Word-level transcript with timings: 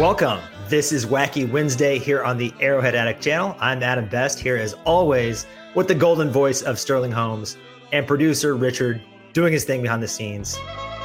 Welcome. 0.00 0.40
This 0.70 0.92
is 0.92 1.04
Wacky 1.04 1.46
Wednesday 1.46 1.98
here 1.98 2.24
on 2.24 2.38
the 2.38 2.54
Arrowhead 2.58 2.94
Addict 2.94 3.22
channel. 3.22 3.54
I'm 3.60 3.82
Adam 3.82 4.08
Best 4.08 4.40
here 4.40 4.56
as 4.56 4.72
always 4.86 5.46
with 5.74 5.88
the 5.88 5.94
golden 5.94 6.30
voice 6.30 6.62
of 6.62 6.78
Sterling 6.78 7.12
Holmes 7.12 7.58
and 7.92 8.06
producer 8.06 8.56
Richard 8.56 9.02
doing 9.34 9.52
his 9.52 9.64
thing 9.64 9.82
behind 9.82 10.02
the 10.02 10.08
scenes. 10.08 10.58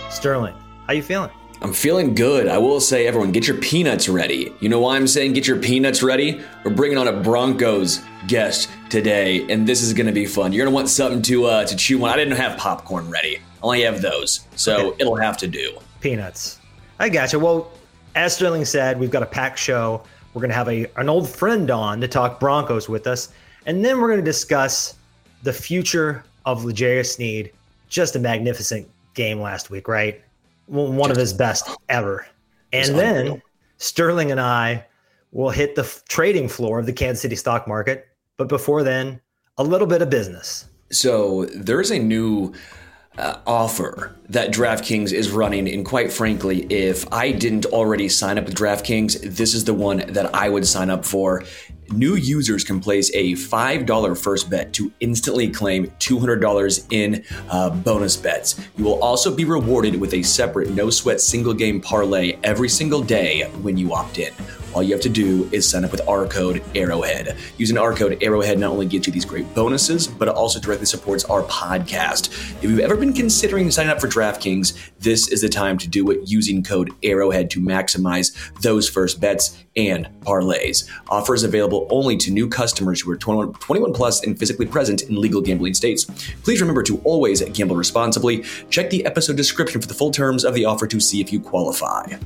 Sterling, 0.09 0.55
how 0.87 0.93
you 0.93 1.03
feeling? 1.03 1.29
I'm 1.61 1.73
feeling 1.73 2.15
good. 2.15 2.47
I 2.47 2.57
will 2.57 2.79
say, 2.79 3.05
everyone, 3.05 3.33
get 3.33 3.49
your 3.49 3.57
peanuts 3.57 4.07
ready. 4.07 4.53
You 4.61 4.69
know 4.69 4.79
why 4.79 4.95
I'm 4.95 5.07
saying 5.07 5.33
get 5.33 5.45
your 5.45 5.59
peanuts 5.59 6.01
ready? 6.01 6.41
We're 6.63 6.73
bringing 6.73 6.97
on 6.97 7.09
a 7.09 7.21
Broncos 7.21 8.01
guest 8.27 8.69
today, 8.89 9.45
and 9.51 9.67
this 9.67 9.81
is 9.81 9.91
going 9.91 10.07
to 10.07 10.13
be 10.13 10.25
fun. 10.25 10.53
You're 10.53 10.63
going 10.63 10.71
to 10.71 10.75
want 10.75 10.87
something 10.87 11.21
to 11.23 11.47
uh, 11.47 11.65
to 11.65 11.75
chew 11.75 12.01
on. 12.05 12.11
I 12.11 12.15
didn't 12.15 12.37
have 12.37 12.57
popcorn 12.57 13.09
ready. 13.09 13.39
I 13.39 13.41
only 13.61 13.81
have 13.81 14.01
those, 14.01 14.47
so 14.55 14.91
okay. 14.91 15.01
it'll 15.01 15.17
have 15.17 15.35
to 15.39 15.47
do. 15.47 15.79
Peanuts. 15.99 16.61
I 16.97 17.09
gotcha. 17.09 17.37
Well, 17.37 17.73
as 18.15 18.35
Sterling 18.35 18.65
said, 18.65 18.99
we've 18.99 19.11
got 19.11 19.23
a 19.23 19.27
packed 19.27 19.59
show. 19.59 20.01
We're 20.33 20.41
going 20.41 20.49
to 20.49 20.55
have 20.55 20.69
a 20.69 20.87
an 20.97 21.09
old 21.09 21.29
friend 21.29 21.69
on 21.69 22.01
to 22.01 22.07
talk 22.07 22.39
Broncos 22.39 22.89
with 22.89 23.07
us, 23.07 23.29
and 23.65 23.83
then 23.85 24.01
we're 24.01 24.07
going 24.07 24.19
to 24.19 24.25
discuss 24.25 24.95
the 25.43 25.53
future 25.53 26.23
of 26.45 26.65
L'Jarius 26.65 27.15
Sneed. 27.15 27.51
Just 27.87 28.15
a 28.15 28.19
magnificent 28.19 28.89
game 29.13 29.39
last 29.39 29.69
week, 29.69 29.87
right? 29.87 30.21
One 30.67 31.11
of 31.11 31.17
his 31.17 31.31
best 31.31 31.69
ever. 31.89 32.25
And 32.73 32.95
then 32.95 33.41
Sterling 33.77 34.31
and 34.31 34.41
I 34.41 34.85
will 35.31 35.51
hit 35.51 35.75
the 35.75 35.83
f- 35.83 36.03
trading 36.09 36.49
floor 36.49 36.79
of 36.79 36.85
the 36.85 36.93
Kansas 36.93 37.21
City 37.21 37.35
stock 37.35 37.67
market. 37.67 38.07
But 38.37 38.49
before 38.49 38.83
then, 38.83 39.21
a 39.57 39.63
little 39.63 39.87
bit 39.87 40.01
of 40.01 40.09
business. 40.09 40.65
So 40.91 41.45
there's 41.45 41.91
a 41.91 41.99
new 41.99 42.53
uh, 43.17 43.39
offer 43.45 44.15
that 44.29 44.51
DraftKings 44.51 45.11
is 45.11 45.31
running. 45.31 45.67
And 45.69 45.85
quite 45.85 46.11
frankly, 46.11 46.65
if 46.69 47.11
I 47.11 47.31
didn't 47.31 47.65
already 47.67 48.09
sign 48.09 48.37
up 48.37 48.45
with 48.45 48.55
DraftKings, 48.55 49.35
this 49.35 49.53
is 49.53 49.65
the 49.65 49.73
one 49.73 50.03
that 50.09 50.33
I 50.33 50.49
would 50.49 50.67
sign 50.67 50.89
up 50.89 51.05
for. 51.05 51.43
New 51.91 52.15
users 52.15 52.63
can 52.63 52.79
place 52.79 53.11
a 53.13 53.33
$5 53.33 54.17
first 54.17 54.49
bet 54.49 54.73
to 54.73 54.91
instantly 55.01 55.49
claim 55.49 55.85
$200 55.99 56.85
in 56.91 57.23
uh, 57.49 57.69
bonus 57.69 58.17
bets. 58.17 58.59
You 58.75 58.85
will 58.85 59.01
also 59.03 59.33
be 59.33 59.45
rewarded 59.45 59.99
with 59.99 60.13
a 60.15 60.23
separate 60.23 60.71
no 60.71 60.89
sweat 60.89 61.21
single 61.21 61.53
game 61.53 61.79
parlay 61.79 62.37
every 62.43 62.69
single 62.69 63.03
day 63.03 63.43
when 63.61 63.77
you 63.77 63.93
opt 63.93 64.17
in. 64.17 64.33
All 64.75 64.83
you 64.83 64.91
have 64.91 65.01
to 65.03 65.09
do 65.09 65.47
is 65.53 65.67
sign 65.67 65.85
up 65.85 65.91
with 65.91 66.05
our 66.05 66.27
code 66.27 66.61
Arrowhead. 66.75 67.37
Using 67.57 67.77
our 67.77 67.93
code 67.93 68.21
Arrowhead 68.21 68.59
not 68.59 68.71
only 68.71 68.85
gets 68.85 69.07
you 69.07 69.13
these 69.13 69.23
great 69.23 69.51
bonuses, 69.55 70.05
but 70.05 70.27
it 70.27 70.35
also 70.35 70.59
directly 70.59 70.85
supports 70.85 71.23
our 71.23 71.43
podcast. 71.43 72.27
If 72.61 72.63
you've 72.63 72.81
ever 72.81 72.97
been 72.97 73.13
considering 73.13 73.71
signing 73.71 73.89
up 73.89 74.01
for 74.01 74.09
DraftKings, 74.09 74.77
this 74.99 75.29
is 75.29 75.39
the 75.39 75.47
time 75.47 75.77
to 75.77 75.87
do 75.87 76.11
it 76.11 76.29
using 76.29 76.61
code 76.61 76.91
Arrowhead 77.03 77.49
to 77.51 77.61
maximize 77.61 78.35
those 78.59 78.89
first 78.89 79.21
bets 79.21 79.63
and 79.77 80.09
parlays. 80.19 80.89
Offers 81.07 81.43
available 81.43 81.87
only 81.89 82.17
to 82.17 82.29
new 82.29 82.49
customers 82.49 82.99
who 82.99 83.11
are 83.11 83.17
21, 83.17 83.53
21 83.53 83.93
plus 83.93 84.25
and 84.25 84.37
physically 84.37 84.65
present 84.65 85.03
in 85.03 85.15
legal 85.15 85.39
gambling 85.39 85.73
states. 85.73 86.03
Please 86.43 86.59
remember 86.59 86.83
to 86.83 86.99
always 87.05 87.41
gamble 87.51 87.77
responsibly. 87.77 88.43
Check 88.69 88.89
the 88.89 89.05
episode 89.05 89.37
description 89.37 89.79
for 89.79 89.87
the 89.87 89.93
full 89.93 90.11
terms 90.11 90.43
of 90.43 90.53
the 90.53 90.65
offer 90.65 90.85
to 90.85 90.99
see 90.99 91.21
if 91.21 91.31
you 91.31 91.39
qualify. 91.39 92.17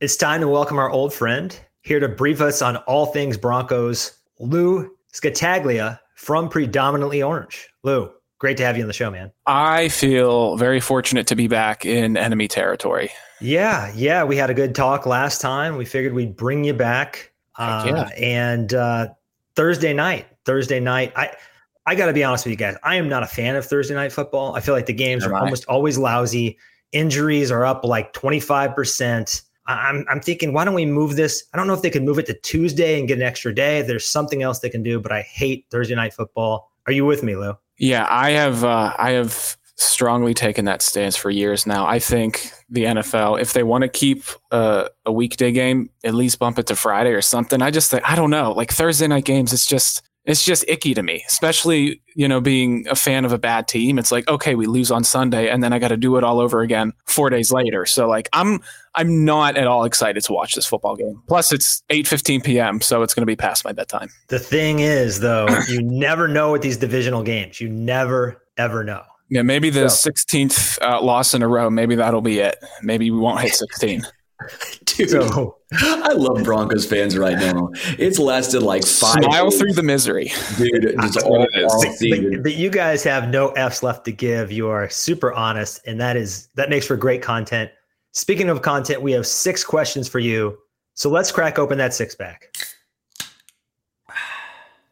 It's 0.00 0.16
time 0.16 0.40
to 0.40 0.48
welcome 0.48 0.78
our 0.78 0.88
old 0.88 1.12
friend 1.12 1.54
here 1.82 2.00
to 2.00 2.08
brief 2.08 2.40
us 2.40 2.62
on 2.62 2.78
all 2.78 3.04
things 3.04 3.36
Broncos, 3.36 4.16
Lou 4.38 4.90
Scataglia 5.12 6.00
from 6.14 6.48
Predominantly 6.48 7.22
Orange. 7.22 7.68
Lou, 7.82 8.10
great 8.38 8.56
to 8.56 8.64
have 8.64 8.78
you 8.78 8.82
on 8.82 8.86
the 8.86 8.94
show, 8.94 9.10
man. 9.10 9.30
I 9.44 9.90
feel 9.90 10.56
very 10.56 10.80
fortunate 10.80 11.26
to 11.26 11.36
be 11.36 11.48
back 11.48 11.84
in 11.84 12.16
enemy 12.16 12.48
territory. 12.48 13.10
Yeah, 13.42 13.92
yeah, 13.94 14.24
we 14.24 14.38
had 14.38 14.48
a 14.48 14.54
good 14.54 14.74
talk 14.74 15.04
last 15.04 15.42
time. 15.42 15.76
We 15.76 15.84
figured 15.84 16.14
we'd 16.14 16.34
bring 16.34 16.64
you 16.64 16.72
back. 16.72 17.30
Uh, 17.56 17.84
yeah. 17.86 18.08
And 18.16 18.72
uh, 18.72 19.08
Thursday 19.54 19.92
night, 19.92 20.26
Thursday 20.46 20.80
night, 20.80 21.12
I 21.14 21.36
I 21.84 21.94
got 21.94 22.06
to 22.06 22.14
be 22.14 22.24
honest 22.24 22.46
with 22.46 22.52
you 22.52 22.56
guys. 22.56 22.74
I 22.84 22.96
am 22.96 23.10
not 23.10 23.22
a 23.22 23.26
fan 23.26 23.54
of 23.54 23.66
Thursday 23.66 23.96
night 23.96 24.12
football. 24.12 24.56
I 24.56 24.60
feel 24.60 24.74
like 24.74 24.86
the 24.86 24.94
games 24.94 25.26
are 25.26 25.34
almost 25.34 25.66
always 25.66 25.98
lousy. 25.98 26.56
Injuries 26.92 27.50
are 27.50 27.66
up 27.66 27.84
like 27.84 28.14
twenty 28.14 28.40
five 28.40 28.74
percent. 28.74 29.42
I'm, 29.66 30.04
I'm 30.08 30.20
thinking, 30.20 30.52
why 30.52 30.64
don't 30.64 30.74
we 30.74 30.86
move 30.86 31.16
this? 31.16 31.44
I 31.52 31.56
don't 31.56 31.66
know 31.66 31.74
if 31.74 31.82
they 31.82 31.90
could 31.90 32.02
move 32.02 32.18
it 32.18 32.26
to 32.26 32.34
Tuesday 32.34 32.98
and 32.98 33.06
get 33.06 33.18
an 33.18 33.22
extra 33.22 33.54
day. 33.54 33.82
There's 33.82 34.06
something 34.06 34.42
else 34.42 34.60
they 34.60 34.70
can 34.70 34.82
do, 34.82 35.00
but 35.00 35.12
I 35.12 35.22
hate 35.22 35.66
Thursday 35.70 35.94
night 35.94 36.12
football. 36.12 36.70
Are 36.86 36.92
you 36.92 37.04
with 37.04 37.22
me, 37.22 37.36
Lou? 37.36 37.56
Yeah, 37.78 38.06
I 38.08 38.30
have. 38.30 38.64
Uh, 38.64 38.94
I 38.98 39.12
have 39.12 39.56
strongly 39.76 40.34
taken 40.34 40.66
that 40.66 40.82
stance 40.82 41.16
for 41.16 41.30
years 41.30 41.66
now. 41.66 41.86
I 41.86 41.98
think 41.98 42.52
the 42.68 42.84
NFL, 42.84 43.40
if 43.40 43.54
they 43.54 43.62
want 43.62 43.82
to 43.82 43.88
keep 43.88 44.24
uh, 44.50 44.88
a 45.06 45.12
weekday 45.12 45.52
game, 45.52 45.88
at 46.04 46.14
least 46.14 46.38
bump 46.38 46.58
it 46.58 46.66
to 46.66 46.76
Friday 46.76 47.12
or 47.12 47.22
something. 47.22 47.62
I 47.62 47.70
just, 47.70 47.94
I 47.94 48.14
don't 48.14 48.30
know. 48.30 48.52
Like 48.52 48.70
Thursday 48.72 49.06
night 49.06 49.24
games, 49.24 49.54
it's 49.54 49.66
just 49.66 50.02
it's 50.30 50.44
just 50.44 50.64
icky 50.68 50.94
to 50.94 51.02
me, 51.02 51.24
especially, 51.26 52.00
you 52.14 52.28
know, 52.28 52.40
being 52.40 52.86
a 52.88 52.94
fan 52.94 53.24
of 53.24 53.32
a 53.32 53.38
bad 53.38 53.66
team. 53.66 53.98
It's 53.98 54.12
like, 54.12 54.28
okay, 54.28 54.54
we 54.54 54.66
lose 54.66 54.92
on 54.92 55.02
Sunday 55.02 55.48
and 55.48 55.60
then 55.60 55.72
I 55.72 55.80
got 55.80 55.88
to 55.88 55.96
do 55.96 56.16
it 56.16 56.22
all 56.22 56.38
over 56.38 56.60
again 56.60 56.92
4 57.06 57.30
days 57.30 57.50
later. 57.50 57.84
So 57.84 58.06
like 58.06 58.28
I'm 58.32 58.60
I'm 58.94 59.24
not 59.24 59.56
at 59.56 59.66
all 59.66 59.84
excited 59.84 60.22
to 60.24 60.32
watch 60.32 60.54
this 60.54 60.66
football 60.66 60.94
game. 60.94 61.20
Plus 61.26 61.52
it's 61.52 61.82
8:15 61.90 62.44
p.m., 62.44 62.80
so 62.80 63.02
it's 63.02 63.12
going 63.12 63.22
to 63.22 63.26
be 63.26 63.36
past 63.36 63.64
my 63.64 63.72
bedtime. 63.72 64.08
The 64.28 64.38
thing 64.38 64.78
is 64.78 65.18
though, 65.18 65.48
you 65.68 65.82
never 65.82 66.28
know 66.28 66.52
with 66.52 66.62
these 66.62 66.76
divisional 66.76 67.24
games. 67.24 67.60
You 67.60 67.68
never 67.68 68.40
ever 68.56 68.84
know. 68.84 69.02
Yeah, 69.30 69.42
maybe 69.42 69.70
the 69.70 69.88
so. 69.88 70.10
16th 70.10 70.80
uh, 70.82 71.00
loss 71.02 71.34
in 71.34 71.42
a 71.42 71.48
row, 71.48 71.70
maybe 71.70 71.96
that'll 71.96 72.20
be 72.20 72.38
it. 72.38 72.56
Maybe 72.82 73.10
we 73.10 73.18
won't 73.18 73.40
hit 73.40 73.54
16. 73.54 74.02
Dude, 75.08 75.10
so, 75.10 75.56
I 75.72 76.12
love 76.12 76.44
Broncos 76.44 76.84
fans 76.84 77.16
right 77.16 77.38
now. 77.38 77.70
It's 77.98 78.18
lasted 78.18 78.62
like 78.62 78.82
five. 78.82 79.22
Smile 79.22 79.50
days. 79.50 79.58
through 79.58 79.72
the 79.72 79.82
misery, 79.82 80.30
dude. 80.58 80.94
Just 81.00 81.22
all, 81.22 81.40
all 81.42 81.84
but, 82.00 82.42
but, 82.42 82.54
you 82.54 82.68
guys 82.68 83.02
have 83.04 83.28
no 83.28 83.48
f's 83.50 83.82
left 83.82 84.04
to 84.04 84.12
give. 84.12 84.52
You 84.52 84.68
are 84.68 84.90
super 84.90 85.32
honest, 85.32 85.80
and 85.86 86.00
that 86.00 86.16
is 86.16 86.48
that 86.54 86.68
makes 86.68 86.86
for 86.86 86.96
great 86.96 87.22
content. 87.22 87.70
Speaking 88.12 88.50
of 88.50 88.60
content, 88.62 89.00
we 89.00 89.12
have 89.12 89.26
six 89.26 89.64
questions 89.64 90.08
for 90.08 90.18
you. 90.18 90.58
So 90.94 91.08
let's 91.08 91.32
crack 91.32 91.58
open 91.58 91.78
that 91.78 91.94
six 91.94 92.14
pack. 92.14 92.52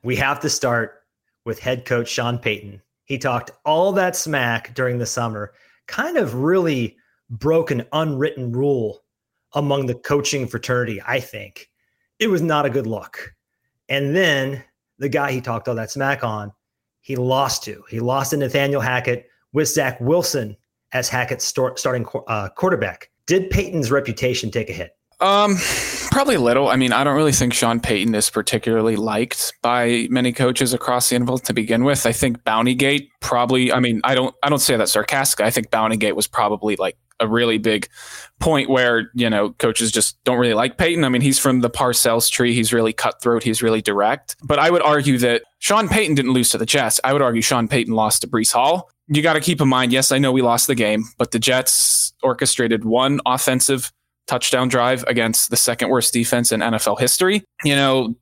We 0.02 0.16
have 0.16 0.40
to 0.40 0.48
start 0.48 1.02
with 1.44 1.58
head 1.58 1.84
coach 1.84 2.08
Sean 2.08 2.38
Payton. 2.38 2.80
He 3.04 3.18
talked 3.18 3.50
all 3.64 3.92
that 3.92 4.16
smack 4.16 4.74
during 4.74 4.98
the 4.98 5.06
summer, 5.06 5.52
kind 5.86 6.16
of 6.16 6.34
really 6.36 6.96
broke 7.30 7.70
an 7.70 7.84
unwritten 7.92 8.52
rule 8.52 9.02
among 9.54 9.86
the 9.86 9.94
coaching 9.94 10.46
fraternity, 10.46 11.00
I 11.06 11.20
think. 11.20 11.70
It 12.18 12.28
was 12.28 12.42
not 12.42 12.66
a 12.66 12.70
good 12.70 12.86
look. 12.86 13.34
And 13.88 14.14
then 14.14 14.62
the 14.98 15.08
guy 15.08 15.32
he 15.32 15.40
talked 15.40 15.68
all 15.68 15.74
that 15.76 15.90
smack 15.90 16.24
on, 16.24 16.52
he 17.00 17.16
lost 17.16 17.64
to. 17.64 17.82
He 17.88 18.00
lost 18.00 18.30
to 18.30 18.36
Nathaniel 18.36 18.80
Hackett 18.80 19.26
with 19.52 19.68
Zach 19.68 20.00
Wilson 20.00 20.56
as 20.92 21.08
Hackett's 21.08 21.44
starting 21.44 22.06
uh, 22.26 22.48
quarterback. 22.50 23.10
Did 23.26 23.50
Payton's 23.50 23.90
reputation 23.90 24.50
take 24.50 24.70
a 24.70 24.72
hit? 24.72 24.96
Um, 25.20 25.56
probably 26.10 26.36
a 26.36 26.40
little. 26.40 26.68
I 26.68 26.76
mean, 26.76 26.92
I 26.92 27.02
don't 27.02 27.16
really 27.16 27.32
think 27.32 27.52
Sean 27.52 27.80
Payton 27.80 28.14
is 28.14 28.30
particularly 28.30 28.96
liked 28.96 29.52
by 29.62 30.06
many 30.10 30.32
coaches 30.32 30.72
across 30.72 31.10
the 31.10 31.16
NFL 31.16 31.42
to 31.44 31.52
begin 31.52 31.84
with. 31.84 32.06
I 32.06 32.12
think 32.12 32.42
Bountygate 32.44 33.08
probably. 33.20 33.72
I 33.72 33.80
mean, 33.80 34.00
I 34.04 34.14
don't. 34.14 34.34
I 34.42 34.48
don't 34.48 34.60
say 34.60 34.76
that 34.76 34.88
sarcastically. 34.88 35.46
I 35.46 35.50
think 35.50 35.70
Bountygate 35.70 36.14
was 36.14 36.28
probably 36.28 36.76
like 36.76 36.96
a 37.20 37.28
really 37.28 37.58
big 37.58 37.88
point 38.40 38.70
where 38.70 39.10
you 39.14 39.28
know 39.28 39.50
coaches 39.54 39.90
just 39.90 40.22
don't 40.24 40.38
really 40.38 40.54
like 40.54 40.78
Payton. 40.78 41.04
I 41.04 41.08
mean, 41.08 41.22
he's 41.22 41.38
from 41.38 41.60
the 41.60 41.70
Parcells 41.70 42.30
tree. 42.30 42.54
He's 42.54 42.72
really 42.72 42.92
cutthroat. 42.92 43.42
He's 43.42 43.62
really 43.62 43.82
direct. 43.82 44.36
But 44.42 44.58
I 44.58 44.70
would 44.70 44.82
argue 44.82 45.18
that 45.18 45.42
Sean 45.58 45.88
Payton 45.88 46.14
didn't 46.14 46.32
lose 46.32 46.50
to 46.50 46.58
the 46.58 46.66
Jets. 46.66 47.00
I 47.04 47.12
would 47.12 47.22
argue 47.22 47.42
Sean 47.42 47.68
Payton 47.68 47.94
lost 47.94 48.22
to 48.22 48.28
Breece 48.28 48.52
Hall. 48.52 48.90
You 49.08 49.22
got 49.22 49.34
to 49.34 49.40
keep 49.40 49.60
in 49.60 49.68
mind. 49.68 49.92
Yes, 49.92 50.12
I 50.12 50.18
know 50.18 50.32
we 50.32 50.42
lost 50.42 50.66
the 50.66 50.74
game, 50.74 51.04
but 51.16 51.30
the 51.30 51.38
Jets 51.38 52.12
orchestrated 52.22 52.84
one 52.84 53.20
offensive 53.26 53.90
touchdown 54.26 54.68
drive 54.68 55.02
against 55.08 55.50
the 55.50 55.56
second 55.56 55.88
worst 55.88 56.12
defense 56.12 56.52
in 56.52 56.60
NFL 56.60 57.00
history. 57.00 57.42
You 57.64 57.74
know, 57.74 58.14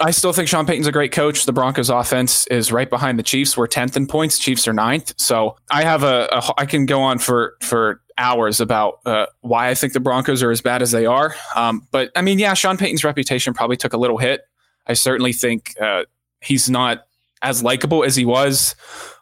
I 0.00 0.10
still 0.10 0.32
think 0.32 0.48
Sean 0.48 0.66
Payton's 0.66 0.88
a 0.88 0.92
great 0.92 1.12
coach. 1.12 1.46
The 1.46 1.52
Broncos 1.52 1.88
offense 1.88 2.46
is 2.48 2.72
right 2.72 2.90
behind 2.90 3.18
the 3.18 3.22
Chiefs. 3.22 3.56
We're 3.56 3.68
10th 3.68 3.96
in 3.96 4.06
points. 4.08 4.38
Chiefs 4.38 4.66
are 4.66 4.72
ninth. 4.72 5.14
So 5.18 5.56
I 5.70 5.84
have 5.84 6.02
a, 6.02 6.28
a 6.32 6.42
I 6.58 6.66
can 6.66 6.84
go 6.84 7.00
on 7.00 7.18
for, 7.18 7.56
for 7.62 8.00
hours 8.18 8.60
about 8.60 8.98
uh, 9.06 9.26
why 9.42 9.68
I 9.68 9.74
think 9.74 9.92
the 9.92 10.00
Broncos 10.00 10.42
are 10.42 10.50
as 10.50 10.60
bad 10.60 10.82
as 10.82 10.90
they 10.90 11.06
are. 11.06 11.34
Um, 11.54 11.86
but 11.92 12.10
I 12.16 12.22
mean, 12.22 12.40
yeah, 12.40 12.54
Sean 12.54 12.76
Payton's 12.76 13.04
reputation 13.04 13.54
probably 13.54 13.76
took 13.76 13.92
a 13.92 13.96
little 13.96 14.18
hit. 14.18 14.42
I 14.86 14.94
certainly 14.94 15.32
think 15.32 15.74
uh, 15.80 16.04
he's 16.40 16.68
not 16.68 17.06
as 17.42 17.62
likable 17.62 18.02
as 18.02 18.16
he 18.16 18.24
was 18.24 18.74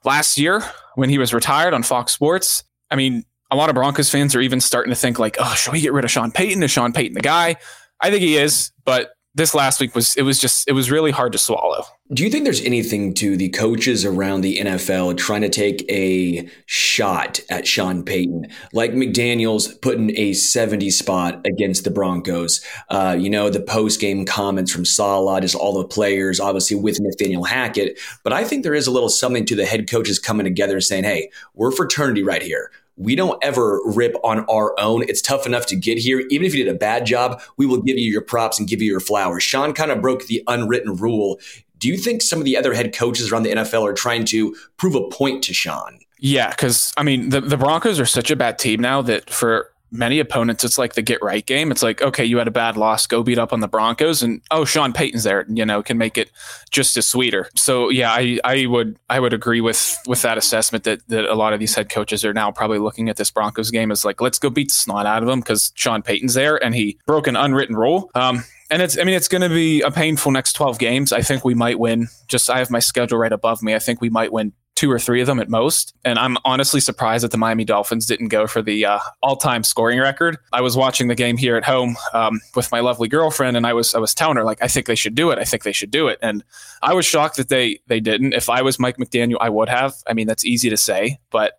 last 0.05 0.39
year 0.39 0.63
when 0.95 1.11
he 1.11 1.19
was 1.19 1.35
retired 1.35 1.75
on 1.75 1.83
Fox 1.83 2.13
Sports. 2.13 2.65
I 2.91 2.97
mean, 2.97 3.25
a 3.51 3.57
lot 3.57 3.69
of 3.69 3.75
Broncos 3.75 4.09
fans 4.09 4.35
are 4.35 4.41
even 4.41 4.61
starting 4.61 4.91
to 4.91 4.99
think 4.99 5.19
like, 5.19 5.37
oh, 5.39 5.55
should 5.55 5.73
we 5.73 5.81
get 5.81 5.93
rid 5.93 6.05
of 6.05 6.11
Sean 6.11 6.33
Payton? 6.33 6.63
Is 6.63 6.71
Sean 6.71 6.93
Payton 6.93 7.15
the 7.15 7.21
guy? 7.21 7.57
I 8.01 8.11
think 8.11 8.23
he 8.23 8.37
is, 8.37 8.73
but 8.85 9.13
this 9.35 9.55
last 9.55 9.81
week 9.81 9.95
was 9.95 10.15
it 10.17 10.23
was 10.23 10.39
just 10.39 10.69
it 10.69 10.73
was 10.73 10.91
really 10.91 11.11
hard 11.11 11.33
to 11.33 11.39
swallow. 11.39 11.85
Do 12.13 12.23
you 12.23 12.29
think 12.29 12.45
there's 12.45 12.61
anything 12.61 13.15
to 13.15 13.37
the 13.39 13.49
coaches 13.49 14.05
around 14.05 14.43
the 14.43 14.59
NFL 14.59 15.17
trying 15.17 15.41
to 15.41 15.49
take 15.49 15.91
a 15.91 16.47
shot 16.67 17.41
at 17.49 17.67
Sean 17.67 18.05
Payton, 18.05 18.49
like 18.75 18.93
McDaniels 18.93 19.81
putting 19.81 20.15
a 20.19 20.35
70 20.35 20.91
spot 20.91 21.47
against 21.47 21.85
the 21.85 21.91
Broncos? 21.91 22.63
Uh, 22.91 23.17
you 23.19 23.31
know, 23.31 23.49
the 23.49 23.63
post 23.63 23.99
game 24.01 24.27
comments 24.27 24.71
from 24.71 24.85
Saleh, 24.85 25.41
just 25.41 25.55
all 25.55 25.79
the 25.79 25.89
players, 25.89 26.39
obviously 26.39 26.77
with 26.77 26.99
Nathaniel 27.01 27.45
Hackett. 27.45 27.99
But 28.23 28.35
I 28.35 28.45
think 28.45 28.63
there 28.63 28.75
is 28.75 28.87
a 28.87 28.91
little 28.91 29.09
something 29.09 29.47
to 29.47 29.57
the 29.57 29.65
head 29.65 29.91
coaches 29.91 30.19
coming 30.19 30.45
together 30.45 30.75
and 30.75 30.85
saying, 30.85 31.05
hey, 31.05 31.31
we're 31.55 31.73
fraternity 31.73 32.23
right 32.23 32.43
here 32.43 32.71
we 32.97 33.15
don't 33.15 33.43
ever 33.43 33.81
rip 33.85 34.15
on 34.23 34.41
our 34.47 34.79
own. 34.79 35.03
It's 35.09 35.23
tough 35.23 35.47
enough 35.47 35.67
to 35.67 35.77
get 35.77 35.99
here. 35.99 36.21
Even 36.31 36.47
if 36.47 36.55
you 36.55 36.65
did 36.65 36.75
a 36.75 36.79
bad 36.79 37.07
job, 37.07 37.41
we 37.57 37.67
will 37.67 37.81
give 37.81 37.99
you 37.99 38.11
your 38.11 38.23
props 38.23 38.59
and 38.59 38.69
give 38.69 38.83
you 38.83 38.91
your 38.91 39.01
flowers. 39.01 39.43
Sean 39.43 39.73
kind 39.73 39.91
of 39.91 40.01
broke 40.01 40.27
the 40.27 40.43
unwritten 40.47 40.97
rule. 40.97 41.41
Do 41.79 41.89
you 41.89 41.97
think 41.97 42.23
some 42.23 42.39
of 42.39 42.45
the 42.45 42.57
other 42.57 42.75
head 42.75 42.95
coaches 42.95 43.33
around 43.33 43.43
the 43.43 43.53
NFL 43.53 43.83
are 43.83 43.95
trying 43.95 44.25
to 44.27 44.55
prove 44.77 44.95
a 44.95 45.09
point 45.09 45.43
to 45.45 45.55
Sean? 45.55 45.99
Yeah, 46.19 46.51
because 46.51 46.93
I 46.97 47.03
mean, 47.03 47.31
the, 47.31 47.41
the 47.41 47.57
Broncos 47.57 47.99
are 47.99 48.07
such 48.07 48.31
a 48.31 48.37
bad 48.37 48.57
team 48.59 48.81
now 48.81 49.03
that 49.03 49.29
for 49.29 49.72
many 49.93 50.19
opponents, 50.19 50.65
it's 50.65 50.79
like 50.79 50.95
the 50.95 51.03
get 51.03 51.23
right 51.23 51.45
game. 51.45 51.71
It's 51.71 51.83
like, 51.83 52.03
okay, 52.03 52.25
you 52.25 52.39
had 52.39 52.49
a 52.49 52.53
bad 52.53 52.77
loss, 52.77 53.07
go 53.07 53.23
beat 53.23 53.39
up 53.39 53.53
on 53.53 53.61
the 53.61 53.69
Broncos, 53.69 54.23
and 54.23 54.41
oh, 54.51 54.65
Sean 54.65 54.93
Payton's 54.93 55.25
there, 55.25 55.45
you 55.49 55.65
know, 55.65 55.83
can 55.83 55.99
make 55.99 56.19
it 56.19 56.31
just 56.71 56.97
as 56.97 57.07
sweeter. 57.07 57.49
So 57.55 57.91
yeah, 57.91 58.11
I, 58.11 58.39
I 58.45 58.67
would 58.67 58.99
I 59.09 59.21
would 59.21 59.33
agree 59.33 59.61
with 59.61 59.97
with 60.07 60.23
that 60.23 60.39
assessment 60.39 60.85
that 60.85 61.07
that 61.09 61.27
a 61.27 61.35
lot 61.35 61.53
of 61.53 61.61
these 61.61 61.75
head 61.75 61.91
coaches 61.91 62.25
are 62.25 62.33
now 62.33 62.51
probably 62.51 62.79
looking 62.79 63.09
at 63.09 63.17
this 63.17 63.31
Broncos 63.31 63.71
game 63.71 63.91
as 63.93 64.05
like, 64.05 64.21
let's 64.21 64.39
go 64.39 64.51
beat 64.51 64.69
the 64.69 64.75
snot 64.75 65.07
out 65.07 65.23
of 65.23 65.29
them 65.29 65.41
because 65.41 65.73
Sean 65.75 66.03
Payton's 66.03 66.35
there 66.35 66.63
and 66.63 66.75
he 66.75 66.99
broke 67.07 67.27
an 67.27 67.37
unwritten 67.37 67.77
rule. 67.77 68.11
Um, 68.15 68.45
and 68.71 68.81
it's 68.81 68.99
I 68.99 69.05
mean 69.05 69.15
it's 69.15 69.29
going 69.29 69.43
to 69.43 69.51
be 69.51 69.83
a 69.83 69.91
painful 69.91 70.33
next 70.33 70.55
12 70.55 70.79
games. 70.79 71.13
I 71.13 71.21
think 71.21 71.45
we 71.45 71.55
might 71.55 71.79
win. 71.79 72.09
Just 72.27 72.49
I 72.49 72.59
have 72.59 72.71
my 72.71 72.79
schedule 72.79 73.19
right 73.19 73.33
above 73.33 73.63
me. 73.63 73.75
I 73.75 73.79
think 73.79 74.01
we 74.01 74.09
might 74.09 74.33
win 74.33 74.55
two 74.75 74.91
or 74.91 74.99
three 74.99 75.21
of 75.21 75.27
them 75.27 75.39
at 75.39 75.49
most. 75.49 75.95
And 76.05 76.19
I'm 76.19 76.37
honestly 76.45 76.81
surprised 76.81 77.25
that 77.25 77.31
the 77.31 77.39
Miami 77.39 77.65
Dolphins 77.65 78.07
didn't 78.07 78.29
go 78.29 78.47
for 78.47 78.63
the 78.63 78.87
uh, 78.87 78.99
all-time 79.23 79.65
scoring 79.65 79.99
record. 79.99 80.39
I 80.53 80.61
was 80.61 80.77
watching 80.77 81.09
the 81.09 81.15
game 81.15 81.37
here 81.37 81.57
at 81.57 81.65
home 81.65 81.97
um, 82.15 82.41
with 82.55 82.73
my 82.73 82.81
lovely 82.81 83.09
girlfriend, 83.09 83.57
and 83.57 83.67
I 83.67 83.75
was 83.75 83.95
I 83.95 83.99
was 83.99 84.15
telling 84.15 84.37
her 84.37 84.45
like 84.45 84.63
I 84.63 84.69
think 84.69 84.87
they 84.87 84.95
should 84.95 85.15
do 85.15 85.31
it. 85.31 85.39
I 85.39 85.45
think 85.45 85.65
they 85.65 85.73
should 85.73 85.91
do 85.91 86.09
it, 86.09 86.19
and 86.23 86.43
I 86.83 86.95
was 86.95 87.07
shocked 87.07 87.37
that 87.37 87.49
they 87.49 87.81
they 87.87 88.01
didn't. 88.01 88.33
If 88.33 88.49
I 88.49 88.63
was 88.63 88.79
Mike 88.79 88.97
McDaniel, 88.97 89.37
I 89.41 89.51
would 89.51 89.69
have. 89.69 89.95
I 90.07 90.15
mean, 90.15 90.27
that's 90.27 90.45
easy 90.45 90.71
to 90.71 90.77
say, 90.77 91.19
but 91.31 91.59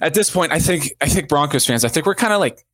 at 0.00 0.14
this 0.14 0.30
point, 0.30 0.52
I 0.52 0.58
think 0.58 0.92
I 1.00 1.08
think 1.08 1.28
Broncos 1.28 1.66
fans, 1.66 1.84
I 1.84 1.88
think 1.88 2.06
we're 2.06 2.14
kind 2.14 2.32
of 2.32 2.40
like 2.40 2.64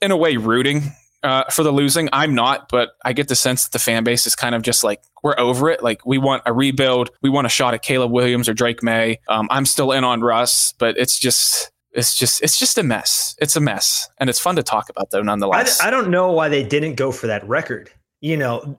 in 0.00 0.10
a 0.10 0.16
way 0.16 0.36
rooting 0.36 0.82
uh, 1.24 1.44
for 1.50 1.62
the 1.64 1.72
losing. 1.72 2.08
I'm 2.12 2.34
not, 2.34 2.68
but 2.68 2.90
I 3.04 3.12
get 3.12 3.28
the 3.28 3.34
sense 3.34 3.64
that 3.64 3.72
the 3.72 3.78
fan 3.78 4.04
base 4.04 4.26
is 4.26 4.36
kind 4.36 4.54
of 4.54 4.62
just 4.62 4.84
like 4.84 5.02
we're 5.22 5.38
over 5.38 5.70
it. 5.70 5.82
Like 5.82 6.04
we 6.06 6.18
want 6.18 6.42
a 6.46 6.52
rebuild. 6.52 7.10
We 7.22 7.30
want 7.30 7.46
a 7.46 7.50
shot 7.50 7.74
at 7.74 7.82
Caleb 7.82 8.12
Williams 8.12 8.48
or 8.48 8.54
Drake 8.54 8.82
Maye. 8.82 9.18
Um, 9.28 9.48
I'm 9.50 9.66
still 9.66 9.90
in 9.90 10.04
on 10.04 10.20
Russ, 10.20 10.72
but 10.78 10.96
it's 10.98 11.18
just 11.18 11.72
it's 11.92 12.16
just 12.16 12.42
it's 12.42 12.58
just 12.58 12.78
a 12.78 12.82
mess. 12.82 13.34
It's 13.40 13.56
a 13.56 13.60
mess, 13.60 14.08
and 14.18 14.30
it's 14.30 14.38
fun 14.38 14.56
to 14.56 14.62
talk 14.62 14.88
about 14.88 15.10
though, 15.10 15.22
nonetheless. 15.22 15.80
I, 15.80 15.88
I 15.88 15.90
don't 15.90 16.10
know 16.10 16.30
why 16.30 16.48
they 16.48 16.62
didn't 16.62 16.94
go 16.94 17.10
for 17.10 17.26
that 17.26 17.46
record. 17.48 17.90
You 18.20 18.36
know, 18.36 18.78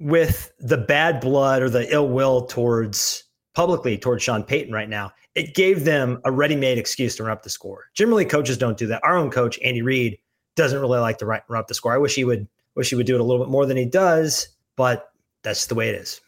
with 0.00 0.52
the 0.58 0.78
bad 0.78 1.20
blood 1.20 1.62
or 1.62 1.70
the 1.70 1.90
ill 1.92 2.08
will 2.08 2.46
towards 2.46 3.24
publicly 3.54 3.96
towards 3.96 4.22
Sean 4.22 4.42
Payton 4.42 4.72
right 4.72 4.88
now, 4.88 5.12
it 5.36 5.54
gave 5.54 5.84
them 5.84 6.20
a 6.24 6.32
ready-made 6.32 6.76
excuse 6.76 7.14
to 7.16 7.22
run 7.22 7.32
up 7.32 7.44
the 7.44 7.50
score. 7.50 7.84
Generally, 7.94 8.24
coaches 8.24 8.58
don't 8.58 8.76
do 8.76 8.88
that. 8.88 9.00
Our 9.04 9.16
own 9.16 9.30
coach, 9.30 9.60
Andy 9.64 9.80
Reid, 9.80 10.18
doesn't 10.56 10.80
really 10.80 10.98
like 10.98 11.18
to 11.18 11.26
run 11.26 11.42
up 11.50 11.68
the 11.68 11.74
score. 11.74 11.92
I 11.92 11.98
wish 11.98 12.14
he 12.14 12.24
would 12.24 12.48
wish 12.74 12.90
he 12.90 12.96
would 12.96 13.06
do 13.06 13.14
it 13.14 13.20
a 13.20 13.24
little 13.24 13.44
bit 13.44 13.50
more 13.50 13.66
than 13.66 13.76
he 13.76 13.84
does, 13.84 14.48
but 14.76 15.10
that's 15.42 15.66
the 15.66 15.74
way 15.74 15.88
it 15.88 15.94
is. 15.94 16.20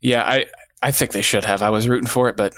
Yeah, 0.00 0.24
I 0.24 0.46
I 0.82 0.90
think 0.90 1.12
they 1.12 1.22
should 1.22 1.44
have. 1.44 1.62
I 1.62 1.70
was 1.70 1.88
rooting 1.88 2.08
for 2.08 2.28
it, 2.28 2.36
but 2.36 2.54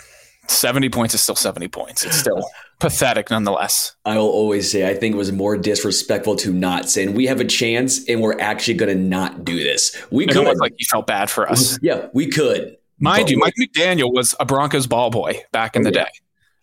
70 0.49 0.89
points 0.91 1.15
is 1.15 1.21
still 1.21 1.35
70 1.35 1.69
points. 1.69 2.05
It's 2.05 2.17
still 2.17 2.43
pathetic 2.81 3.31
nonetheless. 3.31 3.95
I 4.05 4.19
will 4.19 4.29
always 4.29 4.71
say 4.71 4.89
I 4.89 4.95
think 4.95 5.15
it 5.15 5.19
was 5.19 5.33
more 5.33 5.57
disrespectful 5.57 6.37
to 6.37 6.53
not 6.53 6.89
say, 6.89 7.05
and 7.05 7.15
we 7.15 7.27
have 7.27 7.41
a 7.41 7.45
chance 7.45 8.07
and 8.09 8.21
we're 8.21 8.39
actually 8.41 8.75
going 8.75 8.97
to 8.97 9.03
not 9.03 9.45
do 9.45 9.59
this. 9.59 9.97
We 10.11 10.27
could. 10.27 10.59
like 10.59 10.75
you 10.79 10.87
felt 10.87 11.07
bad 11.07 11.31
for 11.31 11.51
us. 11.51 11.79
Yeah, 11.83 12.09
we 12.13 12.29
could. 12.29 12.77
Mind 13.01 13.29
you, 13.29 13.39
Mike 13.39 13.55
McDaniel 13.61 14.13
was 14.13 14.35
a 14.39 14.47
Broncos 14.47 14.87
ball 14.87 15.11
boy 15.11 15.43
back 15.53 15.77
in 15.77 15.87
oh, 15.87 15.91
the 15.91 15.97
yeah. 15.97 16.05
day. 16.05 16.11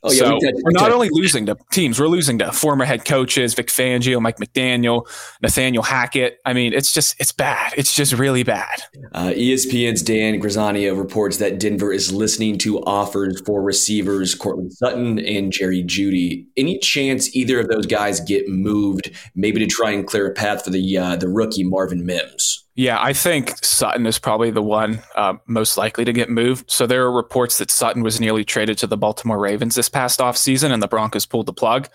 Oh, 0.03 0.11
yeah, 0.11 0.19
so 0.19 0.39
we 0.41 0.47
are 0.47 0.71
not 0.71 0.91
only 0.91 1.09
losing 1.11 1.45
to 1.45 1.55
teams, 1.71 1.99
we're 1.99 2.07
losing 2.07 2.39
to 2.39 2.51
former 2.51 2.85
head 2.85 3.05
coaches, 3.05 3.53
Vic 3.53 3.67
Fangio, 3.67 4.19
Mike 4.19 4.37
McDaniel, 4.37 5.07
Nathaniel 5.43 5.83
Hackett. 5.83 6.39
I 6.43 6.53
mean, 6.53 6.73
it's 6.73 6.91
just 6.91 7.15
it's 7.19 7.31
bad. 7.31 7.73
It's 7.77 7.93
just 7.93 8.13
really 8.13 8.41
bad. 8.41 8.81
Uh, 9.13 9.31
ESPN's 9.35 10.01
Dan 10.01 10.39
Graziano 10.39 10.95
reports 10.95 11.37
that 11.37 11.59
Denver 11.59 11.93
is 11.93 12.11
listening 12.11 12.57
to 12.59 12.79
offers 12.79 13.41
for 13.41 13.61
receivers 13.61 14.33
Courtland 14.33 14.73
Sutton 14.73 15.19
and 15.19 15.51
Jerry 15.51 15.83
Jeudy. 15.83 16.47
Any 16.57 16.79
chance 16.79 17.35
either 17.35 17.59
of 17.59 17.67
those 17.67 17.85
guys 17.85 18.19
get 18.21 18.49
moved, 18.49 19.11
maybe 19.35 19.59
to 19.59 19.67
try 19.67 19.91
and 19.91 20.07
clear 20.07 20.27
a 20.27 20.33
path 20.33 20.63
for 20.63 20.71
the 20.71 20.97
uh, 20.97 21.15
the 21.15 21.29
rookie 21.29 21.63
Marvin 21.63 22.05
Mims? 22.07 22.65
Yeah, 22.75 23.01
I 23.01 23.11
think 23.11 23.53
Sutton 23.63 24.05
is 24.05 24.17
probably 24.17 24.49
the 24.49 24.61
one 24.61 25.01
uh, 25.15 25.33
most 25.45 25.77
likely 25.77 26.05
to 26.05 26.13
get 26.13 26.29
moved. 26.29 26.71
So 26.71 26.87
there 26.87 27.03
are 27.03 27.11
reports 27.11 27.57
that 27.57 27.69
Sutton 27.69 28.01
was 28.01 28.21
nearly 28.21 28.45
traded 28.45 28.77
to 28.77 28.87
the 28.87 28.95
Baltimore 28.95 29.39
Ravens 29.39 29.75
this 29.75 29.89
past 29.89 30.19
offseason 30.19 30.71
and 30.71 30.81
the 30.81 30.87
Broncos 30.87 31.25
pulled 31.25 31.47
the 31.47 31.53
plug. 31.53 31.89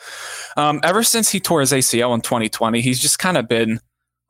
Um, 0.57 0.81
ever 0.83 1.03
since 1.03 1.31
he 1.31 1.41
tore 1.41 1.61
his 1.61 1.73
ACL 1.73 2.15
in 2.15 2.21
2020, 2.21 2.83
he's 2.83 3.01
just 3.01 3.19
kind 3.19 3.39
of 3.39 3.49
been 3.49 3.81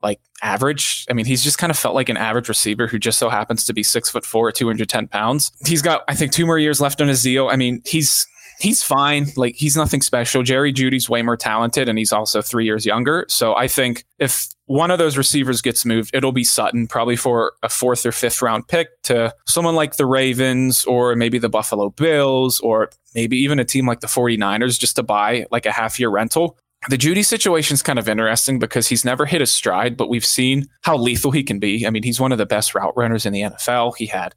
like 0.02 0.20
average. 0.40 1.04
I 1.10 1.14
mean, 1.14 1.24
he's 1.24 1.42
just 1.42 1.58
kind 1.58 1.72
of 1.72 1.78
felt 1.78 1.96
like 1.96 2.08
an 2.08 2.16
average 2.16 2.48
receiver 2.48 2.86
who 2.86 2.98
just 2.98 3.18
so 3.18 3.28
happens 3.28 3.64
to 3.64 3.74
be 3.74 3.82
six 3.82 4.08
foot 4.08 4.24
four, 4.24 4.52
210 4.52 5.08
pounds. 5.08 5.50
He's 5.66 5.82
got, 5.82 6.04
I 6.06 6.14
think, 6.14 6.30
two 6.30 6.46
more 6.46 6.60
years 6.60 6.80
left 6.80 7.00
on 7.00 7.08
his 7.08 7.24
deal. 7.24 7.48
I 7.48 7.56
mean, 7.56 7.82
he's 7.84 8.24
he's 8.58 8.82
fine. 8.82 9.26
Like 9.36 9.54
he's 9.56 9.76
nothing 9.76 10.00
special. 10.00 10.42
Jerry 10.42 10.72
Jeudy's 10.72 11.08
way 11.08 11.22
more 11.22 11.36
talented 11.36 11.88
and 11.88 11.98
he's 11.98 12.12
also 12.12 12.42
three 12.42 12.64
years 12.64 12.86
younger. 12.86 13.26
So 13.28 13.54
I 13.54 13.68
think 13.68 14.04
if 14.18 14.48
one 14.66 14.90
of 14.90 14.98
those 14.98 15.16
receivers 15.16 15.62
gets 15.62 15.84
moved, 15.84 16.10
it'll 16.14 16.32
be 16.32 16.44
Sutton, 16.44 16.86
probably 16.86 17.16
for 17.16 17.52
a 17.62 17.68
fourth 17.68 18.04
or 18.04 18.12
fifth 18.12 18.42
round 18.42 18.66
pick 18.68 18.88
to 19.04 19.34
someone 19.46 19.74
like 19.74 19.96
the 19.96 20.06
Ravens 20.06 20.84
or 20.84 21.14
maybe 21.14 21.38
the 21.38 21.48
Buffalo 21.48 21.90
Bills 21.90 22.60
or 22.60 22.90
maybe 23.14 23.36
even 23.36 23.58
a 23.58 23.64
team 23.64 23.86
like 23.86 24.00
the 24.00 24.06
49ers 24.06 24.78
just 24.78 24.96
to 24.96 25.02
buy 25.02 25.46
like 25.50 25.66
a 25.66 25.72
half 25.72 26.00
year 26.00 26.10
rental. 26.10 26.58
The 26.88 26.98
Jeudy 26.98 27.24
situation 27.24 27.74
is 27.74 27.82
kind 27.82 27.98
of 27.98 28.08
interesting 28.08 28.58
because 28.58 28.86
he's 28.86 29.04
never 29.04 29.26
hit 29.26 29.42
a 29.42 29.46
stride, 29.46 29.96
but 29.96 30.08
we've 30.08 30.26
seen 30.26 30.68
how 30.82 30.96
lethal 30.96 31.32
he 31.32 31.42
can 31.42 31.58
be. 31.58 31.86
I 31.86 31.90
mean, 31.90 32.02
he's 32.02 32.20
one 32.20 32.32
of 32.32 32.38
the 32.38 32.46
best 32.46 32.74
route 32.74 32.92
runners 32.96 33.26
in 33.26 33.32
the 33.32 33.40
NFL. 33.40 33.96
He 33.96 34.06
had 34.06 34.34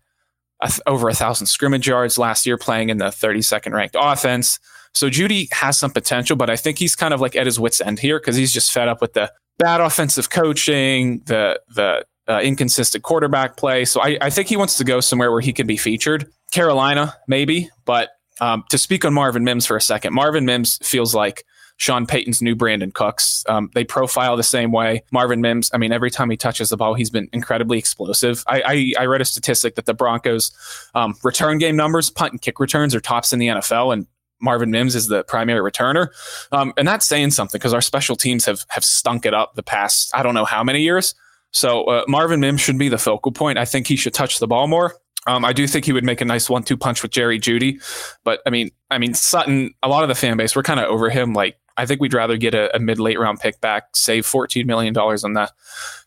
over 0.85 1.09
a 1.09 1.13
thousand 1.13 1.47
scrimmage 1.47 1.87
yards 1.87 2.17
last 2.17 2.45
year 2.45 2.57
playing 2.57 2.89
in 2.89 2.97
the 2.97 3.05
32nd 3.05 3.73
ranked 3.73 3.95
offense. 3.99 4.59
So 4.93 5.09
Jeudy 5.09 5.51
has 5.53 5.79
some 5.79 5.91
potential, 5.91 6.35
but 6.35 6.49
I 6.49 6.55
think 6.55 6.79
he's 6.79 6.95
kind 6.95 7.13
of 7.13 7.21
like 7.21 7.35
at 7.35 7.45
his 7.45 7.59
wits 7.59 7.79
end 7.79 7.99
here 7.99 8.19
because 8.19 8.35
he's 8.35 8.53
just 8.53 8.71
fed 8.71 8.87
up 8.87 9.01
with 9.01 9.13
the 9.13 9.31
bad 9.57 9.81
offensive 9.81 10.29
coaching, 10.29 11.21
the 11.25 11.59
the 11.75 12.05
uh, 12.27 12.39
inconsistent 12.41 13.03
quarterback 13.03 13.57
play. 13.57 13.85
So 13.85 14.01
I, 14.01 14.17
I, 14.21 14.29
think 14.29 14.47
he 14.47 14.55
wants 14.55 14.77
to 14.77 14.83
go 14.83 14.99
somewhere 14.99 15.31
where 15.31 15.41
he 15.41 15.51
can 15.51 15.65
be 15.65 15.77
featured. 15.77 16.31
Carolina, 16.51 17.15
maybe. 17.27 17.71
But 17.85 18.09
um, 18.39 18.63
to 18.69 18.77
speak 18.77 19.03
on 19.03 19.15
Marvin 19.15 19.43
Mims 19.43 19.65
for 19.65 19.75
a 19.75 19.81
second, 19.81 20.13
Marvin 20.13 20.45
Mims 20.45 20.77
feels 20.83 21.15
like 21.15 21.43
Sean 21.79 22.05
Payton's 22.05 22.41
new 22.41 22.55
Brandin 22.55 22.93
Cooks. 22.93 23.43
Um, 23.47 23.71
they 23.73 23.85
profile 23.85 24.35
the 24.35 24.43
same 24.43 24.73
way. 24.73 25.01
Marvin 25.11 25.39
Mims, 25.39 25.71
I 25.73 25.77
mean, 25.77 25.93
every 25.93 26.11
time 26.11 26.29
he 26.29 26.35
touches 26.35 26.69
the 26.69 26.77
ball, 26.77 26.93
he's 26.93 27.09
been 27.09 27.29
incredibly 27.31 27.77
explosive. 27.77 28.43
I, 28.47 28.61
I, 28.97 29.03
I 29.03 29.05
read 29.05 29.21
a 29.21 29.25
statistic 29.25 29.75
that 29.75 29.85
the 29.85 29.93
Broncos 29.93 30.51
um, 30.93 31.15
return 31.23 31.57
game 31.57 31.77
numbers, 31.77 32.09
punt 32.09 32.33
and 32.33 32.41
kick 32.41 32.59
returns 32.59 32.93
are 32.93 32.99
tops 32.99 33.31
in 33.31 33.39
the 33.39 33.47
NFL, 33.47 33.93
and 33.93 34.07
Marvin 34.41 34.71
Mims 34.71 34.93
is 34.93 35.07
the 35.07 35.23
primary 35.23 35.71
returner. 35.71 36.09
Um, 36.51 36.73
and 36.75 36.85
that's 36.85 37.07
saying 37.07 37.31
something 37.31 37.57
because 37.57 37.73
our 37.73 37.81
special 37.81 38.17
teams 38.17 38.45
have 38.45 38.65
have 38.69 38.83
stunk 38.83 39.25
it 39.25 39.33
up 39.33 39.55
the 39.55 39.63
past, 39.63 40.11
I 40.13 40.21
don't 40.21 40.33
know 40.33 40.45
how 40.45 40.63
many 40.63 40.81
years. 40.81 41.15
So 41.51 41.85
uh, 41.85 42.03
Marvin 42.09 42.41
Mims 42.41 42.59
should 42.59 42.77
be 42.77 42.89
the 42.89 42.97
focal 42.97 43.31
point. 43.31 43.57
I 43.57 43.65
think 43.65 43.87
he 43.87 43.95
should 43.95 44.13
touch 44.13 44.39
the 44.39 44.47
ball 44.47 44.67
more. 44.67 44.95
Um, 45.27 45.43
I 45.45 45.53
do 45.53 45.67
think 45.67 45.85
he 45.85 45.93
would 45.93 46.03
make 46.03 46.21
a 46.21 46.25
nice 46.25 46.49
one-two 46.49 46.77
punch 46.77 47.01
with 47.03 47.11
Jerry 47.11 47.39
Jeudy, 47.39 47.81
but 48.23 48.41
I 48.45 48.49
mean, 48.49 48.71
I 48.89 48.97
mean 48.97 49.13
Sutton. 49.13 49.73
A 49.83 49.87
lot 49.87 50.03
of 50.03 50.09
the 50.09 50.15
fan 50.15 50.37
base, 50.37 50.55
we're 50.55 50.63
kind 50.63 50.79
of 50.79 50.87
over 50.87 51.09
him. 51.09 51.33
Like 51.33 51.57
I 51.79 51.85
think 51.85 52.01
we'd 52.01 52.13
rather 52.13 52.35
get 52.35 52.53
a, 52.53 52.75
a 52.75 52.79
mid 52.79 52.99
late 52.99 53.17
round 53.17 53.39
pick 53.39 53.61
back, 53.61 53.95
save 53.95 54.25
$14 54.25 54.65
million 54.65 54.95
on 54.97 55.33
the 55.33 55.49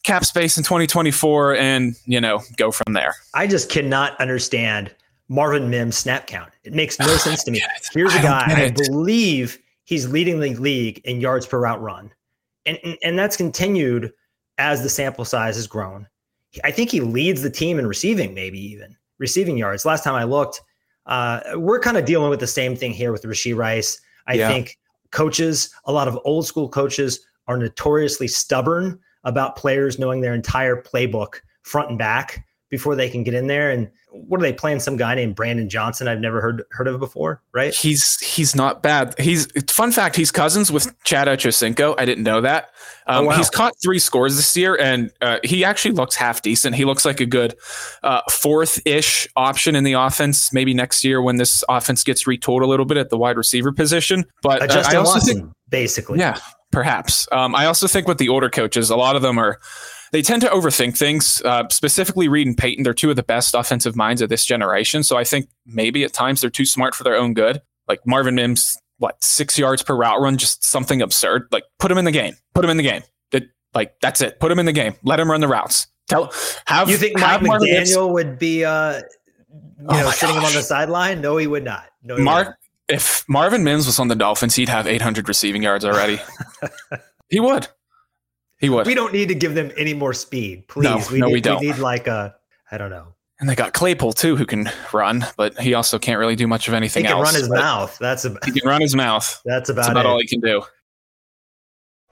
cap 0.02 0.24
space 0.24 0.58
in 0.58 0.64
2024, 0.64 1.56
and, 1.56 1.96
you 2.04 2.20
know, 2.20 2.40
go 2.56 2.70
from 2.70 2.92
there. 2.92 3.14
I 3.34 3.46
just 3.46 3.70
cannot 3.70 4.20
understand 4.20 4.94
Marvin 5.28 5.70
Mims 5.70 5.96
snap 5.96 6.26
count. 6.26 6.52
It 6.64 6.74
makes 6.74 6.98
no 6.98 7.06
sense 7.16 7.42
to 7.44 7.50
me. 7.50 7.62
Here's 7.94 8.14
a 8.14 8.20
guy, 8.20 8.44
I 8.48 8.70
believe 8.70 9.58
he's 9.84 10.06
leading 10.08 10.40
the 10.40 10.54
league 10.56 11.00
in 11.04 11.20
yards 11.20 11.46
per 11.46 11.58
route 11.58 11.80
run. 11.80 12.12
And, 12.66 12.78
and, 12.84 12.98
and 13.02 13.18
that's 13.18 13.36
continued 13.36 14.12
as 14.58 14.82
the 14.82 14.90
sample 14.90 15.24
size 15.24 15.56
has 15.56 15.66
grown. 15.66 16.06
I 16.64 16.70
think 16.70 16.90
he 16.90 17.00
leads 17.00 17.40
the 17.40 17.50
team 17.50 17.78
in 17.78 17.86
receiving, 17.86 18.34
maybe 18.34 18.60
even 18.60 18.94
receiving 19.18 19.56
yards. 19.56 19.86
Last 19.86 20.04
time 20.04 20.14
I 20.14 20.24
looked, 20.24 20.60
uh, 21.06 21.40
we're 21.54 21.80
kind 21.80 21.96
of 21.96 22.04
dealing 22.04 22.28
with 22.28 22.40
the 22.40 22.46
same 22.46 22.76
thing 22.76 22.92
here 22.92 23.10
with 23.10 23.22
Rashee 23.22 23.56
Rice. 23.56 23.98
I 24.26 24.34
yeah. 24.34 24.48
think 24.48 24.78
coaches, 25.12 25.70
a 25.84 25.92
lot 25.92 26.08
of 26.08 26.18
old 26.24 26.46
school 26.46 26.68
coaches, 26.68 27.24
are 27.46 27.56
notoriously 27.56 28.28
stubborn 28.28 28.98
about 29.24 29.56
players 29.56 29.98
knowing 29.98 30.20
their 30.20 30.34
entire 30.34 30.82
playbook 30.82 31.40
front 31.62 31.90
and 31.90 31.98
back 31.98 32.44
before 32.72 32.96
they 32.96 33.10
can 33.10 33.22
get 33.22 33.34
in 33.34 33.48
there. 33.48 33.70
And 33.70 33.90
what 34.10 34.40
are 34.40 34.42
they 34.42 34.52
playing? 34.52 34.80
Some 34.80 34.96
guy 34.96 35.14
named 35.14 35.36
Brandon 35.36 35.68
Johnson 35.68 36.08
I've 36.08 36.20
never 36.20 36.40
heard 36.40 36.64
heard 36.70 36.88
of 36.88 36.98
before, 36.98 37.42
right? 37.52 37.74
He's 37.74 38.18
he's 38.20 38.56
not 38.56 38.82
bad. 38.82 39.14
He's 39.18 39.46
fun 39.70 39.92
fact. 39.92 40.16
He's 40.16 40.30
cousins 40.30 40.72
with 40.72 40.90
Chad 41.04 41.28
Ochocinco. 41.28 41.94
I 41.98 42.06
didn't 42.06 42.24
know 42.24 42.40
that. 42.40 42.70
Um, 43.06 43.24
oh, 43.24 43.28
wow. 43.28 43.36
He's 43.36 43.50
caught 43.50 43.74
three 43.82 43.98
scores 43.98 44.36
this 44.36 44.56
year, 44.56 44.74
and 44.80 45.12
uh, 45.20 45.38
he 45.44 45.66
actually 45.66 45.94
looks 45.94 46.16
half 46.16 46.40
decent. 46.40 46.74
He 46.74 46.86
looks 46.86 47.04
like 47.04 47.20
a 47.20 47.26
good 47.26 47.54
uh, 48.02 48.22
fourth 48.30 48.80
ish 48.86 49.28
option 49.36 49.76
in 49.76 49.84
the 49.84 49.92
offense. 49.92 50.50
Maybe 50.50 50.72
next 50.72 51.04
year 51.04 51.20
when 51.20 51.36
this 51.36 51.62
offense 51.68 52.02
gets 52.02 52.24
retooled 52.24 52.62
a 52.62 52.66
little 52.66 52.86
bit 52.86 52.96
at 52.96 53.10
the 53.10 53.18
wide 53.18 53.36
receiver 53.36 53.70
position. 53.70 54.24
But 54.42 54.70
uh, 54.70 54.82
I 54.88 54.96
also 54.96 55.12
Watson, 55.12 55.40
think, 55.40 55.52
basically, 55.68 56.20
yeah, 56.20 56.38
perhaps. 56.70 57.28
Um, 57.32 57.54
I 57.54 57.66
also 57.66 57.86
think 57.86 58.08
with 58.08 58.16
the 58.16 58.30
older 58.30 58.48
coaches, 58.48 58.88
a 58.88 58.96
lot 58.96 59.14
of 59.14 59.20
them 59.20 59.38
are 59.38 59.60
they 60.12 60.22
tend 60.22 60.42
to 60.42 60.48
overthink 60.48 60.96
things. 60.96 61.42
Uh, 61.44 61.64
specifically, 61.70 62.28
Reid 62.28 62.46
and 62.46 62.56
Payton, 62.56 62.84
they're 62.84 62.94
two 62.94 63.10
of 63.10 63.16
the 63.16 63.22
best 63.22 63.54
offensive 63.54 63.96
minds 63.96 64.22
of 64.22 64.28
this 64.28 64.44
generation. 64.44 65.02
So 65.02 65.16
I 65.16 65.24
think 65.24 65.48
maybe 65.66 66.04
at 66.04 66.12
times 66.12 66.42
they're 66.42 66.50
too 66.50 66.66
smart 66.66 66.94
for 66.94 67.02
their 67.02 67.16
own 67.16 67.34
good. 67.34 67.60
Like 67.88 68.06
Marvin 68.06 68.34
Mims, 68.34 68.78
what 68.98 69.22
six 69.24 69.58
yards 69.58 69.82
per 69.82 69.96
route 69.96 70.20
run, 70.20 70.36
just 70.36 70.64
something 70.64 71.02
absurd. 71.02 71.48
Like 71.50 71.64
put 71.78 71.90
him 71.90 71.98
in 71.98 72.04
the 72.04 72.12
game. 72.12 72.36
Put 72.54 72.64
him 72.64 72.70
in 72.70 72.76
the 72.76 72.82
game. 72.82 73.02
That 73.32 73.44
like 73.74 73.98
that's 74.00 74.20
it. 74.20 74.38
Put 74.38 74.52
him 74.52 74.58
in 74.58 74.66
the 74.66 74.72
game. 74.72 74.94
Let 75.02 75.18
him 75.18 75.30
run 75.30 75.40
the 75.40 75.48
routes. 75.48 75.88
Tell 76.08 76.32
have 76.66 76.90
you 76.90 76.96
think 76.98 77.18
Mike 77.18 77.40
McDaniel 77.40 77.60
Mims, 77.60 77.96
would 77.96 78.38
be 78.38 78.64
uh 78.64 78.98
you 78.98 79.86
oh 79.88 80.00
know 80.00 80.10
sitting 80.10 80.36
him 80.36 80.44
on 80.44 80.52
the 80.52 80.62
sideline? 80.62 81.20
No, 81.20 81.36
he 81.38 81.46
would 81.46 81.64
not. 81.64 81.86
No, 82.02 82.18
Mark. 82.18 82.56
If 82.88 83.24
Marvin 83.28 83.64
Mims 83.64 83.86
was 83.86 83.98
on 83.98 84.08
the 84.08 84.16
Dolphins, 84.16 84.54
he'd 84.54 84.68
have 84.68 84.86
800 84.86 85.26
receiving 85.26 85.62
yards 85.62 85.84
already. 85.84 86.20
he 87.30 87.40
would. 87.40 87.68
He 88.62 88.70
would. 88.70 88.86
We 88.86 88.94
don't 88.94 89.12
need 89.12 89.26
to 89.26 89.34
give 89.34 89.56
them 89.56 89.72
any 89.76 89.92
more 89.92 90.14
speed, 90.14 90.68
please. 90.68 90.84
No, 90.84 91.02
we 91.10 91.18
no, 91.18 91.26
need, 91.26 91.32
we 91.32 91.40
don't. 91.40 91.60
We 91.60 91.66
need 91.66 91.78
like 91.78 92.06
a, 92.06 92.36
I 92.70 92.78
don't 92.78 92.90
know. 92.90 93.08
And 93.40 93.48
they 93.48 93.56
got 93.56 93.72
Claypool 93.72 94.12
too, 94.12 94.36
who 94.36 94.46
can 94.46 94.70
run, 94.92 95.26
but 95.36 95.58
he 95.58 95.74
also 95.74 95.98
can't 95.98 96.20
really 96.20 96.36
do 96.36 96.46
much 96.46 96.68
of 96.68 96.74
anything 96.74 97.04
else. 97.04 97.10
he 97.10 97.12
can 97.12 97.24
else. 97.24 97.32
run 97.32 97.40
his 97.40 97.50
mouth. 97.50 97.98
That's 97.98 98.24
about. 98.24 98.44
He 98.44 98.52
can 98.52 98.68
run 98.68 98.80
his 98.80 98.94
mouth. 98.94 99.42
That's 99.44 99.68
about, 99.68 99.82
That's 99.82 99.90
about 99.90 100.06
all 100.06 100.20
he 100.20 100.28
can 100.28 100.40
do. 100.40 100.62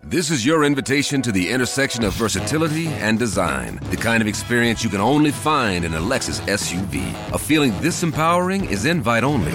This 0.02 0.28
is 0.32 0.44
your 0.44 0.64
invitation 0.64 1.22
to 1.22 1.30
the 1.30 1.48
intersection 1.48 2.02
of 2.02 2.14
versatility 2.14 2.88
and 2.88 3.16
design. 3.16 3.78
The 3.90 3.96
kind 3.96 4.20
of 4.20 4.26
experience 4.26 4.82
you 4.82 4.90
can 4.90 5.00
only 5.00 5.30
find 5.30 5.84
in 5.84 5.94
a 5.94 6.00
Lexus 6.00 6.40
SUV. 6.48 7.32
A 7.32 7.38
feeling 7.38 7.78
this 7.80 8.02
empowering 8.02 8.64
is 8.64 8.86
invite 8.86 9.22
only. 9.22 9.52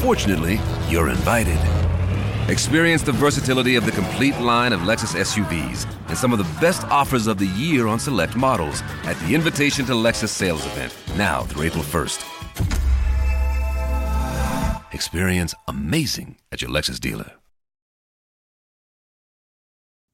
Fortunately, 0.00 0.58
you're 0.88 1.10
invited. 1.10 1.58
Experience 2.48 3.02
the 3.02 3.10
versatility 3.10 3.74
of 3.74 3.84
the 3.84 3.90
complete 3.90 4.38
line 4.38 4.72
of 4.72 4.78
Lexus 4.82 5.18
SUVs 5.18 5.84
and 6.06 6.16
some 6.16 6.32
of 6.32 6.38
the 6.38 6.60
best 6.60 6.84
offers 6.84 7.26
of 7.26 7.38
the 7.38 7.46
year 7.48 7.88
on 7.88 7.98
select 7.98 8.36
models 8.36 8.82
at 9.02 9.18
the 9.18 9.34
Invitation 9.34 9.84
to 9.86 9.94
Lexus 9.94 10.28
sales 10.28 10.64
event, 10.64 10.94
now 11.16 11.42
through 11.42 11.64
April 11.64 11.82
1st. 11.82 12.22
Experience 14.94 15.56
amazing 15.66 16.36
at 16.52 16.62
your 16.62 16.70
Lexus 16.70 17.00
dealer. 17.00 17.32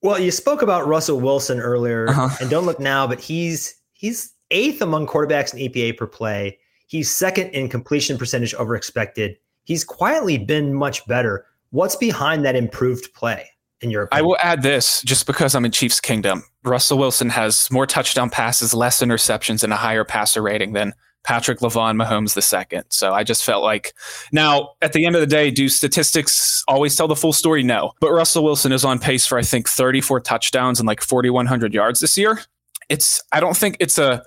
Well, 0.01 0.17
you 0.17 0.31
spoke 0.31 0.63
about 0.63 0.87
Russell 0.87 1.19
Wilson 1.19 1.59
earlier, 1.59 2.09
uh-huh. 2.09 2.35
and 2.41 2.49
don't 2.49 2.65
look 2.65 2.79
now, 2.79 3.05
but 3.05 3.19
he's 3.19 3.75
he's 3.93 4.33
eighth 4.49 4.81
among 4.81 5.05
quarterbacks 5.05 5.53
in 5.53 5.59
EPA 5.59 5.97
per 5.97 6.07
play. 6.07 6.57
He's 6.87 7.13
second 7.13 7.51
in 7.51 7.69
completion 7.69 8.17
percentage 8.17 8.55
over 8.55 8.75
expected. 8.75 9.37
He's 9.65 9.83
quietly 9.83 10.39
been 10.39 10.73
much 10.73 11.05
better. 11.05 11.45
What's 11.73 11.95
behind 11.95 12.45
that 12.45 12.55
improved 12.55 13.11
play? 13.15 13.49
In 13.81 13.89
your 13.89 14.03
opinion? 14.03 14.23
I 14.23 14.27
will 14.27 14.37
add 14.43 14.61
this 14.61 15.01
just 15.01 15.25
because 15.25 15.55
I'm 15.55 15.65
in 15.65 15.71
Chiefs 15.71 15.99
Kingdom. 15.99 16.43
Russell 16.63 16.99
Wilson 16.99 17.31
has 17.31 17.67
more 17.71 17.87
touchdown 17.87 18.29
passes, 18.29 18.75
less 18.75 19.01
interceptions, 19.01 19.63
and 19.63 19.73
a 19.73 19.75
higher 19.75 20.05
passer 20.05 20.43
rating 20.43 20.73
than 20.73 20.93
Patrick 21.23 21.61
Lavon 21.61 21.99
Mahomes 21.99 22.37
II. 22.37 22.83
So 22.89 23.11
I 23.11 23.23
just 23.23 23.43
felt 23.43 23.63
like 23.63 23.95
now 24.31 24.75
at 24.83 24.93
the 24.93 25.03
end 25.03 25.15
of 25.15 25.21
the 25.21 25.27
day, 25.27 25.49
do 25.49 25.67
statistics 25.67 26.63
always 26.67 26.95
tell 26.95 27.07
the 27.07 27.15
full 27.15 27.33
story? 27.33 27.63
No. 27.63 27.93
But 27.99 28.11
Russell 28.11 28.43
Wilson 28.43 28.71
is 28.71 28.85
on 28.85 28.99
pace 28.99 29.25
for 29.25 29.39
I 29.39 29.41
think 29.41 29.67
34 29.67 30.19
touchdowns 30.19 30.79
and 30.79 30.85
like 30.85 31.01
4,100 31.01 31.73
yards 31.73 32.01
this 32.01 32.19
year. 32.19 32.39
It's 32.87 33.19
I 33.31 33.39
don't 33.39 33.57
think 33.57 33.77
it's 33.79 33.97
a 33.97 34.23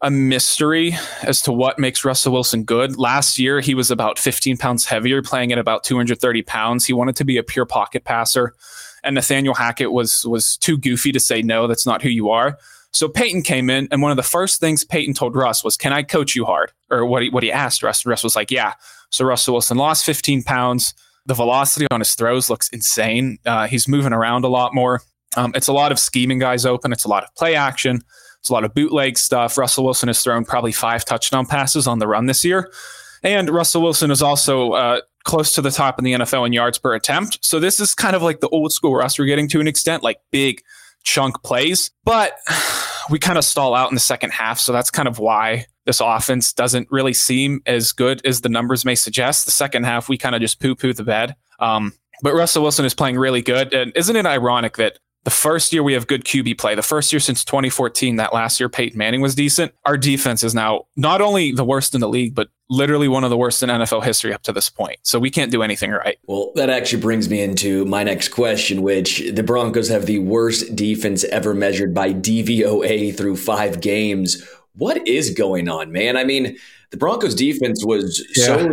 a 0.00 0.10
mystery 0.10 0.94
as 1.22 1.42
to 1.42 1.52
what 1.52 1.78
makes 1.78 2.04
Russell 2.04 2.32
Wilson 2.32 2.62
good. 2.62 2.96
Last 2.96 3.38
year, 3.38 3.60
he 3.60 3.74
was 3.74 3.90
about 3.90 4.18
15 4.18 4.56
pounds 4.56 4.86
heavier, 4.86 5.22
playing 5.22 5.52
at 5.52 5.58
about 5.58 5.84
230 5.84 6.42
pounds. 6.42 6.86
He 6.86 6.92
wanted 6.92 7.16
to 7.16 7.24
be 7.24 7.36
a 7.36 7.42
pure 7.42 7.66
pocket 7.66 8.04
passer, 8.04 8.54
and 9.02 9.14
Nathaniel 9.14 9.54
Hackett 9.54 9.92
was 9.92 10.24
was 10.24 10.56
too 10.58 10.78
goofy 10.78 11.12
to 11.12 11.20
say 11.20 11.42
no. 11.42 11.66
That's 11.66 11.86
not 11.86 12.02
who 12.02 12.08
you 12.08 12.30
are. 12.30 12.58
So 12.92 13.08
Payton 13.08 13.42
came 13.42 13.68
in, 13.68 13.88
and 13.90 14.00
one 14.00 14.10
of 14.10 14.16
the 14.16 14.22
first 14.22 14.60
things 14.60 14.84
Payton 14.84 15.14
told 15.14 15.34
Russ 15.34 15.64
was, 15.64 15.76
"Can 15.76 15.92
I 15.92 16.02
coach 16.02 16.34
you 16.36 16.44
hard?" 16.44 16.72
Or 16.90 17.04
what 17.04 17.22
he 17.22 17.30
what 17.30 17.42
he 17.42 17.50
asked 17.50 17.82
Russ. 17.82 18.06
Russ 18.06 18.22
was 18.22 18.36
like, 18.36 18.50
"Yeah." 18.50 18.74
So 19.10 19.24
Russell 19.24 19.54
Wilson 19.54 19.78
lost 19.78 20.04
15 20.04 20.42
pounds. 20.42 20.94
The 21.26 21.34
velocity 21.34 21.86
on 21.90 22.00
his 22.00 22.14
throws 22.14 22.48
looks 22.48 22.68
insane. 22.70 23.38
Uh, 23.44 23.66
he's 23.66 23.88
moving 23.88 24.12
around 24.12 24.44
a 24.44 24.48
lot 24.48 24.74
more. 24.74 25.02
Um, 25.36 25.52
it's 25.54 25.68
a 25.68 25.72
lot 25.72 25.92
of 25.92 25.98
scheming 25.98 26.38
guys 26.38 26.64
open. 26.64 26.92
It's 26.92 27.04
a 27.04 27.08
lot 27.08 27.24
of 27.24 27.34
play 27.34 27.54
action. 27.54 28.02
It's 28.40 28.50
a 28.50 28.52
lot 28.52 28.64
of 28.64 28.74
bootleg 28.74 29.18
stuff. 29.18 29.58
Russell 29.58 29.84
Wilson 29.84 30.08
has 30.08 30.22
thrown 30.22 30.44
probably 30.44 30.72
five 30.72 31.04
touchdown 31.04 31.46
passes 31.46 31.86
on 31.86 31.98
the 31.98 32.06
run 32.06 32.26
this 32.26 32.44
year. 32.44 32.72
And 33.22 33.50
Russell 33.50 33.82
Wilson 33.82 34.10
is 34.10 34.22
also 34.22 34.72
uh, 34.72 35.00
close 35.24 35.52
to 35.54 35.62
the 35.62 35.70
top 35.70 35.98
in 35.98 36.04
the 36.04 36.12
NFL 36.12 36.46
in 36.46 36.52
yards 36.52 36.78
per 36.78 36.94
attempt. 36.94 37.44
So 37.44 37.60
this 37.60 37.80
is 37.80 37.94
kind 37.94 38.14
of 38.14 38.22
like 38.22 38.40
the 38.40 38.48
old 38.48 38.72
school 38.72 38.94
Russ 38.94 39.18
we're 39.18 39.26
getting 39.26 39.48
to 39.48 39.60
an 39.60 39.66
extent, 39.66 40.02
like 40.02 40.18
big 40.30 40.62
chunk 41.02 41.42
plays. 41.42 41.90
But 42.04 42.32
we 43.10 43.18
kind 43.18 43.38
of 43.38 43.44
stall 43.44 43.74
out 43.74 43.90
in 43.90 43.94
the 43.94 44.00
second 44.00 44.30
half. 44.30 44.58
So 44.60 44.72
that's 44.72 44.90
kind 44.90 45.08
of 45.08 45.18
why 45.18 45.66
this 45.86 46.00
offense 46.00 46.52
doesn't 46.52 46.88
really 46.90 47.14
seem 47.14 47.60
as 47.66 47.92
good 47.92 48.24
as 48.24 48.42
the 48.42 48.48
numbers 48.48 48.84
may 48.84 48.94
suggest. 48.94 49.46
The 49.46 49.50
second 49.50 49.84
half, 49.84 50.08
we 50.08 50.18
kind 50.18 50.34
of 50.34 50.40
just 50.40 50.60
poo 50.60 50.74
poo 50.74 50.92
the 50.92 51.04
bed. 51.04 51.34
Um, 51.58 51.92
but 52.22 52.34
Russell 52.34 52.62
Wilson 52.62 52.84
is 52.84 52.94
playing 52.94 53.16
really 53.16 53.42
good. 53.42 53.72
And 53.72 53.92
isn't 53.96 54.14
it 54.14 54.26
ironic 54.26 54.76
that 54.76 54.98
the 55.24 55.30
first 55.30 55.72
year 55.72 55.82
we 55.82 55.92
have 55.92 56.06
good 56.06 56.24
QB 56.24 56.58
play, 56.58 56.74
the 56.74 56.82
first 56.82 57.12
year 57.12 57.20
since 57.20 57.44
2014, 57.44 58.16
that 58.16 58.32
last 58.32 58.60
year 58.60 58.68
Peyton 58.68 58.96
Manning 58.96 59.20
was 59.20 59.34
decent. 59.34 59.72
Our 59.84 59.96
defense 59.96 60.42
is 60.42 60.54
now 60.54 60.86
not 60.96 61.20
only 61.20 61.52
the 61.52 61.64
worst 61.64 61.94
in 61.94 62.00
the 62.00 62.08
league, 62.08 62.34
but 62.34 62.48
literally 62.70 63.08
one 63.08 63.24
of 63.24 63.30
the 63.30 63.36
worst 63.36 63.62
in 63.62 63.68
NFL 63.68 64.04
history 64.04 64.32
up 64.32 64.42
to 64.44 64.52
this 64.52 64.70
point. 64.70 64.98
So 65.02 65.18
we 65.18 65.30
can't 65.30 65.50
do 65.50 65.62
anything 65.62 65.90
right. 65.90 66.18
Well, 66.26 66.52
that 66.54 66.70
actually 66.70 67.02
brings 67.02 67.28
me 67.28 67.42
into 67.42 67.84
my 67.84 68.04
next 68.04 68.28
question, 68.28 68.82
which 68.82 69.22
the 69.32 69.42
Broncos 69.42 69.88
have 69.88 70.06
the 70.06 70.20
worst 70.20 70.74
defense 70.76 71.24
ever 71.24 71.52
measured 71.52 71.92
by 71.94 72.14
DVOA 72.14 73.16
through 73.16 73.36
five 73.36 73.80
games. 73.80 74.42
What 74.76 75.06
is 75.08 75.30
going 75.30 75.68
on, 75.68 75.90
man? 75.90 76.16
I 76.16 76.24
mean, 76.24 76.56
the 76.90 76.96
Broncos 76.96 77.34
defense 77.34 77.84
was 77.84 78.24
yeah. 78.34 78.44
so 78.44 78.72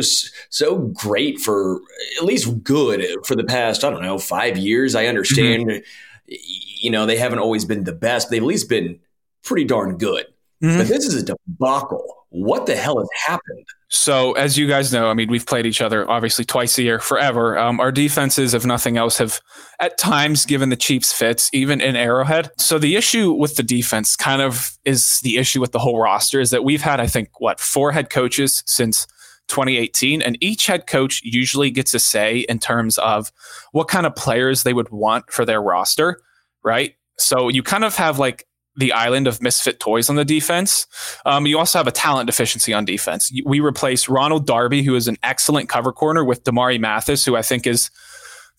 so 0.49 0.77
great 0.77 1.39
for 1.39 1.81
at 2.17 2.23
least 2.23 2.63
good 2.63 3.05
for 3.25 3.35
the 3.35 3.43
past 3.43 3.83
I 3.83 3.89
don't 3.89 4.03
know 4.03 4.17
five 4.17 4.57
years. 4.57 4.95
I 4.95 5.07
understand 5.07 5.67
mm-hmm 5.67 5.79
you 6.27 6.89
know, 6.89 7.05
they 7.05 7.17
haven't 7.17 7.39
always 7.39 7.65
been 7.65 7.83
the 7.83 7.93
best. 7.93 8.29
They've 8.29 8.41
at 8.41 8.47
least 8.47 8.69
been 8.69 8.99
pretty 9.43 9.65
darn 9.65 9.97
good. 9.97 10.25
Mm-hmm. 10.63 10.77
But 10.77 10.87
this 10.87 11.05
is 11.05 11.21
a 11.21 11.25
debacle. 11.25 12.03
What 12.29 12.65
the 12.65 12.75
hell 12.75 12.97
has 12.97 13.07
happened? 13.25 13.65
So, 13.87 14.33
as 14.33 14.57
you 14.57 14.67
guys 14.67 14.91
know, 14.91 15.09
I 15.09 15.13
mean, 15.13 15.29
we've 15.29 15.45
played 15.45 15.65
each 15.65 15.79
other 15.79 16.09
obviously 16.09 16.43
twice 16.43 16.77
a 16.77 16.83
year 16.83 16.99
forever. 16.99 17.57
Um, 17.57 17.79
our 17.79 17.91
defenses, 17.91 18.53
if 18.53 18.65
nothing 18.65 18.97
else, 18.97 19.19
have 19.19 19.39
at 19.79 19.97
times 19.97 20.45
given 20.45 20.69
the 20.69 20.75
Chiefs 20.75 21.13
fits, 21.13 21.49
even 21.53 21.79
in 21.79 21.95
Arrowhead. 21.95 22.49
So, 22.57 22.77
the 22.77 22.95
issue 22.95 23.31
with 23.31 23.55
the 23.55 23.63
defense 23.63 24.15
kind 24.15 24.41
of 24.41 24.77
is 24.83 25.19
the 25.23 25.37
issue 25.37 25.61
with 25.61 25.71
the 25.71 25.79
whole 25.79 25.99
roster 25.99 26.41
is 26.41 26.49
that 26.49 26.63
we've 26.63 26.81
had, 26.81 26.99
I 26.99 27.07
think, 27.07 27.29
what, 27.39 27.59
four 27.59 27.91
head 27.91 28.09
coaches 28.09 28.63
since 28.65 29.07
2018. 29.47 30.21
And 30.21 30.37
each 30.41 30.67
head 30.67 30.87
coach 30.87 31.21
usually 31.23 31.69
gets 31.71 31.93
a 31.93 31.99
say 31.99 32.39
in 32.39 32.59
terms 32.59 32.97
of 32.97 33.31
what 33.71 33.87
kind 33.87 34.05
of 34.05 34.15
players 34.15 34.63
they 34.63 34.73
would 34.73 34.89
want 34.89 35.31
for 35.31 35.45
their 35.45 35.61
roster, 35.61 36.21
right? 36.63 36.95
So 37.17 37.49
you 37.49 37.63
kind 37.63 37.83
of 37.83 37.95
have 37.95 38.19
like 38.19 38.47
the 38.75 38.91
island 38.91 39.27
of 39.27 39.41
misfit 39.41 39.79
toys 39.79 40.09
on 40.09 40.15
the 40.15 40.25
defense. 40.25 40.85
Um, 41.25 41.45
you 41.45 41.57
also 41.57 41.79
have 41.79 41.87
a 41.87 41.91
talent 41.91 42.27
deficiency 42.27 42.73
on 42.73 42.85
defense. 42.85 43.31
We 43.45 43.59
replace 43.59 44.09
Ronald 44.09 44.45
Darby, 44.45 44.83
who 44.83 44.95
is 44.95 45.07
an 45.07 45.17
excellent 45.23 45.69
cover 45.69 45.93
corner, 45.93 46.23
with 46.23 46.43
Damari 46.43 46.79
Mathis, 46.79 47.25
who 47.25 47.35
I 47.35 47.41
think 47.41 47.65
is 47.65 47.89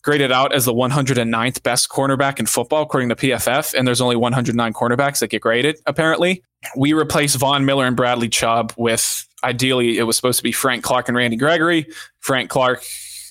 graded 0.03 0.31
out 0.31 0.55
as 0.55 0.65
the 0.65 0.73
109th 0.73 1.63
best 1.63 1.89
cornerback 1.89 2.39
in 2.39 2.47
football, 2.47 2.83
according 2.83 3.09
to 3.09 3.17
PFF. 3.17 3.75
And 3.75 3.87
there's 3.87 4.01
only 4.01 4.17
109 4.17 4.73
cornerbacks 4.73 5.19
that 5.19 5.29
get 5.29 5.43
graded, 5.43 5.79
apparently. 5.85 6.43
We 6.77 6.93
replace 6.93 7.35
Von 7.35 7.65
Miller 7.65 7.87
and 7.87 7.97
Bradley 7.97 8.29
Chubb 8.29 8.73
with 8.77 9.27
ideally, 9.47 9.99
it 9.99 10.03
was 10.03 10.17
supposed 10.17 10.39
to 10.39 10.43
be 10.43 10.53
Frank 10.53 10.83
Clark 10.83 11.09
and 11.09 11.17
Randy 11.17 11.37
Gregory. 11.37 11.87
Frank 12.21 12.51
Clark 12.51 12.83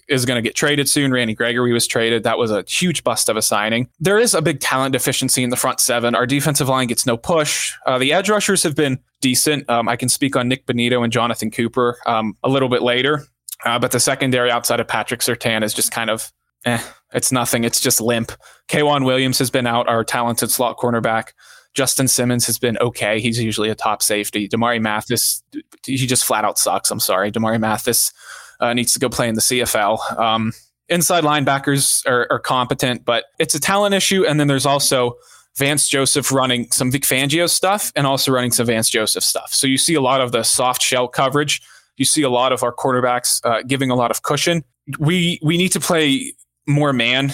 is 0.07 0.25
going 0.25 0.37
to 0.37 0.41
get 0.41 0.55
traded 0.55 0.87
soon. 0.87 1.11
Randy 1.11 1.33
Gregory 1.33 1.73
was 1.73 1.87
traded. 1.87 2.23
That 2.23 2.37
was 2.37 2.51
a 2.51 2.63
huge 2.67 3.03
bust 3.03 3.27
of 3.27 3.37
a 3.37 3.41
signing. 3.41 3.89
There 3.99 4.19
is 4.19 4.33
a 4.33 4.41
big 4.41 4.59
talent 4.59 4.93
deficiency 4.93 5.43
in 5.43 5.49
the 5.49 5.55
front 5.55 5.79
seven. 5.79 6.15
Our 6.15 6.25
defensive 6.25 6.69
line 6.69 6.87
gets 6.87 7.05
no 7.05 7.17
push. 7.17 7.73
Uh, 7.85 7.97
the 7.97 8.13
edge 8.13 8.29
rushers 8.29 8.63
have 8.63 8.75
been 8.75 8.99
decent. 9.21 9.69
Um, 9.69 9.89
I 9.89 9.95
can 9.95 10.09
speak 10.09 10.35
on 10.35 10.47
Nik 10.47 10.65
Bonitto 10.65 11.03
and 11.03 11.11
Jonathan 11.11 11.51
Cooper 11.51 11.97
um, 12.05 12.37
a 12.43 12.49
little 12.49 12.69
bit 12.69 12.81
later. 12.81 13.23
Uh, 13.63 13.79
but 13.79 13.91
the 13.91 13.99
secondary 13.99 14.51
outside 14.51 14.79
of 14.79 14.87
Patrick 14.87 15.21
Surtain 15.21 15.63
is 15.63 15.73
just 15.73 15.91
kind 15.91 16.09
of, 16.09 16.31
eh, 16.65 16.81
it's 17.13 17.31
nothing. 17.31 17.63
It's 17.63 17.79
just 17.79 17.99
limp. 17.99 18.31
K'Waun 18.67 19.05
Williams 19.05 19.39
has 19.39 19.49
been 19.49 19.65
out, 19.65 19.89
our 19.89 20.03
talented 20.03 20.51
slot 20.51 20.77
cornerback. 20.77 21.29
Justin 21.75 22.07
Simmons 22.07 22.45
has 22.47 22.57
been 22.57 22.77
okay. 22.79 23.19
He's 23.19 23.39
usually 23.39 23.69
a 23.69 23.75
top 23.75 24.01
safety. 24.01 24.47
Damari 24.47 24.81
Mathis, 24.81 25.43
he 25.85 25.97
just 25.97 26.25
flat 26.25 26.45
out 26.45 26.57
sucks. 26.57 26.89
I'm 26.89 27.01
sorry. 27.01 27.31
Damari 27.31 27.59
Mathis 27.59 28.13
uh, 28.61 28.73
needs 28.73 28.93
to 28.93 28.99
go 28.99 29.09
play 29.09 29.27
in 29.27 29.35
the 29.35 29.41
CFL. 29.41 30.17
Um, 30.17 30.53
inside 30.87 31.23
linebackers 31.25 32.05
are, 32.07 32.27
are, 32.29 32.39
competent, 32.39 33.03
but 33.03 33.25
it's 33.39 33.55
a 33.55 33.59
talent 33.59 33.93
issue. 33.93 34.25
And 34.25 34.39
then 34.39 34.47
there's 34.47 34.65
also 34.65 35.17
Vance 35.57 35.87
Joseph 35.87 36.31
running 36.31 36.71
some 36.71 36.91
Vic 36.91 37.03
Fangio 37.03 37.49
stuff 37.49 37.91
and 37.95 38.07
also 38.07 38.31
running 38.31 38.51
some 38.51 38.67
Vance 38.67 38.89
Joseph 38.89 39.23
stuff. 39.23 39.53
So 39.53 39.67
you 39.67 39.77
see 39.77 39.95
a 39.95 40.01
lot 40.01 40.21
of 40.21 40.31
the 40.31 40.43
soft 40.43 40.81
shell 40.81 41.07
coverage. 41.09 41.61
You 41.97 42.05
see 42.05 42.23
a 42.23 42.29
lot 42.29 42.53
of 42.53 42.63
our 42.63 42.73
quarterbacks 42.73 43.41
uh, 43.43 43.63
giving 43.67 43.89
a 43.89 43.95
lot 43.95 44.11
of 44.11 44.21
cushion. 44.21 44.63
We 44.99 45.39
we 45.41 45.57
need 45.57 45.69
to 45.69 45.79
play 45.79 46.33
more 46.67 46.93
man 46.93 47.33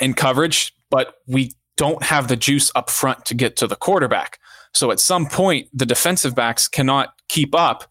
in 0.00 0.14
coverage, 0.14 0.74
but 0.90 1.14
we 1.26 1.52
don't 1.76 2.02
have 2.02 2.28
the 2.28 2.36
juice 2.36 2.70
up 2.74 2.90
front 2.90 3.24
to 3.26 3.34
get 3.34 3.56
to 3.56 3.66
the 3.66 3.76
quarterback. 3.76 4.38
So 4.72 4.90
at 4.90 5.00
some 5.00 5.26
point, 5.26 5.68
the 5.72 5.86
defensive 5.86 6.34
backs 6.34 6.68
cannot 6.68 7.14
keep 7.28 7.54
up 7.54 7.84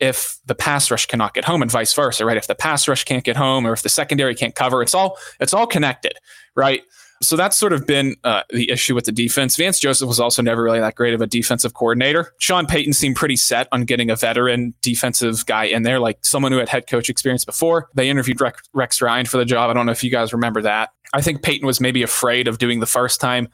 if 0.00 0.38
the 0.46 0.54
pass 0.54 0.90
rush 0.90 1.06
cannot 1.06 1.34
get 1.34 1.44
home 1.44 1.62
and 1.62 1.70
vice 1.70 1.92
versa, 1.92 2.24
right? 2.24 2.36
If 2.36 2.46
the 2.46 2.54
pass 2.54 2.86
rush 2.86 3.04
can't 3.04 3.24
get 3.24 3.36
home 3.36 3.66
or 3.66 3.72
if 3.72 3.82
the 3.82 3.88
secondary 3.88 4.34
can't 4.34 4.54
cover, 4.54 4.82
it's 4.82 4.94
all 4.94 5.18
it's 5.40 5.52
all 5.52 5.66
connected, 5.66 6.12
right? 6.54 6.82
So 7.20 7.36
that's 7.36 7.56
sort 7.56 7.72
of 7.72 7.84
been 7.84 8.14
uh, 8.22 8.42
the 8.50 8.70
issue 8.70 8.94
with 8.94 9.04
the 9.04 9.12
defense. 9.12 9.56
Vance 9.56 9.80
Joseph 9.80 10.06
was 10.06 10.20
also 10.20 10.40
never 10.40 10.62
really 10.62 10.78
that 10.78 10.94
great 10.94 11.14
of 11.14 11.20
a 11.20 11.26
defensive 11.26 11.74
coordinator. 11.74 12.32
Sean 12.38 12.64
Payton 12.64 12.92
seemed 12.92 13.16
pretty 13.16 13.34
set 13.34 13.66
on 13.72 13.84
getting 13.84 14.08
a 14.08 14.14
veteran 14.14 14.72
defensive 14.82 15.44
guy 15.46 15.64
in 15.64 15.82
there, 15.82 15.98
like 15.98 16.24
someone 16.24 16.52
who 16.52 16.58
had 16.58 16.68
head 16.68 16.86
coach 16.86 17.10
experience 17.10 17.44
before. 17.44 17.88
They 17.94 18.08
interviewed 18.08 18.40
Rex, 18.40 18.62
Rex 18.72 19.02
Ryan 19.02 19.26
for 19.26 19.36
the 19.36 19.44
job. 19.44 19.68
I 19.68 19.72
don't 19.72 19.86
know 19.86 19.92
if 19.92 20.04
you 20.04 20.10
guys 20.10 20.32
remember 20.32 20.62
that. 20.62 20.90
I 21.14 21.20
think 21.22 21.42
Payton 21.42 21.66
was 21.66 21.80
maybe 21.80 22.02
afraid 22.02 22.48
of 22.48 22.58
doing 22.58 22.80
the 22.80 22.86
first 22.86 23.20
time 23.20 23.48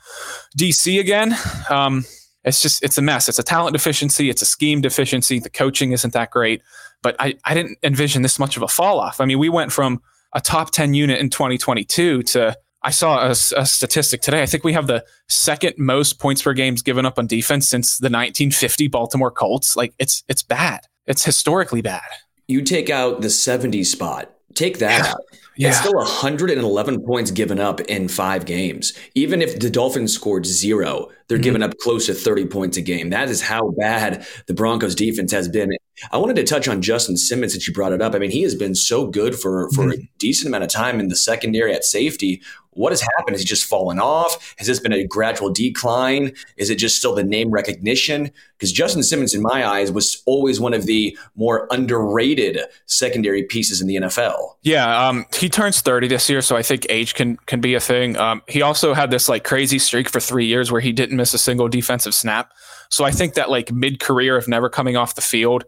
DC 0.59 0.99
again. 0.99 1.37
Um, 1.71 2.05
it's 2.45 2.61
just 2.61 2.83
it's 2.83 2.99
a 2.99 3.03
mess. 3.03 3.29
It's 3.29 3.39
a 3.39 3.43
talent 3.43 3.75
deficiency. 3.75 4.29
It's 4.29 4.43
a 4.43 4.47
scheme 4.47 4.81
deficiency. 4.81 5.39
The 5.39 5.51
coaching 5.51 5.93
isn't 5.93 6.13
that 6.13 6.31
great. 6.31 6.63
But 7.03 7.17
I, 7.19 7.35
I 7.45 7.55
didn't 7.55 7.79
envision 7.83 8.23
this 8.23 8.39
much 8.39 8.57
of 8.57 8.63
a 8.63 8.69
fall 8.69 8.99
off. 8.99 9.21
I 9.21 9.25
mean, 9.25 9.39
we 9.39 9.49
went 9.49 9.73
from 9.73 10.03
a 10.33 10.41
top 10.41 10.71
10 10.71 10.95
unit 10.95 11.21
in 11.21 11.31
2022 11.31 12.23
to 12.23 12.57
I 12.83 12.91
saw 12.91 13.27
a, 13.27 13.31
a, 13.31 13.65
statistic 13.65 14.21
today. 14.21 14.43
I 14.43 14.47
think 14.47 14.63
we 14.63 14.75
have 14.75 14.87
the 14.87 15.05
second 15.27 15.75
most 15.79 16.19
points 16.21 16.43
per 16.43 16.53
games 16.53 16.83
given 16.83 17.07
up 17.07 17.19
on 17.19 17.27
defense 17.27 17.67
since 17.67 17.97
the 17.97 18.07
1950 18.07 18.89
Baltimore 18.89 19.31
Colts. 19.31 19.75
Like 19.75 19.95
it's 19.99 20.23
it's 20.29 20.43
bad. 20.43 20.81
It's 21.07 21.25
historically 21.25 21.81
bad. 21.81 22.03
You 22.47 22.61
take 22.61 22.91
out 22.91 23.23
the 23.23 23.31
70 23.31 23.85
spot. 23.85 24.31
Take 24.55 24.79
that 24.79 25.05
yeah. 25.05 25.13
out. 25.13 25.21
Yeah. 25.57 25.69
It's 25.69 25.79
still 25.79 25.95
111 25.95 27.05
points 27.05 27.31
given 27.31 27.61
up 27.61 27.81
in 27.83 28.09
five 28.09 28.45
games. 28.45 28.93
Even 29.15 29.41
if 29.41 29.59
the 29.59 29.71
Dolphins 29.71 30.13
scored 30.13 30.47
zero, 30.47 31.09
they're 31.29 31.39
mm-hmm. 31.39 31.43
giving 31.43 31.63
up 31.63 31.77
close 31.79 32.07
to 32.07 32.15
30 32.15 32.47
points 32.47 32.77
a 32.77 32.83
game. 32.83 33.11
That 33.11 33.29
is 33.29 33.41
how 33.41 33.71
bad 33.79 34.27
the 34.47 34.55
Broncos 34.55 34.95
defense 34.95 35.33
has 35.33 35.49
been. 35.49 35.71
I 36.11 36.19
wanted 36.19 36.37
to 36.37 36.45
touch 36.45 36.67
on 36.69 36.83
Justin 36.83 37.17
Simmons 37.17 37.53
since 37.53 37.67
you 37.69 37.73
brought 37.73 37.93
it 37.93 38.03
up. 38.03 38.15
I 38.15 38.19
mean, 38.19 38.31
he 38.31 38.43
has 38.43 38.55
been 38.55 38.75
so 38.75 39.07
good 39.07 39.35
for, 39.35 39.71
for 39.71 39.85
mm-hmm. 39.85 40.03
a 40.03 40.09
decent 40.19 40.49
amount 40.49 40.65
of 40.65 40.71
time 40.71 40.99
in 40.99 41.09
the 41.09 41.17
secondary 41.17 41.73
at 41.73 41.85
safety. 41.85 42.43
What 42.75 42.93
has 42.93 43.01
happened? 43.01 43.35
Has 43.35 43.41
he 43.41 43.47
just 43.47 43.65
fallen 43.65 43.99
off? 43.99 44.55
Has 44.59 44.67
this 44.67 44.81
been 44.81 44.93
a 44.93 45.07
gradual 45.07 45.51
decline? 45.51 46.33
Is 46.57 46.71
it 46.71 46.77
just 46.77 46.97
still 46.97 47.15
the 47.15 47.23
name 47.23 47.51
recognition? 47.51 48.31
Because 48.59 48.73
Justin 48.73 49.03
Simmons, 49.03 49.35
in 49.35 49.43
my 49.43 49.67
eyes, 49.67 49.93
was 49.93 50.23
always 50.27 50.61
one 50.61 50.75
of 50.75 50.87
the 50.87 51.17
more 51.37 51.69
underrated 51.71 52.59
secondary 52.87 53.45
pieces 53.45 53.81
in 53.81 53.87
the 53.87 53.97
NFL. 53.97 54.57
Yeah, 54.63 55.09
um, 55.09 55.27
he 55.35 55.49
turns 55.49 55.81
30 55.83 56.09
this 56.09 56.29
year, 56.29 56.43
so 56.43 56.57
I 56.57 56.63
think 56.63 56.87
age 56.89 57.15
can 57.15 57.37
can 57.47 57.61
be 57.61 57.75
a 57.75 57.81
thing. 57.81 58.17
Um, 58.17 58.43
he 58.49 58.63
also 58.63 58.95
had 58.95 59.11
this 59.11 59.29
like 59.29 59.45
crazy 59.45 59.79
streak 59.79 60.09
for 60.09 60.21
three 60.21 60.47
years 60.47 60.73
where 60.73 60.81
he 60.81 60.93
didn't 60.93 61.14
miss 61.17 61.35
a 61.35 61.39
single 61.39 61.69
defensive 61.69 62.15
snap. 62.15 62.53
So 62.91 63.05
I 63.05 63.11
think 63.11 63.35
that 63.35 63.51
like 63.51 63.73
mid 63.73 64.01
career 64.01 64.37
of 64.37 64.49
never 64.49 64.69
coming 64.69 64.97
off 64.97 65.15
the 65.15 65.23
field, 65.23 65.65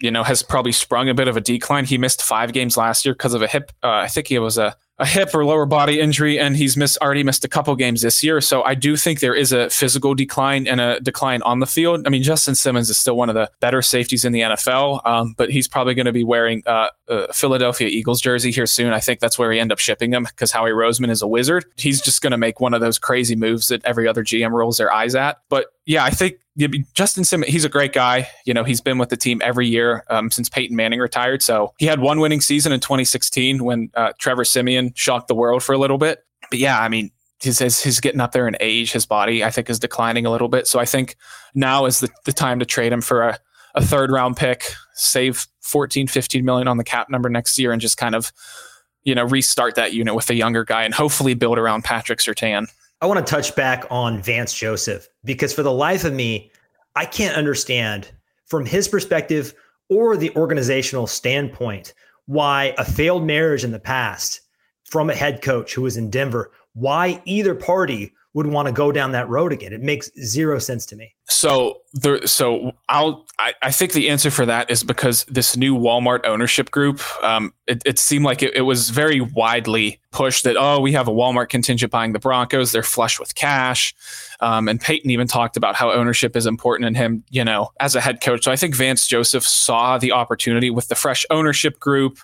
you 0.00 0.10
know, 0.10 0.22
has 0.22 0.42
probably 0.42 0.72
sprung 0.72 1.08
a 1.08 1.14
bit 1.14 1.28
of 1.28 1.36
a 1.36 1.40
decline. 1.40 1.84
He 1.84 1.98
missed 1.98 2.22
five 2.22 2.52
games 2.52 2.76
last 2.76 3.04
year 3.04 3.14
because 3.14 3.34
of 3.34 3.42
a 3.42 3.46
hip. 3.46 3.72
Uh, 3.82 3.90
I 3.90 4.08
think 4.08 4.30
it 4.30 4.40
was 4.40 4.58
a 4.58 4.76
a 4.98 5.06
hip 5.06 5.34
or 5.34 5.44
lower 5.44 5.66
body 5.66 6.00
injury, 6.00 6.38
and 6.38 6.56
he's 6.56 6.76
missed 6.76 6.96
already 7.02 7.22
missed 7.22 7.44
a 7.44 7.48
couple 7.48 7.74
games 7.76 8.00
this 8.00 8.22
year. 8.22 8.40
So 8.40 8.62
I 8.62 8.74
do 8.74 8.96
think 8.96 9.20
there 9.20 9.34
is 9.34 9.52
a 9.52 9.68
physical 9.68 10.14
decline 10.14 10.66
and 10.66 10.80
a 10.80 11.00
decline 11.00 11.42
on 11.42 11.60
the 11.60 11.66
field. 11.66 12.06
I 12.06 12.10
mean, 12.10 12.22
Justin 12.22 12.54
Simmons 12.54 12.88
is 12.88 12.98
still 12.98 13.16
one 13.16 13.28
of 13.28 13.34
the 13.34 13.50
better 13.60 13.82
safeties 13.82 14.24
in 14.24 14.32
the 14.32 14.40
NFL, 14.40 15.06
um, 15.06 15.34
but 15.36 15.50
he's 15.50 15.68
probably 15.68 15.94
going 15.94 16.06
to 16.06 16.12
be 16.12 16.24
wearing 16.24 16.62
uh, 16.66 16.88
a 17.08 17.32
Philadelphia 17.32 17.88
Eagles 17.88 18.20
jersey 18.20 18.50
here 18.50 18.66
soon. 18.66 18.92
I 18.92 19.00
think 19.00 19.20
that's 19.20 19.38
where 19.38 19.48
we 19.48 19.58
end 19.58 19.72
up 19.72 19.78
shipping 19.78 20.12
him 20.12 20.24
because 20.24 20.52
Howie 20.52 20.70
Roseman 20.70 21.10
is 21.10 21.22
a 21.22 21.26
wizard. 21.26 21.64
He's 21.76 22.00
just 22.00 22.22
going 22.22 22.32
to 22.32 22.38
make 22.38 22.60
one 22.60 22.74
of 22.74 22.80
those 22.80 22.98
crazy 22.98 23.36
moves 23.36 23.68
that 23.68 23.84
every 23.84 24.08
other 24.08 24.24
GM 24.24 24.50
rolls 24.50 24.78
their 24.78 24.92
eyes 24.92 25.14
at. 25.14 25.38
But 25.48 25.66
yeah, 25.84 26.04
I 26.04 26.10
think 26.10 26.36
Justin 26.94 27.24
Simmons, 27.24 27.52
he's 27.52 27.64
a 27.64 27.68
great 27.68 27.92
guy. 27.92 28.28
You 28.44 28.54
know, 28.54 28.64
he's 28.64 28.80
been 28.80 28.98
with 28.98 29.10
the 29.10 29.16
team 29.16 29.40
every 29.44 29.66
year 29.66 30.04
um, 30.08 30.30
since 30.30 30.48
Peyton 30.48 30.76
Manning 30.76 31.00
retired. 31.00 31.42
So 31.42 31.74
he 31.78 31.86
had 31.86 32.00
one 32.00 32.20
winning 32.20 32.40
season 32.40 32.72
in 32.72 32.80
2016 32.80 33.62
when 33.62 33.90
uh, 33.94 34.12
Trevor 34.18 34.44
Siemian 34.44 34.92
shocked 34.94 35.28
the 35.28 35.34
world 35.34 35.62
for 35.62 35.74
a 35.74 35.78
little 35.78 35.98
bit. 35.98 36.20
But 36.50 36.58
yeah, 36.58 36.80
I 36.80 36.88
mean, 36.88 37.10
he's, 37.42 37.58
he's 37.58 38.00
getting 38.00 38.20
up 38.20 38.32
there 38.32 38.48
in 38.48 38.56
age. 38.60 38.92
His 38.92 39.06
body, 39.06 39.44
I 39.44 39.50
think, 39.50 39.68
is 39.68 39.78
declining 39.78 40.26
a 40.26 40.30
little 40.30 40.48
bit. 40.48 40.66
So 40.66 40.78
I 40.78 40.86
think 40.86 41.16
now 41.54 41.84
is 41.84 42.00
the, 42.00 42.08
the 42.24 42.32
time 42.32 42.58
to 42.60 42.64
trade 42.64 42.92
him 42.92 43.02
for 43.02 43.22
a, 43.22 43.38
a 43.74 43.84
third 43.84 44.10
round 44.10 44.36
pick, 44.36 44.64
save 44.94 45.46
14, 45.66 46.06
15 46.06 46.44
million 46.44 46.68
on 46.68 46.76
the 46.76 46.84
cap 46.84 47.10
number 47.10 47.28
next 47.28 47.58
year, 47.58 47.72
and 47.72 47.80
just 47.80 47.96
kind 47.96 48.14
of, 48.14 48.32
you 49.04 49.14
know, 49.14 49.24
restart 49.24 49.74
that 49.74 49.92
unit 49.92 50.14
with 50.14 50.30
a 50.30 50.34
younger 50.34 50.64
guy 50.64 50.84
and 50.84 50.94
hopefully 50.94 51.34
build 51.34 51.58
around 51.58 51.84
Patrick 51.84 52.20
Surtain. 52.20 52.66
I 53.00 53.06
want 53.06 53.24
to 53.24 53.30
touch 53.30 53.54
back 53.54 53.84
on 53.90 54.22
Vance 54.22 54.54
Joseph 54.54 55.08
because 55.24 55.52
for 55.52 55.62
the 55.62 55.72
life 55.72 56.04
of 56.04 56.14
me, 56.14 56.50
I 56.94 57.04
can't 57.04 57.36
understand 57.36 58.10
from 58.46 58.64
his 58.64 58.88
perspective 58.88 59.54
or 59.90 60.16
the 60.16 60.34
organizational 60.34 61.06
standpoint 61.06 61.92
why 62.26 62.74
a 62.78 62.84
failed 62.84 63.24
marriage 63.24 63.64
in 63.64 63.72
the 63.72 63.78
past 63.78 64.40
from 64.84 65.10
a 65.10 65.14
head 65.14 65.42
coach 65.42 65.74
who 65.74 65.82
was 65.82 65.96
in 65.96 66.10
Denver, 66.10 66.50
why 66.72 67.20
either 67.24 67.54
party 67.54 68.12
would 68.36 68.46
want 68.46 68.66
to 68.66 68.72
go 68.72 68.92
down 68.92 69.12
that 69.12 69.26
road 69.30 69.50
again. 69.50 69.72
It 69.72 69.80
makes 69.80 70.10
zero 70.22 70.58
sense 70.58 70.84
to 70.86 70.94
me. 70.94 71.14
So 71.26 71.80
there, 71.94 72.26
so 72.26 72.72
I'll, 72.90 73.24
I, 73.38 73.54
I 73.62 73.70
think 73.72 73.92
the 73.92 74.10
answer 74.10 74.30
for 74.30 74.44
that 74.44 74.70
is 74.70 74.84
because 74.84 75.24
this 75.24 75.56
new 75.56 75.74
Walmart 75.74 76.26
ownership 76.26 76.70
group, 76.70 77.00
um, 77.24 77.54
it, 77.66 77.80
it 77.86 77.98
seemed 77.98 78.26
like 78.26 78.42
it, 78.42 78.54
it 78.54 78.60
was 78.60 78.90
very 78.90 79.22
widely 79.22 80.00
pushed 80.10 80.44
that, 80.44 80.54
oh, 80.58 80.80
we 80.80 80.92
have 80.92 81.08
a 81.08 81.10
Walmart 81.10 81.48
contingent 81.48 81.90
buying 81.90 82.12
the 82.12 82.18
Broncos. 82.18 82.72
They're 82.72 82.82
flush 82.82 83.18
with 83.18 83.34
cash. 83.36 83.94
Um, 84.40 84.68
and 84.68 84.78
Payton 84.78 85.10
even 85.10 85.26
talked 85.26 85.56
about 85.56 85.74
how 85.74 85.90
ownership 85.90 86.36
is 86.36 86.44
important 86.44 86.86
in 86.88 86.94
him, 86.94 87.24
you 87.30 87.42
know, 87.42 87.70
as 87.80 87.96
a 87.96 88.02
head 88.02 88.20
coach. 88.20 88.44
So 88.44 88.52
I 88.52 88.56
think 88.56 88.74
Vance 88.74 89.06
Joseph 89.06 89.44
saw 89.44 89.96
the 89.96 90.12
opportunity 90.12 90.68
with 90.68 90.88
the 90.88 90.94
fresh 90.94 91.24
ownership 91.30 91.80
group 91.80 92.18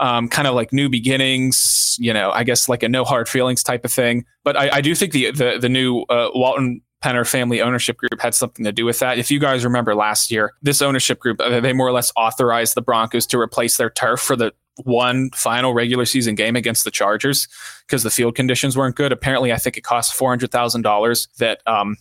um, 0.00 0.28
kind 0.28 0.46
of 0.46 0.54
like 0.54 0.72
new 0.72 0.88
beginnings, 0.88 1.96
you 1.98 2.12
know, 2.12 2.30
I 2.30 2.44
guess 2.44 2.68
like 2.68 2.82
a 2.82 2.88
no 2.88 3.04
hard 3.04 3.28
feelings 3.28 3.62
type 3.62 3.84
of 3.84 3.92
thing. 3.92 4.24
But 4.44 4.56
I, 4.56 4.76
I 4.76 4.80
do 4.80 4.94
think 4.94 5.12
the 5.12 5.30
the, 5.30 5.58
the 5.60 5.68
new 5.68 6.02
uh, 6.02 6.30
Walton 6.34 6.82
Penner 7.02 7.26
family 7.26 7.60
ownership 7.60 7.96
group 7.98 8.20
had 8.20 8.34
something 8.34 8.64
to 8.64 8.72
do 8.72 8.84
with 8.84 8.98
that. 8.98 9.18
If 9.18 9.30
you 9.30 9.38
guys 9.38 9.64
remember 9.64 9.94
last 9.94 10.30
year, 10.30 10.54
this 10.62 10.82
ownership 10.82 11.20
group, 11.20 11.40
uh, 11.40 11.60
they 11.60 11.72
more 11.72 11.86
or 11.86 11.92
less 11.92 12.12
authorized 12.16 12.74
the 12.74 12.82
Broncos 12.82 13.26
to 13.26 13.38
replace 13.38 13.76
their 13.76 13.90
turf 13.90 14.20
for 14.20 14.36
the 14.36 14.52
one 14.84 15.30
final 15.30 15.72
regular 15.72 16.04
season 16.04 16.34
game 16.34 16.56
against 16.56 16.84
the 16.84 16.90
Chargers 16.90 17.48
because 17.86 18.02
the 18.02 18.10
field 18.10 18.34
conditions 18.34 18.76
weren't 18.76 18.96
good. 18.96 19.12
Apparently, 19.12 19.52
I 19.52 19.56
think 19.56 19.76
it 19.76 19.82
cost 19.82 20.18
$400,000 20.18 21.28
that 21.38 21.62
um, 21.66 21.96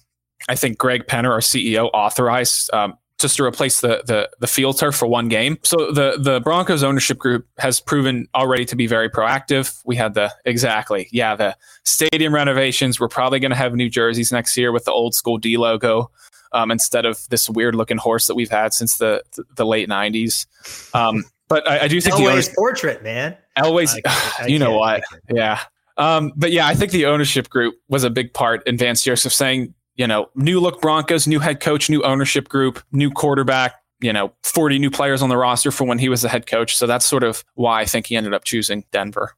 I 0.50 0.56
think 0.56 0.78
Greg 0.78 1.08
Penner, 1.08 1.32
our 1.32 1.40
CEO, 1.40 1.90
authorized 1.94 2.74
um, 2.74 2.98
just 3.20 3.38
to 3.38 3.44
replace 3.44 3.82
the, 3.82 4.04
the 4.06 4.30
the 4.40 4.48
field 4.48 4.78
turf 4.78 4.96
for 4.96 5.08
one 5.08 5.30
game. 5.30 5.58
So 5.64 5.92
the 5.92 6.18
the 6.20 6.42
Broncos 6.42 6.84
ownership 6.84 7.18
group 7.18 7.48
has 7.58 7.80
proven 7.80 8.28
already 8.36 8.66
to 8.66 8.76
be 8.76 8.88
very 8.88 9.10
proactive. 9.10 9.82
We 9.86 9.96
had 9.96 10.14
the 10.14 10.34
exactly 10.46 11.08
yeah 11.12 11.36
the 11.36 11.56
stadium 11.84 12.34
renovations. 12.34 13.00
We're 13.00 13.08
probably 13.08 13.40
going 13.40 13.52
to 13.52 13.58
have 13.58 13.74
new 13.74 13.90
jerseys 13.90 14.32
next 14.32 14.58
year 14.58 14.72
with 14.72 14.86
the 14.86 14.92
old 14.92 15.16
school 15.16 15.38
D 15.38 15.58
logo 15.58 16.12
um, 16.52 16.72
instead 16.72 17.06
of 17.06 17.28
this 17.30 17.50
weird 17.50 17.76
looking 17.76 17.98
horse 17.98 18.28
that 18.28 18.36
we've 18.36 18.50
had 18.50 18.74
since 18.74 18.98
the 18.98 19.24
the 19.56 19.66
late 19.66 19.88
'90s. 19.88 20.46
Um, 20.94 21.24
but 21.48 21.68
I, 21.70 21.82
I, 21.82 21.88
do 21.88 22.02
think 22.02 22.16
Elway's 22.16 22.50
the 22.50 22.56
portrait, 22.56 23.04
man. 23.04 23.38
Elway's, 23.58 24.00
you 24.48 24.58
know 24.58 24.78
what? 24.78 25.04
Yeah, 25.32 25.60
Um, 25.98 26.34
but 26.36 26.52
yeah, 26.52 26.66
I 26.66 26.74
think 26.74 26.92
the 26.92 27.06
ownership 27.06 27.50
group 27.50 27.76
was 27.88 28.04
a 28.04 28.10
big 28.10 28.34
part 28.34 28.66
in 28.68 28.78
Vance 28.78 29.04
Joseph 29.04 29.34
saying, 29.34 29.74
you 29.96 30.08
know, 30.08 30.30
new 30.36 30.60
look 30.60 30.82
Broncos, 30.82 31.28
new 31.28 31.40
head 31.40 31.60
coach, 31.60 31.90
new 31.90 32.02
ownership 32.04 32.50
group, 32.50 32.82
new 32.92 33.10
quarterback, 33.10 33.76
you 34.00 34.12
know, 34.12 34.34
40 34.44 34.80
new 34.80 34.92
players 34.92 35.22
on 35.22 35.30
the 35.30 35.38
roster 35.38 35.72
for 35.72 35.86
when 35.86 36.00
he 36.00 36.10
was 36.10 36.22
the 36.22 36.30
head 36.30 36.48
coach. 36.48 36.76
So 36.76 36.86
that's 36.86 37.06
sort 37.06 37.24
of 37.24 37.44
why 37.56 37.82
I 37.82 37.86
think 37.86 38.08
he 38.08 38.16
ended 38.16 38.34
up 38.34 38.44
choosing 38.44 38.84
Denver. 38.92 39.36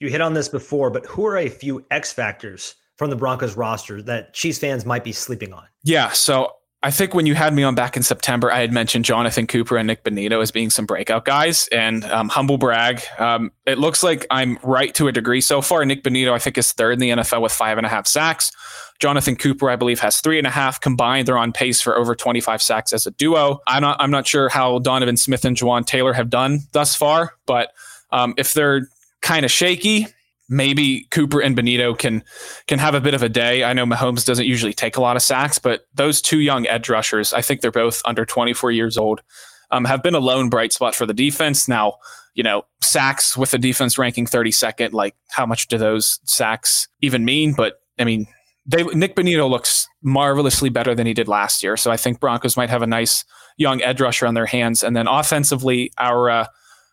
You 0.00 0.08
hit 0.10 0.20
on 0.20 0.34
this 0.34 0.48
before, 0.48 0.90
but 0.90 1.06
who 1.06 1.24
are 1.26 1.38
a 1.38 1.48
few 1.48 1.84
X 1.90 2.12
factors 2.12 2.74
from 2.96 3.10
the 3.10 3.16
Broncos 3.16 3.56
roster 3.56 4.02
that 4.02 4.34
Chiefs 4.34 4.58
fans 4.58 4.84
might 4.84 5.04
be 5.04 5.12
sleeping 5.12 5.52
on? 5.52 5.64
Yeah. 5.84 6.10
So 6.10 6.52
I 6.82 6.90
think 6.90 7.14
when 7.14 7.26
you 7.26 7.34
had 7.34 7.54
me 7.54 7.62
on 7.62 7.74
back 7.74 7.96
in 7.96 8.02
September, 8.02 8.52
I 8.52 8.60
had 8.60 8.72
mentioned 8.72 9.04
Jonathan 9.04 9.46
Cooper 9.46 9.76
and 9.76 9.86
Nik 9.86 10.04
Bonitto 10.04 10.42
as 10.42 10.50
being 10.50 10.70
some 10.70 10.86
breakout 10.86 11.24
guys. 11.24 11.68
And 11.72 12.04
um, 12.04 12.28
humble 12.28 12.58
brag, 12.58 13.02
um, 13.18 13.50
it 13.66 13.78
looks 13.78 14.02
like 14.02 14.26
I'm 14.30 14.58
right 14.62 14.94
to 14.94 15.08
a 15.08 15.12
degree 15.12 15.40
so 15.40 15.62
far. 15.62 15.84
Nik 15.84 16.04
Bonitto, 16.04 16.32
I 16.32 16.38
think, 16.38 16.58
is 16.58 16.72
third 16.72 16.92
in 16.92 16.98
the 16.98 17.10
NFL 17.10 17.42
with 17.42 17.52
five 17.52 17.78
and 17.78 17.86
a 17.86 17.90
half 17.90 18.06
sacks. 18.06 18.52
Jonathan 18.98 19.36
Cooper, 19.36 19.68
I 19.70 19.76
believe, 19.76 20.00
has 20.00 20.20
three 20.20 20.38
and 20.38 20.46
a 20.46 20.50
half 20.50 20.80
combined. 20.80 21.26
They're 21.26 21.38
on 21.38 21.52
pace 21.52 21.80
for 21.80 21.96
over 21.96 22.14
25 22.14 22.62
sacks 22.62 22.92
as 22.92 23.06
a 23.06 23.10
duo. 23.10 23.60
I'm 23.66 23.82
not, 23.82 23.96
I'm 24.00 24.10
not 24.10 24.26
sure 24.26 24.48
how 24.48 24.78
Donovan 24.78 25.16
Smith 25.16 25.44
and 25.44 25.56
Jawaan 25.56 25.86
Taylor 25.86 26.12
have 26.12 26.30
done 26.30 26.60
thus 26.72 26.94
far, 26.94 27.34
but 27.46 27.72
um, 28.10 28.34
if 28.36 28.54
they're 28.54 28.88
kind 29.22 29.44
of 29.44 29.50
shaky, 29.50 30.06
maybe 30.48 31.06
Cooper 31.10 31.40
and 31.40 31.56
Bonitto 31.56 31.98
can 31.98 32.22
can 32.66 32.78
have 32.78 32.94
a 32.94 33.00
bit 33.00 33.14
of 33.14 33.22
a 33.22 33.28
day. 33.28 33.64
I 33.64 33.72
know 33.72 33.86
Mahomes 33.86 34.24
doesn't 34.24 34.46
usually 34.46 34.72
take 34.72 34.96
a 34.96 35.00
lot 35.00 35.16
of 35.16 35.22
sacks, 35.22 35.58
but 35.58 35.86
those 35.94 36.20
two 36.20 36.40
young 36.40 36.66
edge 36.66 36.88
rushers, 36.88 37.32
I 37.32 37.42
think 37.42 37.60
they're 37.60 37.70
both 37.70 38.02
under 38.04 38.24
24 38.24 38.70
years 38.72 38.96
old, 38.96 39.22
um, 39.70 39.84
have 39.84 40.02
been 40.02 40.14
a 40.14 40.20
lone 40.20 40.48
bright 40.48 40.72
spot 40.72 40.94
for 40.94 41.06
the 41.06 41.14
defense. 41.14 41.68
Now, 41.68 41.94
you 42.34 42.42
know, 42.42 42.62
sacks 42.82 43.36
with 43.36 43.50
the 43.50 43.58
defense 43.58 43.98
ranking 43.98 44.26
32nd, 44.26 44.92
like 44.92 45.16
how 45.30 45.46
much 45.46 45.68
do 45.68 45.78
those 45.78 46.20
sacks 46.24 46.88
even 47.00 47.24
mean? 47.24 47.54
But 47.54 47.80
I 47.98 48.04
mean, 48.04 48.26
they, 48.66 48.82
Nik 48.82 49.14
Bonitto 49.14 49.48
looks 49.48 49.88
marvelously 50.02 50.68
better 50.68 50.94
than 50.94 51.06
he 51.06 51.14
did 51.14 51.28
last 51.28 51.62
year. 51.62 51.76
So 51.76 51.90
I 51.90 51.96
think 51.96 52.20
Broncos 52.20 52.56
might 52.56 52.70
have 52.70 52.82
a 52.82 52.86
nice 52.86 53.24
young 53.56 53.80
edge 53.82 54.00
rusher 54.00 54.26
on 54.26 54.34
their 54.34 54.46
hands. 54.46 54.82
And 54.82 54.94
then 54.94 55.06
offensively, 55.06 55.92
our 55.98 56.28
uh, 56.28 56.46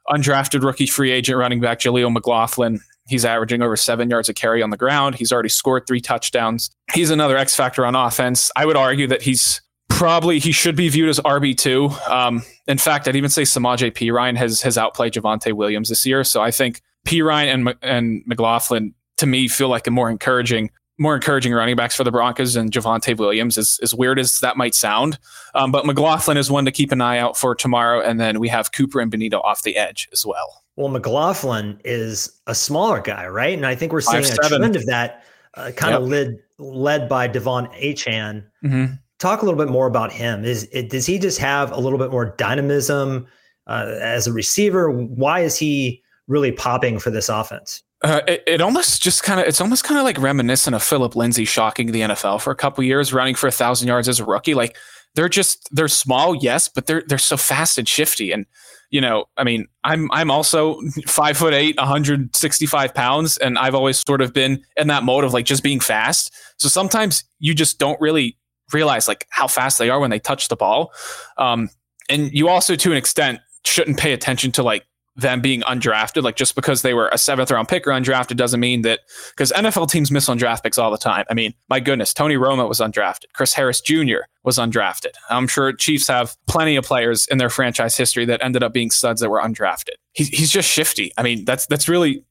undrafted 0.09 0.63
rookie 0.63 0.85
free 0.85 1.11
agent 1.11 1.37
running 1.37 1.59
back 1.59 1.79
Jaleel 1.79 2.11
McLaughlin 2.11 2.79
He's 3.07 3.25
averaging 3.25 3.61
over 3.61 3.75
seven 3.75 4.09
yards 4.09 4.29
a 4.29 4.33
carry 4.33 4.61
on 4.61 4.69
the 4.69 4.77
ground. 4.77 5.15
He's 5.15 5.31
already 5.31 5.49
scored 5.49 5.85
three 5.87 5.99
touchdowns. 6.01 6.71
He's 6.93 7.09
another 7.09 7.37
X 7.37 7.55
factor 7.55 7.85
on 7.85 7.95
offense. 7.95 8.49
I 8.55 8.65
would 8.65 8.77
argue 8.77 9.07
that 9.07 9.21
he's 9.21 9.61
probably 9.89 10.39
he 10.39 10.51
should 10.51 10.75
be 10.75 10.89
viewed 10.89 11.09
as 11.09 11.19
RB 11.19 11.57
two. 11.57 11.89
Um, 12.09 12.43
in 12.67 12.77
fact, 12.77 13.07
I'd 13.07 13.15
even 13.15 13.29
say 13.29 13.43
Samaje 13.43 13.91
Perine 13.91 14.37
has 14.37 14.61
has 14.61 14.77
outplayed 14.77 15.13
Javonte 15.13 15.53
Williams 15.53 15.89
this 15.89 16.05
year. 16.05 16.23
So 16.23 16.41
I 16.41 16.51
think 16.51 16.81
Perine 17.05 17.53
and 17.53 17.75
and 17.81 18.23
McLaughlin 18.25 18.93
to 19.17 19.25
me 19.25 19.47
feel 19.47 19.69
like 19.69 19.85
a 19.87 19.91
more 19.91 20.09
encouraging 20.09 20.71
more 20.99 21.15
encouraging 21.15 21.53
running 21.53 21.75
backs 21.75 21.95
for 21.95 22.03
the 22.03 22.12
Broncos 22.12 22.53
than 22.53 22.69
Javonte 22.69 23.17
Williams, 23.17 23.58
as, 23.58 23.79
as 23.82 23.95
weird 23.95 24.19
as 24.19 24.39
that 24.39 24.58
might 24.58 24.75
sound. 24.75 25.17
Um, 25.56 25.71
but 25.71 25.86
McLaughlin 25.86 26.38
is 26.38 26.51
one 26.51 26.65
to 26.65 26.71
keep 26.71 26.91
an 26.91 27.01
eye 27.01 27.17
out 27.17 27.36
for 27.36 27.56
tomorrow. 27.56 28.01
And 28.01 28.19
then 28.19 28.39
we 28.39 28.47
have 28.49 28.71
Cooper 28.71 28.99
and 28.99 29.12
Bonitto 29.12 29.43
off 29.43 29.63
the 29.63 29.75
edge 29.75 30.08
as 30.13 30.25
well. 30.25 30.63
Well, 30.75 30.89
McLaughlin 30.89 31.79
is 31.84 32.39
a 32.47 32.56
smaller 32.56 33.01
guy, 33.01 33.27
right? 33.27 33.56
And 33.56 33.65
I 33.65 33.75
think 33.75 33.91
we're 33.91 34.01
seeing 34.01 34.23
Five, 34.23 34.34
a 34.34 34.43
seven. 34.43 34.60
trend 34.60 34.75
of 34.75 34.86
that 34.86 35.23
uh, 35.56 35.71
kind 35.75 35.91
yep. 35.91 36.01
of 36.01 36.08
led 36.08 36.38
led 36.60 37.10
by 37.10 37.27
De'Von 37.27 37.71
Achane. 37.79 38.43
Mm-hmm. 38.63 38.93
Talk 39.19 39.41
a 39.41 39.45
little 39.45 39.58
bit 39.58 39.71
more 39.71 39.88
about 39.88 40.12
him. 40.12 40.43
Is 40.43 40.67
it, 40.71 40.89
does 40.89 41.06
he 41.06 41.19
just 41.19 41.39
have 41.39 41.71
a 41.71 41.79
little 41.79 41.99
bit 41.99 42.12
more 42.12 42.36
dynamism 42.38 43.27
uh, 43.67 43.95
as 44.01 44.27
a 44.27 44.34
receiver? 44.34 44.91
Why 44.91 45.41
is 45.41 45.58
he 45.58 46.01
really 46.27 46.51
popping 46.51 46.99
for 46.99 47.10
this 47.10 47.29
offense? 47.29 47.84
Uh, 48.03 48.21
it, 48.27 48.43
it, 48.45 48.61
almost 48.61 49.01
just 49.01 49.23
kind 49.23 49.39
of 49.39 49.47
it's 49.47 49.61
almost 49.61 49.85
kind 49.85 49.97
of 49.97 50.03
like 50.03 50.19
reminiscent 50.19 50.75
of 50.75 50.83
Philip 50.83 51.15
Lindsay 51.15 51.45
shocking 51.45 51.91
the 51.93 52.01
NFL 52.01 52.41
for 52.41 52.51
a 52.51 52.55
couple 52.55 52.83
years, 52.83 53.13
running 53.13 53.33
for 53.33 53.47
a 53.47 53.51
thousand 53.51 53.87
yards 53.87 54.09
as 54.09 54.19
a 54.19 54.25
rookie. 54.25 54.53
Like 54.53 54.75
they're 55.15 55.29
just 55.29 55.69
they're 55.71 55.87
small, 55.87 56.35
yes, 56.35 56.67
but 56.67 56.85
they're 56.85 57.03
they're 57.07 57.17
so 57.17 57.37
fast 57.37 57.77
and 57.77 57.87
shifty. 57.87 58.33
And 58.33 58.45
you 58.89 58.99
know, 58.99 59.25
I 59.37 59.43
mean, 59.45 59.67
I'm 59.83 60.11
I'm 60.11 60.29
also 60.29 60.79
five 61.07 61.37
foot 61.37 61.53
eight, 61.53 61.77
165 61.77 62.93
pounds, 62.93 63.37
and 63.37 63.57
I've 63.57 63.73
always 63.73 64.03
sort 64.05 64.21
of 64.21 64.33
been 64.33 64.63
in 64.75 64.87
that 64.87 65.03
mode 65.03 65.23
of 65.23 65.33
like 65.33 65.45
just 65.45 65.63
being 65.63 65.79
fast. 65.79 66.33
So 66.57 66.67
sometimes 66.67 67.23
you 67.39 67.55
just 67.55 67.79
don't 67.79 67.99
really 68.01 68.37
realize 68.71 69.07
like 69.07 69.27
how 69.29 69.47
fast 69.47 69.79
they 69.79 69.89
are 69.89 69.99
when 69.99 70.09
they 70.09 70.19
touch 70.19 70.49
the 70.49 70.55
ball. 70.55 70.91
Um, 71.37 71.69
and 72.09 72.31
you 72.33 72.49
also, 72.49 72.75
to 72.75 72.91
an 72.91 72.97
extent, 72.97 73.39
shouldn't 73.65 73.97
pay 73.97 74.13
attention 74.13 74.51
to 74.53 74.63
like 74.63 74.85
them 75.15 75.41
being 75.41 75.62
undrafted. 75.62 76.23
Like 76.23 76.36
just 76.36 76.56
because 76.56 76.82
they 76.82 76.93
were 76.93 77.10
a 77.12 77.17
seventh 77.17 77.52
round 77.52 77.67
pick 77.67 77.86
or 77.88 77.91
undrafted 77.91 78.36
doesn't 78.36 78.60
mean 78.60 78.82
that 78.82 79.02
because 79.32 79.52
NFL 79.52 79.89
teams 79.89 80.12
miss 80.12 80.28
on 80.30 80.38
draft 80.38 80.63
picks 80.63 80.78
all 80.78 80.91
the 80.91 80.97
time. 80.97 81.26
I 81.30 81.34
mean, 81.34 81.54
my 81.69 81.80
goodness, 81.80 82.13
Tony 82.13 82.36
Romo 82.36 82.67
was 82.67 82.80
undrafted. 82.80 83.26
Chris 83.34 83.54
Harris 83.54 83.82
Jr. 83.82 84.26
was 84.43 84.58
undrafted. 84.58 85.12
I'm 85.30 85.47
sure 85.47 85.73
Chiefs 85.73 86.08
have 86.08 86.36
plenty 86.47 86.76
of 86.76 86.86
players 86.86 87.28
in 87.28 87.38
their 87.38 87.49
franchise 87.49 87.95
history 87.95 88.26
that 88.26 88.43
ended 88.43 88.63
up 88.63 88.73
being 88.73 88.91
studs 88.91 89.21
that 89.21 89.30
were 89.30 89.41
undrafted. 89.41 89.95
He, 90.13 90.26
he's 90.26 90.52
just 90.52 90.69
shifty. 90.69 91.12
I 91.17 91.23
mean, 91.23 91.45
that's 91.45 91.65
that's 91.67 91.88
really 91.88 92.26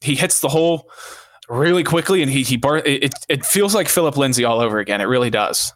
he 0.00 0.14
hits 0.14 0.40
the 0.40 0.48
hole 0.48 0.90
really 1.48 1.84
quickly 1.84 2.22
and 2.22 2.30
he 2.30 2.42
he 2.42 2.56
bar 2.56 2.78
it, 2.78 3.14
it 3.28 3.44
feels 3.44 3.74
like 3.74 3.88
Philip 3.88 4.16
Lindsay 4.16 4.44
all 4.44 4.60
over 4.60 4.78
again. 4.78 5.00
It 5.00 5.04
really 5.04 5.30
does. 5.30 5.72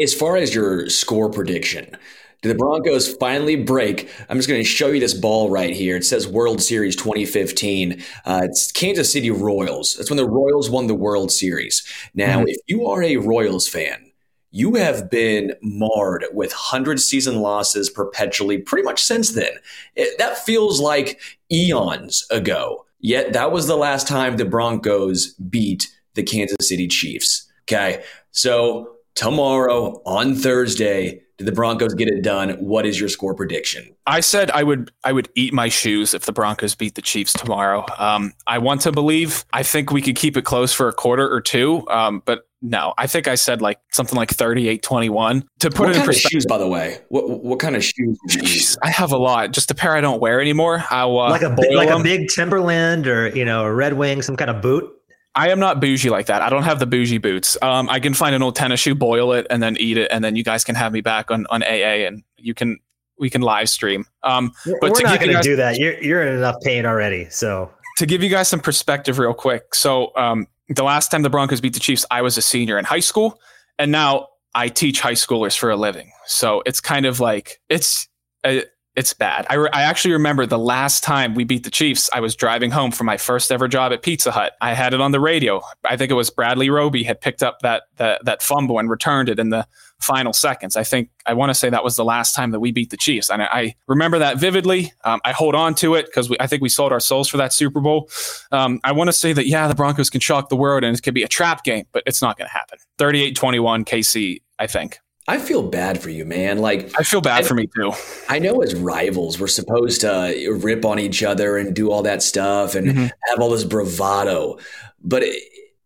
As 0.00 0.14
far 0.14 0.36
as 0.36 0.54
your 0.54 0.88
score 0.88 1.30
prediction, 1.30 1.96
do 2.42 2.48
the 2.48 2.54
Broncos 2.54 3.14
finally 3.16 3.56
break? 3.56 4.08
I'm 4.28 4.36
just 4.36 4.48
going 4.48 4.60
to 4.60 4.68
show 4.68 4.88
you 4.88 5.00
this 5.00 5.14
ball 5.14 5.50
right 5.50 5.74
here. 5.74 5.96
It 5.96 6.04
says 6.04 6.28
World 6.28 6.62
Series 6.62 6.94
2015. 6.94 8.02
Uh, 8.24 8.42
it's 8.44 8.70
Kansas 8.70 9.12
City 9.12 9.30
Royals. 9.30 9.94
That's 9.96 10.10
when 10.10 10.18
the 10.18 10.28
Royals 10.28 10.70
won 10.70 10.86
the 10.86 10.94
World 10.94 11.32
Series. 11.32 11.82
Now, 12.14 12.38
mm-hmm. 12.38 12.48
if 12.48 12.58
you 12.66 12.86
are 12.86 13.02
a 13.02 13.16
Royals 13.16 13.66
fan, 13.66 14.12
you 14.50 14.76
have 14.76 15.10
been 15.10 15.54
marred 15.62 16.24
with 16.32 16.52
100 16.52 17.00
season 17.00 17.40
losses 17.40 17.90
perpetually 17.90 18.58
pretty 18.58 18.84
much 18.84 19.02
since 19.02 19.32
then. 19.32 19.52
It, 19.96 20.16
that 20.18 20.38
feels 20.38 20.80
like 20.80 21.20
eons 21.50 22.24
ago. 22.30 22.86
Yet 23.00 23.32
that 23.32 23.52
was 23.52 23.66
the 23.66 23.76
last 23.76 24.06
time 24.06 24.36
the 24.36 24.44
Broncos 24.44 25.34
beat 25.34 25.88
the 26.14 26.22
Kansas 26.22 26.68
City 26.68 26.88
Chiefs. 26.88 27.50
Okay. 27.64 28.02
So 28.30 28.96
tomorrow 29.14 30.00
on 30.06 30.34
Thursday, 30.34 31.22
did 31.38 31.46
the 31.46 31.52
Broncos 31.52 31.94
get 31.94 32.08
it 32.08 32.22
done? 32.22 32.50
What 32.58 32.84
is 32.84 32.98
your 32.98 33.08
score 33.08 33.32
prediction? 33.32 33.94
I 34.06 34.20
said 34.20 34.50
I 34.50 34.64
would 34.64 34.90
I 35.04 35.12
would 35.12 35.28
eat 35.36 35.54
my 35.54 35.68
shoes 35.68 36.12
if 36.12 36.26
the 36.26 36.32
Broncos 36.32 36.74
beat 36.74 36.96
the 36.96 37.02
Chiefs 37.02 37.32
tomorrow. 37.32 37.86
Um, 37.96 38.32
I 38.48 38.58
want 38.58 38.80
to 38.82 38.92
believe. 38.92 39.44
I 39.52 39.62
think 39.62 39.92
we 39.92 40.02
could 40.02 40.16
keep 40.16 40.36
it 40.36 40.44
close 40.44 40.72
for 40.74 40.88
a 40.88 40.92
quarter 40.92 41.32
or 41.32 41.40
two. 41.40 41.88
Um, 41.88 42.22
but 42.24 42.48
no, 42.60 42.92
I 42.98 43.06
think 43.06 43.28
I 43.28 43.36
said 43.36 43.62
like 43.62 43.78
something 43.92 44.16
like 44.16 44.30
38-21. 44.30 45.46
To 45.60 45.70
put 45.70 45.78
what 45.78 45.90
it 45.90 45.96
in 45.96 46.02
perspective, 46.02 46.30
shoes, 46.32 46.46
by 46.46 46.58
the 46.58 46.66
way, 46.66 46.98
what 47.08 47.44
what 47.44 47.60
kind 47.60 47.76
of 47.76 47.84
shoes? 47.84 48.76
I 48.82 48.90
have 48.90 49.12
a 49.12 49.18
lot. 49.18 49.52
Just 49.52 49.70
a 49.70 49.76
pair 49.76 49.94
I 49.94 50.00
don't 50.00 50.20
wear 50.20 50.40
anymore. 50.40 50.84
I'll 50.90 51.20
uh, 51.20 51.30
like 51.30 51.42
a 51.42 51.54
like 51.72 51.88
them. 51.88 52.00
a 52.00 52.04
big 52.04 52.28
Timberland 52.30 53.06
or 53.06 53.28
you 53.28 53.44
know 53.44 53.64
a 53.64 53.72
Red 53.72 53.92
Wing, 53.92 54.22
some 54.22 54.36
kind 54.36 54.50
of 54.50 54.60
boot. 54.60 54.92
I 55.34 55.50
am 55.50 55.60
not 55.60 55.80
bougie 55.80 56.10
like 56.10 56.26
that. 56.26 56.42
I 56.42 56.48
don't 56.48 56.64
have 56.64 56.78
the 56.78 56.86
bougie 56.86 57.18
boots. 57.18 57.56
Um, 57.62 57.88
I 57.88 58.00
can 58.00 58.14
find 58.14 58.34
an 58.34 58.42
old 58.42 58.56
tennis 58.56 58.80
shoe, 58.80 58.94
boil 58.94 59.32
it, 59.32 59.46
and 59.50 59.62
then 59.62 59.76
eat 59.78 59.96
it, 59.96 60.10
and 60.10 60.24
then 60.24 60.36
you 60.36 60.42
guys 60.42 60.64
can 60.64 60.74
have 60.74 60.92
me 60.92 61.00
back 61.00 61.30
on 61.30 61.46
on 61.50 61.62
AA, 61.62 62.06
and 62.06 62.22
you 62.36 62.54
can 62.54 62.78
we 63.18 63.30
can 63.30 63.42
live 63.42 63.68
stream. 63.68 64.04
Um, 64.22 64.52
but 64.80 64.92
we're 64.92 65.02
not 65.02 65.20
going 65.20 65.36
to 65.36 65.42
do 65.42 65.56
that. 65.56 65.78
You're 65.78 66.00
you're 66.02 66.22
in 66.22 66.36
enough 66.36 66.56
pain 66.62 66.86
already. 66.86 67.28
So 67.30 67.70
to 67.98 68.06
give 68.06 68.22
you 68.22 68.28
guys 68.28 68.48
some 68.48 68.60
perspective, 68.60 69.18
real 69.18 69.34
quick. 69.34 69.74
So 69.74 70.12
um, 70.16 70.46
the 70.68 70.84
last 70.84 71.10
time 71.10 71.22
the 71.22 71.30
Broncos 71.30 71.60
beat 71.60 71.74
the 71.74 71.80
Chiefs, 71.80 72.04
I 72.10 72.22
was 72.22 72.36
a 72.36 72.42
senior 72.42 72.78
in 72.78 72.84
high 72.84 73.00
school, 73.00 73.38
and 73.78 73.92
now 73.92 74.28
I 74.54 74.68
teach 74.68 75.00
high 75.00 75.12
schoolers 75.12 75.56
for 75.56 75.70
a 75.70 75.76
living. 75.76 76.10
So 76.26 76.62
it's 76.66 76.80
kind 76.80 77.06
of 77.06 77.20
like 77.20 77.60
it's. 77.68 78.08
A, 78.46 78.64
it's 78.98 79.12
bad. 79.12 79.46
I, 79.48 79.54
re- 79.54 79.70
I 79.72 79.82
actually 79.82 80.10
remember 80.10 80.44
the 80.44 80.58
last 80.58 81.04
time 81.04 81.36
we 81.36 81.44
beat 81.44 81.62
the 81.62 81.70
Chiefs, 81.70 82.10
I 82.12 82.18
was 82.18 82.34
driving 82.34 82.72
home 82.72 82.90
from 82.90 83.06
my 83.06 83.16
first 83.16 83.52
ever 83.52 83.68
job 83.68 83.92
at 83.92 84.02
Pizza 84.02 84.32
Hut. 84.32 84.54
I 84.60 84.74
had 84.74 84.92
it 84.92 85.00
on 85.00 85.12
the 85.12 85.20
radio. 85.20 85.62
I 85.88 85.96
think 85.96 86.10
it 86.10 86.14
was 86.14 86.30
Bradley 86.30 86.68
Roby 86.68 87.04
had 87.04 87.20
picked 87.20 87.40
up 87.40 87.60
that, 87.60 87.84
that, 87.98 88.24
that 88.24 88.42
fumble 88.42 88.80
and 88.80 88.90
returned 88.90 89.28
it 89.28 89.38
in 89.38 89.50
the 89.50 89.68
final 90.00 90.32
seconds. 90.32 90.74
I 90.74 90.82
think, 90.82 91.10
I 91.26 91.34
want 91.34 91.50
to 91.50 91.54
say 91.54 91.70
that 91.70 91.84
was 91.84 91.94
the 91.94 92.04
last 92.04 92.34
time 92.34 92.50
that 92.50 92.58
we 92.58 92.72
beat 92.72 92.90
the 92.90 92.96
Chiefs. 92.96 93.30
And 93.30 93.40
I, 93.40 93.48
I 93.52 93.74
remember 93.86 94.18
that 94.18 94.38
vividly. 94.38 94.92
Um, 95.04 95.20
I 95.24 95.30
hold 95.30 95.54
on 95.54 95.76
to 95.76 95.94
it 95.94 96.06
because 96.06 96.28
I 96.40 96.48
think 96.48 96.60
we 96.60 96.68
sold 96.68 96.90
our 96.90 96.98
souls 96.98 97.28
for 97.28 97.36
that 97.36 97.52
Super 97.52 97.80
Bowl. 97.80 98.10
Um, 98.50 98.80
I 98.82 98.90
want 98.90 99.06
to 99.06 99.12
say 99.12 99.32
that, 99.32 99.46
yeah, 99.46 99.68
the 99.68 99.76
Broncos 99.76 100.10
can 100.10 100.20
shock 100.20 100.48
the 100.48 100.56
world 100.56 100.82
and 100.82 100.96
it 100.96 101.04
could 101.04 101.14
be 101.14 101.22
a 101.22 101.28
trap 101.28 101.62
game, 101.62 101.84
but 101.92 102.02
it's 102.04 102.20
not 102.20 102.36
going 102.36 102.48
to 102.48 102.52
happen. 102.52 102.80
38 102.98 103.36
21 103.36 103.84
KC, 103.84 104.42
I 104.58 104.66
think. 104.66 104.98
I 105.28 105.38
feel 105.38 105.62
bad 105.62 106.00
for 106.00 106.08
you, 106.08 106.24
man. 106.24 106.58
Like 106.58 106.90
I 106.98 107.02
feel 107.02 107.20
bad 107.20 107.44
I, 107.44 107.46
for 107.46 107.54
me 107.54 107.66
too. 107.66 107.92
I 108.30 108.38
know 108.38 108.62
as 108.62 108.74
rivals, 108.74 109.38
we're 109.38 109.46
supposed 109.46 110.00
to 110.00 110.58
rip 110.62 110.86
on 110.86 110.98
each 110.98 111.22
other 111.22 111.58
and 111.58 111.76
do 111.76 111.92
all 111.92 112.02
that 112.04 112.22
stuff 112.22 112.74
and 112.74 112.88
mm-hmm. 112.88 113.06
have 113.28 113.38
all 113.38 113.50
this 113.50 113.64
bravado, 113.64 114.58
but 115.02 115.22
it, 115.22 115.42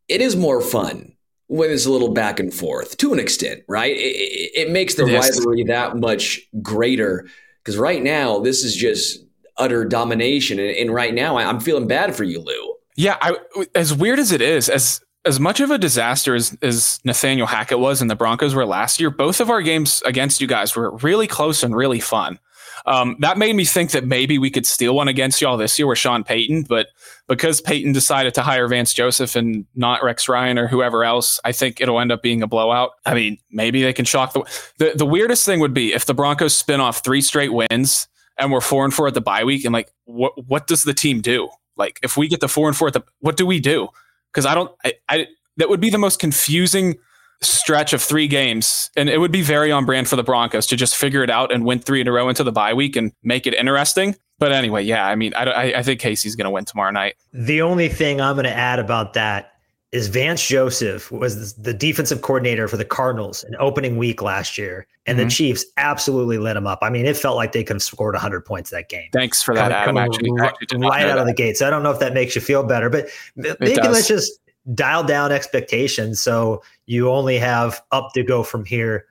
it 0.08 0.20
is 0.20 0.36
more 0.36 0.60
fun 0.60 1.16
when 1.48 1.70
it's 1.70 1.86
a 1.86 1.90
little 1.90 2.12
back 2.12 2.38
and 2.38 2.54
forth 2.54 2.96
to 2.98 3.12
an 3.12 3.18
extent, 3.18 3.62
right? 3.68 3.94
It, 3.96 4.52
it 4.54 4.70
makes 4.70 4.94
the 4.94 5.06
rivalry 5.06 5.64
that 5.64 5.96
much 5.96 6.40
greater 6.62 7.26
because 7.58 7.76
right 7.76 8.02
now 8.02 8.38
this 8.38 8.62
is 8.62 8.76
just 8.76 9.24
utter 9.56 9.84
domination. 9.84 10.60
And, 10.60 10.70
and 10.70 10.94
right 10.94 11.12
now, 11.12 11.36
I, 11.36 11.44
I'm 11.44 11.60
feeling 11.60 11.88
bad 11.88 12.14
for 12.14 12.24
you, 12.24 12.40
Lou. 12.40 12.74
Yeah, 12.96 13.16
I, 13.20 13.36
as 13.74 13.92
weird 13.92 14.18
as 14.18 14.32
it 14.32 14.40
is, 14.40 14.68
as 14.68 15.00
as 15.24 15.38
much 15.38 15.60
of 15.60 15.70
a 15.70 15.78
disaster 15.78 16.34
as, 16.34 16.56
as 16.62 16.98
Nathaniel 17.04 17.46
Hackett 17.46 17.78
was 17.78 18.00
and 18.00 18.10
the 18.10 18.16
Broncos 18.16 18.54
were 18.54 18.66
last 18.66 19.00
year, 19.00 19.10
both 19.10 19.40
of 19.40 19.50
our 19.50 19.62
games 19.62 20.02
against 20.04 20.40
you 20.40 20.46
guys 20.46 20.74
were 20.74 20.96
really 20.98 21.26
close 21.26 21.62
and 21.62 21.76
really 21.76 22.00
fun. 22.00 22.38
Um, 22.84 23.16
that 23.20 23.38
made 23.38 23.54
me 23.54 23.64
think 23.64 23.92
that 23.92 24.04
maybe 24.04 24.38
we 24.38 24.50
could 24.50 24.66
steal 24.66 24.96
one 24.96 25.06
against 25.06 25.40
y'all 25.40 25.56
this 25.56 25.78
year 25.78 25.86
with 25.86 25.98
Sean 25.98 26.24
Payton, 26.24 26.64
but 26.64 26.88
because 27.28 27.60
Payton 27.60 27.92
decided 27.92 28.34
to 28.34 28.42
hire 28.42 28.66
Vance 28.66 28.92
Joseph 28.92 29.36
and 29.36 29.64
not 29.76 30.02
Rex 30.02 30.28
Ryan 30.28 30.58
or 30.58 30.66
whoever 30.66 31.04
else, 31.04 31.38
I 31.44 31.52
think 31.52 31.80
it'll 31.80 32.00
end 32.00 32.10
up 32.10 32.22
being 32.22 32.42
a 32.42 32.48
blowout. 32.48 32.90
I 33.06 33.14
mean, 33.14 33.38
maybe 33.52 33.82
they 33.82 33.92
can 33.92 34.04
shock 34.04 34.32
the 34.32 34.42
the, 34.78 34.92
the 34.96 35.06
weirdest 35.06 35.46
thing 35.46 35.60
would 35.60 35.74
be 35.74 35.92
if 35.92 36.06
the 36.06 36.14
Broncos 36.14 36.56
spin 36.56 36.80
off 36.80 37.04
three 37.04 37.20
straight 37.20 37.52
wins 37.52 38.08
and 38.36 38.50
we're 38.50 38.60
four 38.60 38.84
and 38.84 38.92
four 38.92 39.06
at 39.06 39.14
the 39.14 39.20
bye 39.20 39.44
week, 39.44 39.64
and 39.64 39.72
like, 39.72 39.92
what 40.06 40.32
what 40.48 40.66
does 40.66 40.82
the 40.82 40.94
team 40.94 41.20
do? 41.20 41.48
Like, 41.76 42.00
if 42.02 42.16
we 42.16 42.26
get 42.26 42.40
the 42.40 42.48
four 42.48 42.66
and 42.66 42.76
four 42.76 42.88
at 42.88 42.94
the, 42.94 43.02
what 43.20 43.36
do 43.36 43.46
we 43.46 43.60
do? 43.60 43.88
Because 44.32 44.46
I 44.46 44.54
don't, 44.54 44.70
I, 44.84 44.94
I 45.08 45.26
that 45.58 45.68
would 45.68 45.80
be 45.80 45.90
the 45.90 45.98
most 45.98 46.18
confusing 46.18 46.96
stretch 47.42 47.92
of 47.92 48.00
three 48.00 48.28
games, 48.28 48.90
and 48.96 49.08
it 49.08 49.18
would 49.18 49.32
be 49.32 49.42
very 49.42 49.72
on 49.72 49.84
brand 49.84 50.08
for 50.08 50.16
the 50.16 50.22
Broncos 50.22 50.66
to 50.68 50.76
just 50.76 50.96
figure 50.96 51.22
it 51.22 51.30
out 51.30 51.52
and 51.52 51.64
win 51.64 51.80
three 51.80 52.00
in 52.00 52.08
a 52.08 52.12
row 52.12 52.28
into 52.28 52.44
the 52.44 52.52
bye 52.52 52.72
week 52.72 52.96
and 52.96 53.12
make 53.22 53.46
it 53.46 53.54
interesting. 53.54 54.16
But 54.38 54.52
anyway, 54.52 54.82
yeah, 54.82 55.06
I 55.06 55.14
mean, 55.14 55.34
I, 55.34 55.74
I 55.74 55.82
think 55.82 56.00
KC's 56.00 56.34
going 56.34 56.46
to 56.46 56.50
win 56.50 56.64
tomorrow 56.64 56.90
night. 56.90 57.14
The 57.32 57.62
only 57.62 57.88
thing 57.88 58.20
I'm 58.20 58.34
going 58.34 58.44
to 58.44 58.56
add 58.56 58.78
about 58.78 59.12
that 59.14 59.51
is 59.92 60.08
Vance 60.08 60.46
Joseph 60.46 61.12
was 61.12 61.52
the 61.54 61.74
defensive 61.74 62.22
coordinator 62.22 62.66
for 62.66 62.78
the 62.78 62.84
Cardinals 62.84 63.44
in 63.44 63.54
opening 63.56 63.98
week 63.98 64.22
last 64.22 64.56
year, 64.56 64.86
and 65.04 65.18
mm-hmm. 65.18 65.28
the 65.28 65.30
Chiefs 65.30 65.66
absolutely 65.76 66.38
lit 66.38 66.56
him 66.56 66.66
up. 66.66 66.78
I 66.80 66.88
mean, 66.88 67.04
it 67.04 67.14
felt 67.16 67.36
like 67.36 67.52
they 67.52 67.62
could 67.62 67.76
have 67.76 67.82
scored 67.82 68.14
100 68.14 68.40
points 68.40 68.70
that 68.70 68.88
game. 68.88 69.10
Thanks 69.12 69.42
for 69.42 69.54
that, 69.54 69.70
Adam. 69.70 69.98
Actually, 69.98 70.30
actually 70.40 70.78
right 70.78 71.04
out 71.04 71.16
that. 71.16 71.18
of 71.18 71.26
the 71.26 71.34
gates. 71.34 71.60
I 71.60 71.68
don't 71.68 71.82
know 71.82 71.90
if 71.90 71.98
that 71.98 72.14
makes 72.14 72.34
you 72.34 72.40
feel 72.40 72.62
better, 72.62 72.88
but 72.88 73.08
it 73.36 73.60
maybe 73.60 73.74
does. 73.74 73.92
let's 73.92 74.08
just 74.08 74.32
dial 74.74 75.02
down 75.02 75.32
expectations 75.32 76.20
so 76.20 76.62
you 76.86 77.10
only 77.10 77.36
have 77.36 77.82
up 77.90 78.12
to 78.14 78.22
go 78.22 78.42
from 78.42 78.64
here. 78.64 79.04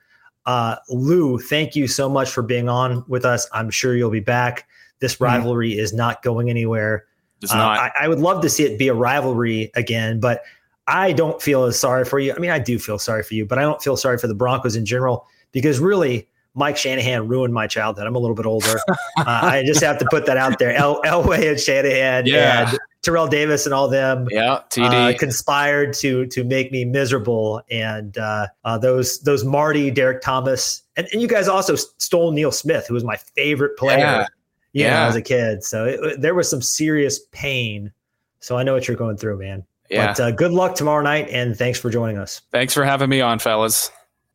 Uh, 0.46 0.76
Lou, 0.88 1.38
thank 1.38 1.76
you 1.76 1.86
so 1.86 2.08
much 2.08 2.28
for 2.28 2.42
being 2.42 2.68
on 2.68 3.04
with 3.06 3.24
us. 3.24 3.48
I'm 3.52 3.70
sure 3.70 3.94
you'll 3.94 4.10
be 4.10 4.18
back. 4.18 4.66
This 4.98 5.14
mm-hmm. 5.14 5.24
rivalry 5.24 5.72
mm-hmm. 5.72 5.80
is 5.80 5.92
not 5.92 6.22
going 6.22 6.50
anywhere. 6.50 7.04
Uh, 7.48 7.56
not. 7.56 7.78
I, 7.78 7.92
I 8.00 8.08
would 8.08 8.18
love 8.18 8.42
to 8.42 8.48
see 8.48 8.64
it 8.64 8.78
be 8.78 8.88
a 8.88 8.94
rivalry 8.94 9.70
again, 9.76 10.18
but 10.18 10.42
I 10.86 11.12
don't 11.12 11.40
feel 11.40 11.64
as 11.64 11.78
sorry 11.78 12.04
for 12.04 12.18
you. 12.18 12.34
I 12.34 12.38
mean, 12.38 12.50
I 12.50 12.58
do 12.58 12.78
feel 12.78 12.98
sorry 12.98 13.22
for 13.22 13.34
you, 13.34 13.46
but 13.46 13.58
I 13.58 13.62
don't 13.62 13.82
feel 13.82 13.96
sorry 13.96 14.18
for 14.18 14.26
the 14.26 14.34
Broncos 14.34 14.76
in 14.76 14.84
general 14.84 15.26
because 15.52 15.78
really, 15.78 16.28
Mike 16.54 16.76
Shanahan 16.76 17.28
ruined 17.28 17.54
my 17.54 17.66
childhood. 17.66 18.06
I'm 18.06 18.14
a 18.14 18.18
little 18.18 18.36
bit 18.36 18.46
older. 18.46 18.78
uh, 18.88 19.24
I 19.26 19.62
just 19.64 19.82
have 19.82 19.98
to 19.98 20.06
put 20.10 20.26
that 20.26 20.36
out 20.36 20.58
there. 20.58 20.74
El- 20.74 21.00
Elway 21.02 21.50
and 21.50 21.58
Shanahan 21.58 22.26
yeah. 22.26 22.68
and 22.68 22.78
Terrell 23.02 23.26
Davis 23.26 23.64
and 23.64 23.74
all 23.74 23.88
them 23.88 24.28
yeah, 24.30 24.60
TD. 24.70 25.14
Uh, 25.14 25.18
conspired 25.18 25.94
to 25.94 26.26
to 26.26 26.44
make 26.44 26.70
me 26.70 26.84
miserable. 26.84 27.62
And 27.70 28.16
uh, 28.18 28.48
uh, 28.64 28.78
those 28.78 29.20
those 29.20 29.44
Marty, 29.44 29.90
Derrick 29.90 30.20
Thomas, 30.20 30.82
and, 30.96 31.08
and 31.12 31.22
you 31.22 31.28
guys 31.28 31.48
also 31.48 31.74
stole 31.74 32.32
Neil 32.32 32.52
Smith, 32.52 32.86
who 32.86 32.94
was 32.94 33.04
my 33.04 33.16
favorite 33.16 33.76
player. 33.78 33.98
Yeah. 33.98 34.26
yeah. 34.72 34.90
Know, 34.90 35.08
as 35.08 35.16
a 35.16 35.22
kid. 35.22 35.64
So 35.64 35.86
it, 35.86 36.20
there 36.20 36.34
was 36.34 36.50
some 36.50 36.62
serious 36.62 37.18
pain. 37.32 37.92
So 38.40 38.58
I 38.58 38.62
know 38.62 38.74
what 38.74 38.88
you're 38.88 38.96
going 38.96 39.16
through, 39.16 39.38
man. 39.38 39.64
Yeah. 39.92 40.08
But 40.08 40.20
uh, 40.20 40.30
good 40.30 40.52
luck 40.52 40.74
tomorrow 40.74 41.02
night, 41.02 41.28
and 41.30 41.56
thanks 41.56 41.78
for 41.78 41.90
joining 41.90 42.16
us. 42.16 42.40
Thanks 42.50 42.72
for 42.72 42.84
having 42.84 43.10
me 43.10 43.20
on, 43.20 43.38
fellas. 43.38 43.90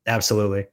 Absolutely. 0.05 0.67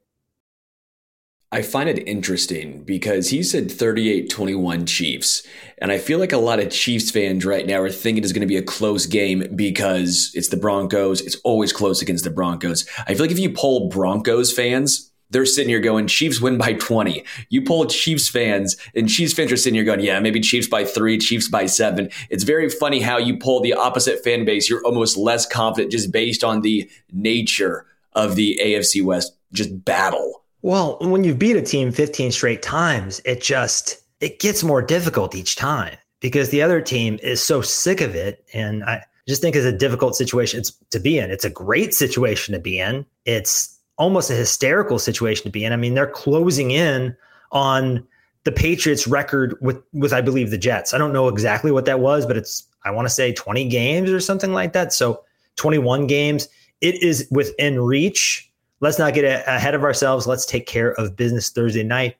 I 1.51 1.63
find 1.63 1.89
it 1.89 2.07
interesting 2.09 2.83
because 2.83 3.31
he 3.31 3.43
said 3.43 3.71
38 3.71 4.29
21 4.29 4.87
Chiefs. 4.87 5.47
And 5.79 5.93
I 5.93 5.99
feel 5.99 6.19
like 6.19 6.33
a 6.33 6.39
lot 6.39 6.59
of 6.59 6.71
Chiefs 6.71 7.13
fans 7.13 7.47
right 7.47 7.65
now 7.65 7.81
are 7.81 7.91
thinking 7.91 8.25
it's 8.25 8.33
going 8.33 8.41
to 8.41 8.47
be 8.47 8.57
a 8.57 8.63
close 8.63 9.07
game 9.07 9.47
because 9.55 10.33
it's 10.35 10.49
the 10.49 10.57
Broncos. 10.57 11.21
It's 11.21 11.37
always 11.45 11.73
close 11.73 12.03
against 12.03 12.25
the 12.25 12.31
Broncos. 12.31 12.87
I 13.07 13.15
feel 13.15 13.23
like 13.23 13.31
if 13.31 13.39
you 13.39 13.53
poll 13.53 13.89
Broncos 13.89 14.53
fans, 14.53 15.13
they're 15.31 15.47
sitting 15.47 15.69
here 15.69 15.81
going, 15.81 16.07
Chiefs 16.07 16.41
win 16.41 16.59
by 16.59 16.75
20. 16.75 17.25
You 17.49 17.63
pull 17.63 17.87
Chiefs 17.87 18.29
fans, 18.29 18.77
and 18.95 19.09
Chiefs 19.09 19.33
fans 19.33 19.51
are 19.51 19.57
sitting 19.57 19.75
here 19.75 19.85
going, 19.85 20.01
yeah, 20.01 20.21
maybe 20.21 20.41
Chiefs 20.41 20.69
by 20.69 20.85
three, 20.85 21.19
Chiefs 21.19 21.49
by 21.49 21.67
seven. 21.67 22.11
It's 22.31 22.45
very 22.45 22.69
funny 22.69 23.01
how 23.01 23.19
you 23.19 23.37
pull 23.37 23.61
the 23.61 23.73
opposite 23.73 24.23
fan 24.23 24.45
base. 24.45 24.69
You're 24.69 24.85
almost 24.85 25.17
less 25.17 25.47
confident 25.47 25.93
just 25.93 26.13
based 26.13 26.45
on 26.45 26.61
the 26.61 26.89
nature 27.13 27.87
of 28.13 28.37
the 28.37 28.61
AFC 28.63 29.03
West 29.03 29.37
just 29.53 29.85
battle. 29.85 30.45
Well, 30.63 30.99
when 31.01 31.25
you 31.25 31.35
beat 31.35 31.57
a 31.57 31.63
team 31.63 31.93
15 31.93 32.33
straight 32.33 32.63
times, 32.63 33.21
it 33.25 33.43
just 33.43 34.03
it 34.21 34.41
gets 34.41 34.65
more 34.65 34.81
difficult 34.81 35.35
each 35.35 35.57
time 35.57 35.97
because 36.21 36.49
the 36.49 36.63
other 36.63 36.81
team 36.81 37.19
is 37.23 37.43
so 37.43 37.61
sick 37.61 38.01
of 38.01 38.15
it. 38.15 38.45
And 38.55 38.83
I 38.85 39.05
just 39.29 39.43
think 39.43 39.57
it's 39.57 39.67
a 39.67 39.73
difficult 39.77 40.17
situation 40.17 40.63
to 40.91 41.01
be 41.01 41.19
in. 41.19 41.31
It's 41.31 41.45
a 41.45 41.51
great 41.51 41.93
situation 41.93 42.55
to 42.55 42.61
be 42.61 42.79
in. 42.79 43.05
It's 43.27 43.74
almost 43.97 44.31
a 44.31 44.35
hysterical 44.35 44.99
situation 44.99 45.45
to 45.45 45.51
be 45.51 45.65
in. 45.65 45.73
I 45.73 45.77
mean, 45.77 45.95
they're 45.95 46.07
closing 46.07 46.71
in 46.71 47.17
on 47.53 48.07
the 48.45 48.53
Patriots 48.53 49.07
record 49.07 49.57
with 49.61 49.83
with 49.93 50.13
I 50.13 50.21
believe 50.21 50.51
the 50.51 50.59
Jets. 50.59 50.93
I 50.93 50.99
don't 50.99 51.13
know 51.13 51.29
exactly 51.29 51.71
what 51.71 51.87
that 51.87 52.01
was, 52.01 52.27
but 52.27 52.37
it's 52.37 52.65
I 52.85 52.91
want 52.91 53.07
to 53.07 53.15
say 53.15 53.33
20 53.33 53.69
games 53.69 54.11
or 54.11 54.21
something 54.21 54.53
like 54.53 54.73
that. 54.75 54.93
So 54.93 55.25
21 55.57 56.07
games. 56.07 56.49
It 56.81 57.03
is 57.03 57.27
within 57.31 57.81
reach. 57.81 58.51
Let's 58.81 58.99
not 58.99 59.15
get 59.15 59.25
ahead 59.47 59.75
of 59.75 59.85
ourselves. 59.85 60.27
Let's 60.27 60.45
take 60.45 60.67
care 60.67 60.93
of 60.95 61.17
business 61.17 61.49
Thursday 61.49 61.83
night. 61.83 62.17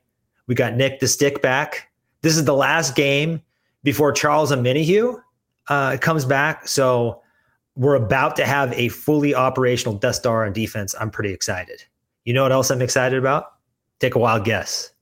We 0.47 0.55
got 0.55 0.75
Nick 0.75 1.01
the 1.01 1.09
Stick 1.09 1.43
back. 1.43 1.91
This 2.23 2.37
is 2.37 2.45
the 2.45 2.55
last 2.55 2.95
game 2.95 3.43
before 3.83 4.13
Charles 4.13 4.51
Omenihu 4.51 5.21
uh, 5.69 5.99
comes 6.01 6.25
back. 6.25 6.67
So 6.67 7.21
we're 7.77 7.95
about 7.95 8.37
to 8.37 8.47
have 8.47 8.73
a 8.75 8.89
fully 8.89 9.35
operational 9.35 9.97
Death 9.97 10.17
Star 10.17 10.45
on 10.47 10.53
defense. 10.53 10.95
I'm 10.99 11.11
pretty 11.11 11.33
excited. 11.33 11.83
You 12.25 12.33
know 12.33 12.43
what 12.43 12.53
else 12.53 12.71
I'm 12.71 12.83
excited 12.83 13.19
about? 13.19 13.53
Take 14.01 14.15
a 14.15 14.19
wild 14.19 14.45
guess. 14.45 14.93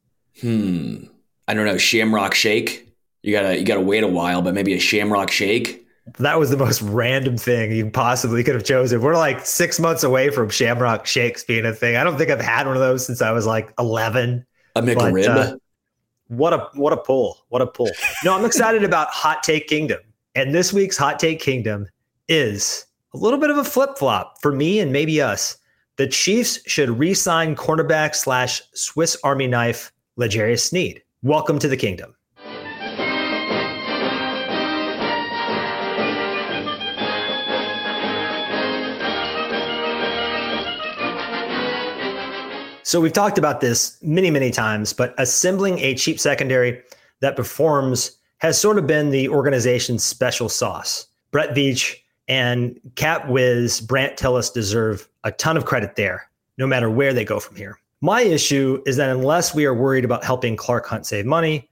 Hmm. 0.40 1.04
I 1.48 1.54
don't 1.54 1.66
know. 1.66 1.78
Shamrock 1.78 2.34
Shake. 2.34 2.88
You 3.22 3.32
gotta 3.32 3.58
you 3.58 3.64
gotta 3.64 3.80
wait 3.80 4.02
a 4.02 4.08
while, 4.08 4.42
but 4.42 4.54
maybe 4.54 4.74
a 4.74 4.80
Shamrock 4.80 5.30
Shake. 5.30 5.86
That 6.18 6.38
was 6.38 6.50
the 6.50 6.56
most 6.56 6.82
random 6.82 7.36
thing 7.36 7.70
you 7.70 7.88
possibly 7.88 8.42
could 8.42 8.54
have 8.54 8.64
chosen. 8.64 9.00
We're 9.00 9.16
like 9.16 9.46
six 9.46 9.78
months 9.78 10.02
away 10.02 10.30
from 10.30 10.50
Shamrock 10.50 11.06
Shakes 11.06 11.44
being 11.44 11.64
a 11.64 11.72
thing. 11.72 11.96
I 11.96 12.02
don't 12.02 12.18
think 12.18 12.30
I've 12.30 12.40
had 12.40 12.66
one 12.66 12.74
of 12.74 12.80
those 12.80 13.06
since 13.06 13.22
I 13.22 13.30
was 13.30 13.46
like 13.46 13.72
11. 13.78 14.44
A 14.74 14.82
McRib. 14.82 15.26
But, 15.26 15.38
uh, 15.38 15.56
what 16.28 16.52
a 16.52 16.68
what 16.74 16.92
a 16.92 16.96
pull! 16.96 17.44
What 17.50 17.62
a 17.62 17.66
pull! 17.66 17.90
No, 18.24 18.34
I'm 18.34 18.44
excited 18.44 18.82
about 18.84 19.08
Hot 19.08 19.42
Take 19.42 19.68
Kingdom, 19.68 20.00
and 20.34 20.54
this 20.54 20.72
week's 20.72 20.96
Hot 20.96 21.18
Take 21.18 21.38
Kingdom 21.40 21.86
is 22.28 22.86
a 23.14 23.18
little 23.18 23.38
bit 23.38 23.50
of 23.50 23.58
a 23.58 23.64
flip 23.64 23.98
flop 23.98 24.40
for 24.40 24.52
me 24.52 24.80
and 24.80 24.92
maybe 24.92 25.20
us. 25.20 25.56
The 25.96 26.06
Chiefs 26.06 26.60
should 26.66 26.90
re 26.90 27.14
sign 27.14 27.56
cornerback 27.56 28.14
slash 28.14 28.62
Swiss 28.74 29.16
Army 29.24 29.46
knife 29.46 29.92
L'Jarius 30.16 30.68
Sneed. 30.68 31.02
Welcome 31.22 31.58
to 31.58 31.68
the 31.68 31.76
kingdom. 31.76 32.14
So 42.84 43.00
we've 43.00 43.12
talked 43.12 43.38
about 43.38 43.62
this 43.62 43.96
many, 44.02 44.30
many 44.30 44.50
times, 44.50 44.92
but 44.92 45.14
assembling 45.16 45.78
a 45.78 45.94
cheap 45.94 46.20
secondary 46.20 46.82
that 47.20 47.36
performs 47.36 48.18
has 48.38 48.60
sort 48.60 48.76
of 48.76 48.86
been 48.86 49.10
the 49.10 49.28
organization's 49.30 50.04
special 50.04 50.48
sauce. 50.50 51.06
Brett 51.30 51.54
Veach 51.54 51.96
and 52.32 52.80
Cap 52.94 53.28
Wiz, 53.28 53.82
Brandt 53.82 54.16
Tilis 54.16 54.50
deserve 54.50 55.06
a 55.22 55.30
ton 55.30 55.58
of 55.58 55.66
credit 55.66 55.96
there, 55.96 56.30
no 56.56 56.66
matter 56.66 56.88
where 56.88 57.12
they 57.12 57.26
go 57.26 57.38
from 57.38 57.56
here. 57.56 57.78
My 58.00 58.22
issue 58.22 58.82
is 58.86 58.96
that 58.96 59.10
unless 59.10 59.54
we 59.54 59.66
are 59.66 59.74
worried 59.74 60.06
about 60.06 60.24
helping 60.24 60.56
Clark 60.56 60.86
Hunt 60.86 61.04
save 61.04 61.26
money, 61.26 61.68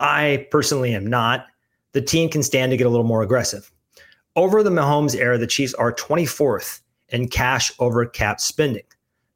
I 0.00 0.46
personally 0.50 0.94
am 0.94 1.06
not. 1.06 1.46
The 1.92 2.02
team 2.02 2.28
can 2.28 2.42
stand 2.42 2.72
to 2.72 2.76
get 2.76 2.86
a 2.86 2.90
little 2.90 3.06
more 3.06 3.22
aggressive. 3.22 3.72
Over 4.36 4.62
the 4.62 4.68
Mahomes 4.68 5.16
era, 5.16 5.38
the 5.38 5.46
Chiefs 5.46 5.72
are 5.74 5.94
24th 5.94 6.80
in 7.08 7.28
cash 7.28 7.72
over 7.78 8.04
cap 8.04 8.38
spending. 8.38 8.84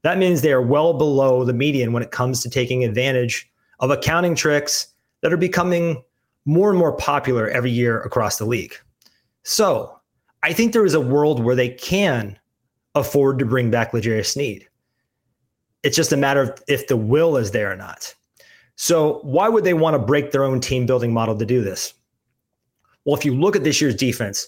That 0.02 0.18
means 0.18 0.42
they 0.42 0.52
are 0.52 0.60
well 0.60 0.92
below 0.92 1.42
the 1.42 1.54
median 1.54 1.94
when 1.94 2.02
it 2.02 2.10
comes 2.10 2.42
to 2.42 2.50
taking 2.50 2.84
advantage 2.84 3.50
of 3.80 3.90
accounting 3.90 4.34
tricks 4.34 4.88
that 5.22 5.32
are 5.32 5.38
becoming 5.38 6.02
more 6.44 6.68
and 6.68 6.78
more 6.78 6.94
popular 6.98 7.48
every 7.48 7.70
year 7.70 8.02
across 8.02 8.36
the 8.36 8.44
league. 8.44 8.74
So, 9.42 9.95
I 10.46 10.52
think 10.52 10.72
there 10.72 10.85
is 10.85 10.94
a 10.94 11.00
world 11.00 11.42
where 11.42 11.56
they 11.56 11.70
can 11.70 12.38
afford 12.94 13.40
to 13.40 13.44
bring 13.44 13.68
back 13.68 13.92
L'Jarius 13.92 14.26
Sneed. 14.26 14.68
It's 15.82 15.96
just 15.96 16.12
a 16.12 16.16
matter 16.16 16.40
of 16.40 16.62
if 16.68 16.87
the 16.87 16.96
will 16.96 17.37
is 17.37 17.50
there 17.50 17.72
or 17.72 17.74
not. 17.74 18.14
So, 18.76 19.18
why 19.24 19.48
would 19.48 19.64
they 19.64 19.74
want 19.74 19.94
to 19.94 19.98
break 19.98 20.30
their 20.30 20.44
own 20.44 20.61
team 20.61 20.87
building 20.87 21.12
model 21.12 21.37
to 21.37 21.44
do 21.44 21.62
this? 21.62 21.94
Well, 23.04 23.16
if 23.16 23.24
you 23.24 23.35
look 23.35 23.56
at 23.56 23.64
this 23.64 23.80
year's 23.80 23.96
defense, 23.96 24.46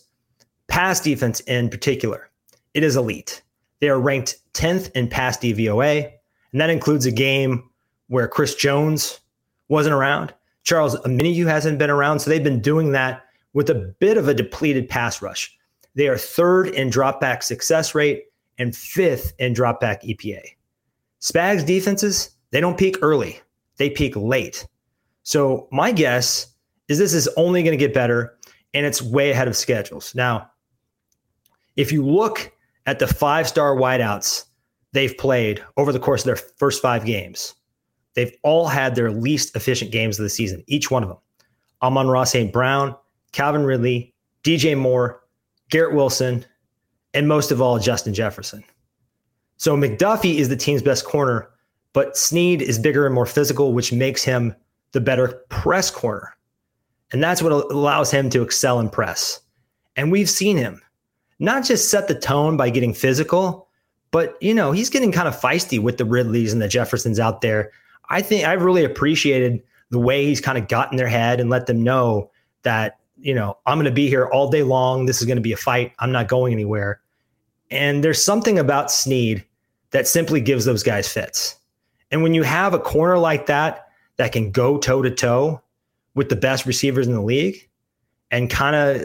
pass 0.68 1.00
defense 1.00 1.40
in 1.40 1.68
particular, 1.68 2.30
it 2.74 2.84
is 2.84 2.94
elite. 2.94 3.42
They 3.80 3.88
are 3.88 3.98
ranked 3.98 4.36
10th 4.54 4.92
in 4.92 5.08
pass 5.08 5.36
DVOA, 5.38 6.12
and 6.52 6.60
that 6.60 6.70
includes 6.70 7.06
a 7.06 7.10
game 7.10 7.68
where 8.06 8.28
Chris 8.28 8.54
Jones 8.54 9.18
wasn't 9.66 9.96
around. 9.96 10.32
Charles 10.62 10.94
Omenihu 11.00 11.46
hasn't 11.46 11.80
been 11.80 11.90
around, 11.90 12.20
so 12.20 12.30
they've 12.30 12.44
been 12.44 12.62
doing 12.62 12.92
that 12.92 13.24
with 13.52 13.68
a 13.68 13.96
bit 13.98 14.16
of 14.16 14.28
a 14.28 14.34
depleted 14.34 14.88
pass 14.88 15.20
rush. 15.20 15.57
They 15.98 16.06
are 16.06 16.16
third 16.16 16.68
in 16.68 16.90
dropback 16.90 17.42
success 17.42 17.92
rate 17.92 18.26
and 18.56 18.74
fifth 18.74 19.32
in 19.40 19.52
dropback 19.52 20.04
EPA. 20.04 20.42
Spags 21.20 21.66
defenses, 21.66 22.30
they 22.52 22.60
don't 22.60 22.78
peak 22.78 22.96
early, 23.02 23.40
they 23.78 23.90
peak 23.90 24.14
late. 24.14 24.64
So 25.24 25.66
my 25.72 25.90
guess 25.90 26.54
is 26.86 26.98
this 26.98 27.12
is 27.12 27.28
only 27.36 27.64
going 27.64 27.76
to 27.76 27.84
get 27.84 27.92
better 27.92 28.38
and 28.74 28.86
it's 28.86 29.02
way 29.02 29.32
ahead 29.32 29.48
of 29.48 29.56
schedules. 29.56 30.14
Now, 30.14 30.48
if 31.74 31.90
you 31.90 32.06
look 32.06 32.52
at 32.86 33.00
the 33.00 33.08
five 33.08 33.48
star 33.48 33.74
wideouts 33.74 34.44
they've 34.92 35.18
played 35.18 35.64
over 35.76 35.92
the 35.92 35.98
course 35.98 36.20
of 36.20 36.26
their 36.26 36.36
first 36.36 36.80
five 36.80 37.06
games, 37.06 37.56
they've 38.14 38.36
all 38.44 38.68
had 38.68 38.94
their 38.94 39.10
least 39.10 39.56
efficient 39.56 39.90
games 39.90 40.16
of 40.16 40.22
the 40.22 40.30
season, 40.30 40.62
each 40.68 40.92
one 40.92 41.02
of 41.02 41.08
them. 41.08 41.18
Amon-Ra 41.82 42.22
St. 42.22 42.52
Brown, 42.52 42.94
Calvin 43.32 43.64
Ridley, 43.64 44.14
DJ 44.44 44.78
Moore, 44.78 45.22
Garrett 45.70 45.94
Wilson, 45.94 46.44
and 47.14 47.28
most 47.28 47.50
of 47.50 47.60
all, 47.60 47.78
Justin 47.78 48.14
Jefferson. 48.14 48.64
So 49.56 49.76
McDuffie 49.76 50.36
is 50.36 50.48
the 50.48 50.56
team's 50.56 50.82
best 50.82 51.04
corner, 51.04 51.50
but 51.92 52.16
Sneed 52.16 52.62
is 52.62 52.78
bigger 52.78 53.06
and 53.06 53.14
more 53.14 53.26
physical, 53.26 53.72
which 53.72 53.92
makes 53.92 54.22
him 54.22 54.54
the 54.92 55.00
better 55.00 55.42
press 55.48 55.90
corner. 55.90 56.36
And 57.12 57.22
that's 57.22 57.42
what 57.42 57.52
allows 57.52 58.10
him 58.10 58.30
to 58.30 58.42
excel 58.42 58.80
in 58.80 58.88
press. 58.88 59.40
And 59.96 60.12
we've 60.12 60.30
seen 60.30 60.56
him 60.56 60.80
not 61.38 61.64
just 61.64 61.90
set 61.90 62.08
the 62.08 62.14
tone 62.14 62.56
by 62.56 62.70
getting 62.70 62.94
physical, 62.94 63.68
but 64.10 64.36
you 64.40 64.54
know, 64.54 64.72
he's 64.72 64.90
getting 64.90 65.12
kind 65.12 65.28
of 65.28 65.38
feisty 65.38 65.80
with 65.80 65.98
the 65.98 66.04
Ridleys 66.04 66.52
and 66.52 66.62
the 66.62 66.68
Jeffersons 66.68 67.20
out 67.20 67.40
there. 67.40 67.70
I 68.10 68.22
think 68.22 68.46
I've 68.46 68.62
really 68.62 68.84
appreciated 68.84 69.62
the 69.90 69.98
way 69.98 70.24
he's 70.24 70.40
kind 70.40 70.58
of 70.58 70.68
gotten 70.68 70.96
their 70.96 71.08
head 71.08 71.40
and 71.40 71.50
let 71.50 71.66
them 71.66 71.82
know 71.82 72.30
that, 72.62 72.97
you 73.20 73.34
know, 73.34 73.56
I'm 73.66 73.76
going 73.76 73.84
to 73.84 73.90
be 73.90 74.08
here 74.08 74.26
all 74.26 74.50
day 74.50 74.62
long. 74.62 75.06
This 75.06 75.20
is 75.20 75.26
going 75.26 75.36
to 75.36 75.42
be 75.42 75.52
a 75.52 75.56
fight. 75.56 75.92
I'm 75.98 76.12
not 76.12 76.28
going 76.28 76.52
anywhere. 76.52 77.00
And 77.70 78.02
there's 78.02 78.22
something 78.22 78.58
about 78.58 78.90
Sneed 78.90 79.44
that 79.90 80.06
simply 80.06 80.40
gives 80.40 80.64
those 80.64 80.82
guys 80.82 81.10
fits. 81.10 81.56
And 82.10 82.22
when 82.22 82.34
you 82.34 82.42
have 82.42 82.74
a 82.74 82.78
corner 82.78 83.18
like 83.18 83.46
that 83.46 83.88
that 84.16 84.32
can 84.32 84.50
go 84.50 84.78
toe 84.78 85.02
to 85.02 85.10
toe 85.10 85.60
with 86.14 86.28
the 86.28 86.36
best 86.36 86.66
receivers 86.66 87.06
in 87.06 87.12
the 87.12 87.22
league 87.22 87.68
and 88.30 88.50
kind 88.50 88.76
of 88.76 89.02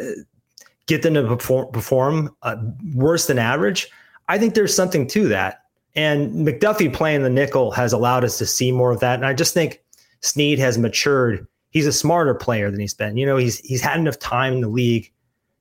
get 0.88 1.02
them 1.02 1.14
to 1.14 1.24
perform, 1.24 1.72
perform 1.72 2.36
uh, 2.44 2.56
worse 2.94 3.28
than 3.28 3.40
average, 3.40 3.90
I 4.28 4.38
think 4.38 4.54
there's 4.54 4.76
something 4.76 5.08
to 5.08 5.28
that. 5.30 5.64
And 5.96 6.48
McDuffie 6.48 6.94
playing 6.94 7.24
the 7.24 7.30
nickel 7.30 7.72
has 7.72 7.94
allowed 7.94 8.24
us 8.24 8.38
to 8.40 8.46
see 8.46 8.72
more 8.72 8.92
of 8.92 9.00
that. 9.02 9.16
And 9.16 9.26
I 9.26 9.34
just 9.34 9.54
think 9.54 9.82
Sneed 10.22 10.60
has 10.60 10.78
matured. 10.78 11.46
He's 11.74 11.86
a 11.86 11.94
smarter 11.94 12.34
player 12.34 12.72
than 12.72 12.80
he's 12.80 12.94
been. 12.94 13.18
You 13.18 13.26
know, 13.26 13.38
he's 13.38 13.60
he's 13.60 13.82
had 13.82 14.00
enough 14.00 14.20
time 14.20 14.54
in 14.54 14.62
the 14.62 14.70
league 14.70 15.12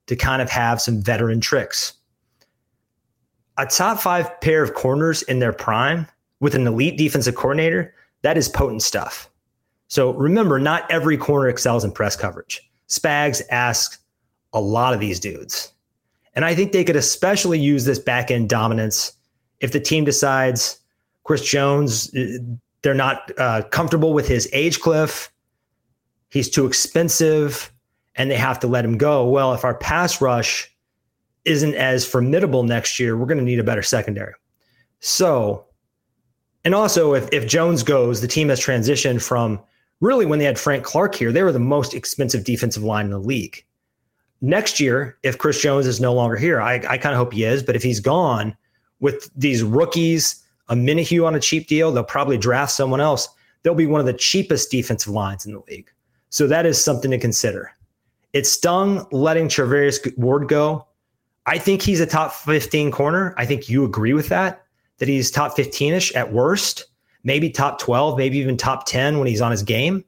to 0.06 0.14
kind 0.16 0.40
of 0.40 0.48
have 0.50 0.80
some 0.80 1.02
veteran 1.02 1.40
tricks. 1.40 1.94
A 3.58 3.66
top 3.66 3.98
five 3.98 4.40
pair 4.40 4.62
of 4.62 4.74
corners 4.74 5.22
in 5.22 5.40
their 5.40 5.52
prime 5.52 6.06
with 6.40 6.54
an 6.54 6.66
elite 6.66 6.96
defensive 6.96 7.34
coordinator, 7.34 7.94
that 8.22 8.36
is 8.36 8.48
potent 8.48 8.82
stuff. 8.82 9.28
So 9.88 10.12
remember, 10.14 10.58
not 10.58 10.90
every 10.90 11.16
corner 11.16 11.48
excels 11.48 11.84
in 11.84 11.92
press 11.92 12.16
coverage. 12.16 12.62
Spags 12.88 13.42
asks 13.50 13.98
a 14.52 14.60
lot 14.60 14.94
of 14.94 15.00
these 15.00 15.20
dudes. 15.20 15.72
And 16.34 16.44
I 16.44 16.54
think 16.54 16.72
they 16.72 16.84
could 16.84 16.96
especially 16.96 17.58
use 17.58 17.84
this 17.84 17.98
back 17.98 18.30
end 18.30 18.48
dominance 18.48 19.12
if 19.60 19.72
the 19.72 19.80
team 19.80 20.04
decides 20.04 20.78
Chris 21.24 21.42
Jones, 21.42 22.14
uh, 22.14 22.38
they're 22.82 22.94
not 22.94 23.30
uh, 23.38 23.62
comfortable 23.70 24.12
with 24.12 24.28
his 24.28 24.48
age 24.52 24.80
cliff, 24.80 25.31
he's 26.32 26.50
too 26.50 26.66
expensive, 26.66 27.72
and 28.16 28.30
they 28.30 28.36
have 28.36 28.58
to 28.60 28.66
let 28.66 28.84
him 28.84 28.98
go. 28.98 29.28
Well, 29.28 29.54
if 29.54 29.64
our 29.64 29.74
pass 29.74 30.20
rush 30.20 30.70
isn't 31.44 31.74
as 31.74 32.06
formidable 32.06 32.62
next 32.62 32.98
year, 32.98 33.16
we're 33.16 33.26
going 33.26 33.38
to 33.38 33.44
need 33.44 33.58
a 33.58 33.64
better 33.64 33.82
secondary. 33.82 34.34
So, 35.00 35.66
and 36.64 36.74
also 36.74 37.14
if, 37.14 37.28
if 37.32 37.46
Jones 37.46 37.82
goes, 37.82 38.20
the 38.20 38.28
team 38.28 38.48
has 38.48 38.60
transitioned 38.60 39.22
from 39.22 39.60
really 40.00 40.26
when 40.26 40.38
they 40.38 40.44
had 40.44 40.58
Frank 40.58 40.84
Clark 40.84 41.14
here, 41.14 41.32
they 41.32 41.42
were 41.42 41.52
the 41.52 41.58
most 41.58 41.94
expensive 41.94 42.44
defensive 42.44 42.82
line 42.82 43.06
in 43.06 43.10
the 43.10 43.18
league 43.18 43.64
next 44.42 44.80
year, 44.80 45.16
if 45.22 45.38
Chris 45.38 45.62
Jones 45.62 45.86
is 45.86 46.00
no 46.00 46.12
longer 46.12 46.36
here, 46.36 46.60
I, 46.60 46.74
I 46.86 46.98
kind 46.98 47.14
of 47.14 47.16
hope 47.16 47.32
he 47.32 47.44
is, 47.44 47.62
but 47.62 47.76
if 47.76 47.82
he's 47.82 48.00
gone 48.00 48.54
with 49.00 49.30
these 49.34 49.62
rookies, 49.62 50.42
Omenihu 50.68 51.26
on 51.26 51.34
a 51.34 51.40
cheap 51.40 51.68
deal, 51.68 51.90
they'll 51.92 52.04
probably 52.04 52.36
draft 52.36 52.72
someone 52.72 53.00
else. 53.00 53.28
They'll 53.62 53.74
be 53.74 53.86
one 53.86 54.00
of 54.00 54.06
the 54.06 54.12
cheapest 54.12 54.70
defensive 54.70 55.12
lines 55.12 55.46
in 55.46 55.52
the 55.52 55.62
league. 55.70 55.90
So 56.32 56.46
that 56.46 56.64
is 56.64 56.82
something 56.82 57.10
to 57.10 57.18
consider. 57.18 57.70
It 58.32 58.46
stung 58.46 59.06
letting 59.12 59.48
Charvarius 59.48 60.16
Ward 60.16 60.48
go. 60.48 60.86
I 61.44 61.58
think 61.58 61.82
he's 61.82 62.00
a 62.00 62.06
top 62.06 62.32
15 62.32 62.90
corner. 62.90 63.34
I 63.36 63.44
think 63.44 63.68
you 63.68 63.84
agree 63.84 64.14
with 64.14 64.28
that, 64.30 64.64
that 64.96 65.08
he's 65.08 65.30
top 65.30 65.54
15 65.54 65.92
ish 65.92 66.10
at 66.14 66.32
worst, 66.32 66.86
maybe 67.22 67.50
top 67.50 67.78
12, 67.78 68.16
maybe 68.16 68.38
even 68.38 68.56
top 68.56 68.86
10 68.86 69.18
when 69.18 69.28
he's 69.28 69.42
on 69.42 69.50
his 69.50 69.62
game. 69.62 70.06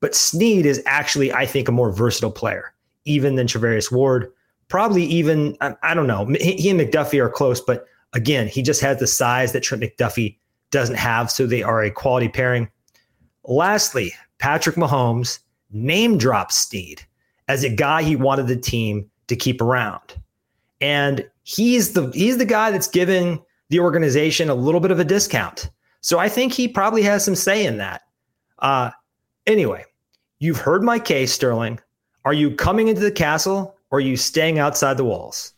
But 0.00 0.14
Sneed 0.14 0.64
is 0.64 0.82
actually, 0.86 1.30
I 1.30 1.44
think, 1.44 1.68
a 1.68 1.72
more 1.72 1.92
versatile 1.92 2.32
player 2.32 2.72
even 3.04 3.34
than 3.34 3.46
Charvarius 3.46 3.92
Ward. 3.92 4.32
Probably 4.68 5.04
even, 5.04 5.58
I, 5.60 5.92
don't 5.92 6.06
know. 6.06 6.24
He, 6.40 6.70
and 6.70 6.80
McDuffie 6.80 7.22
are 7.22 7.28
close, 7.28 7.60
but 7.60 7.84
again, 8.14 8.48
he 8.48 8.62
just 8.62 8.80
has 8.80 8.98
the 8.98 9.06
size 9.06 9.52
that 9.52 9.62
Trent 9.62 9.82
McDuffie 9.82 10.38
doesn't 10.70 10.96
have. 10.96 11.30
So 11.30 11.46
they 11.46 11.62
are 11.62 11.82
a 11.82 11.90
quality 11.90 12.28
pairing. 12.28 12.70
Lastly, 13.44 14.14
Patrick 14.38 14.76
Mahomes 14.76 15.40
name 15.72 16.18
drops 16.18 16.56
Sneed 16.56 17.02
as 17.48 17.64
a 17.64 17.68
guy 17.68 18.02
he 18.02 18.16
wanted 18.16 18.46
the 18.46 18.56
team 18.56 19.10
to 19.26 19.36
keep 19.36 19.60
around. 19.60 20.16
And 20.80 21.28
he's 21.42 21.92
the 21.92 22.10
he's 22.10 22.38
the 22.38 22.44
guy 22.44 22.70
that's 22.70 22.88
giving 22.88 23.42
the 23.68 23.80
organization 23.80 24.48
a 24.48 24.54
little 24.54 24.80
bit 24.80 24.90
of 24.90 24.98
a 24.98 25.04
discount. 25.04 25.70
So 26.00 26.18
I 26.18 26.28
think 26.28 26.52
he 26.52 26.68
probably 26.68 27.02
has 27.02 27.24
some 27.24 27.34
say 27.34 27.66
in 27.66 27.76
that. 27.78 28.02
Uh, 28.58 28.90
anyway, 29.46 29.84
you've 30.38 30.58
heard 30.58 30.82
my 30.82 30.98
case, 30.98 31.32
Sterling. 31.32 31.78
Are 32.24 32.32
you 32.32 32.54
coming 32.54 32.88
into 32.88 33.00
the 33.00 33.12
castle 33.12 33.76
or 33.90 33.98
are 33.98 34.02
you 34.02 34.16
staying 34.16 34.58
outside 34.58 34.96
the 34.96 35.04
walls? 35.04 35.54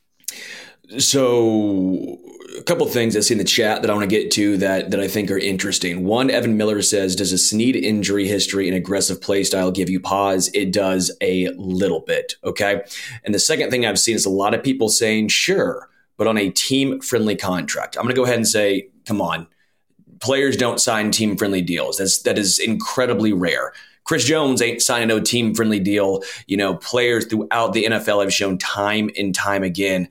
So, 0.99 2.19
a 2.59 2.63
couple 2.65 2.87
things 2.87 3.17
I 3.17 3.21
see 3.21 3.35
in 3.35 3.39
the 3.39 3.45
chat 3.45 3.83
that 3.83 3.91
I 3.91 3.95
want 3.95 4.09
to 4.09 4.17
get 4.17 4.31
to 4.33 4.57
that 4.59 4.91
that 4.91 5.01
I 5.01 5.09
think 5.09 5.31
are 5.31 5.39
interesting. 5.39 6.05
One, 6.05 6.29
Evan 6.29 6.57
Miller 6.57 6.83
says, 6.83 7.15
"Does 7.17 7.33
a 7.33 7.39
Sneed 7.39 7.77
injury 7.77 8.27
history 8.27 8.69
and 8.69 8.77
aggressive 8.77 9.21
play 9.21 9.45
style 9.45 9.71
give 9.71 9.89
you 9.89 10.01
pause?" 10.01 10.51
It 10.53 10.73
does 10.73 11.17
a 11.21 11.49
little 11.57 12.01
bit. 12.01 12.35
Okay, 12.45 12.83
and 13.25 13.35
the 13.35 13.39
second 13.39 13.71
thing 13.71 13.87
I've 13.87 13.99
seen 13.99 14.17
is 14.17 14.27
a 14.27 14.31
lot 14.31 14.55
of 14.55 14.63
people 14.63 14.89
saying, 14.89 15.29
"Sure," 15.29 15.89
but 16.17 16.27
on 16.27 16.37
a 16.37 16.51
team 16.51 17.01
friendly 17.01 17.37
contract. 17.37 17.97
I'm 17.97 18.03
going 18.03 18.15
to 18.15 18.19
go 18.19 18.25
ahead 18.25 18.37
and 18.37 18.49
say, 18.49 18.89
"Come 19.07 19.21
on." 19.21 19.47
Players 20.21 20.57
don't 20.57 20.81
sign 20.81 21.11
team 21.11 21.37
friendly 21.37 21.63
deals. 21.63 21.99
That's 21.99 22.23
that 22.23 22.39
is 22.39 22.59
incredibly 22.59 23.33
rare. 23.33 23.73
Chris 24.05 24.25
Jones 24.25 24.61
ain't 24.61 24.83
signing 24.83 25.09
no 25.09 25.21
team 25.21 25.55
friendly 25.55 25.81
deal. 25.81 26.23
You 26.47 26.57
know, 26.57 26.75
players 26.75 27.27
throughout 27.27 27.73
the 27.73 27.85
NFL 27.85 28.21
have 28.21 28.33
shown 28.33 28.59
time 28.59 29.11
and 29.17 29.35
time 29.35 29.63
again 29.63 30.09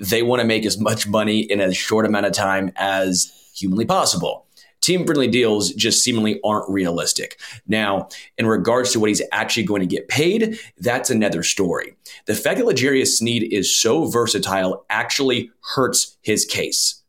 they 0.00 0.22
want 0.22 0.40
to 0.40 0.46
make 0.46 0.64
as 0.64 0.78
much 0.78 1.06
money 1.06 1.40
in 1.40 1.60
as 1.60 1.76
short 1.76 2.06
amount 2.06 2.26
of 2.26 2.32
time 2.32 2.72
as 2.76 3.32
humanly 3.54 3.84
possible. 3.84 4.46
Team 4.80 5.06
friendly 5.06 5.28
deals 5.28 5.70
just 5.72 6.02
seemingly 6.02 6.40
aren't 6.42 6.68
realistic. 6.68 7.38
Now, 7.68 8.08
in 8.36 8.46
regards 8.46 8.90
to 8.92 9.00
what 9.00 9.10
he's 9.10 9.22
actually 9.30 9.62
going 9.62 9.80
to 9.80 9.86
get 9.86 10.08
paid, 10.08 10.58
that's 10.78 11.08
another 11.08 11.44
story. 11.44 11.94
The 12.26 12.34
fact 12.34 12.58
that 12.58 12.66
L'Jarius 12.66 13.18
Sneed 13.18 13.52
is 13.52 13.74
so 13.74 14.06
versatile 14.06 14.84
actually 14.90 15.52
hurts 15.74 16.16
his 16.22 16.44
case. 16.44 17.00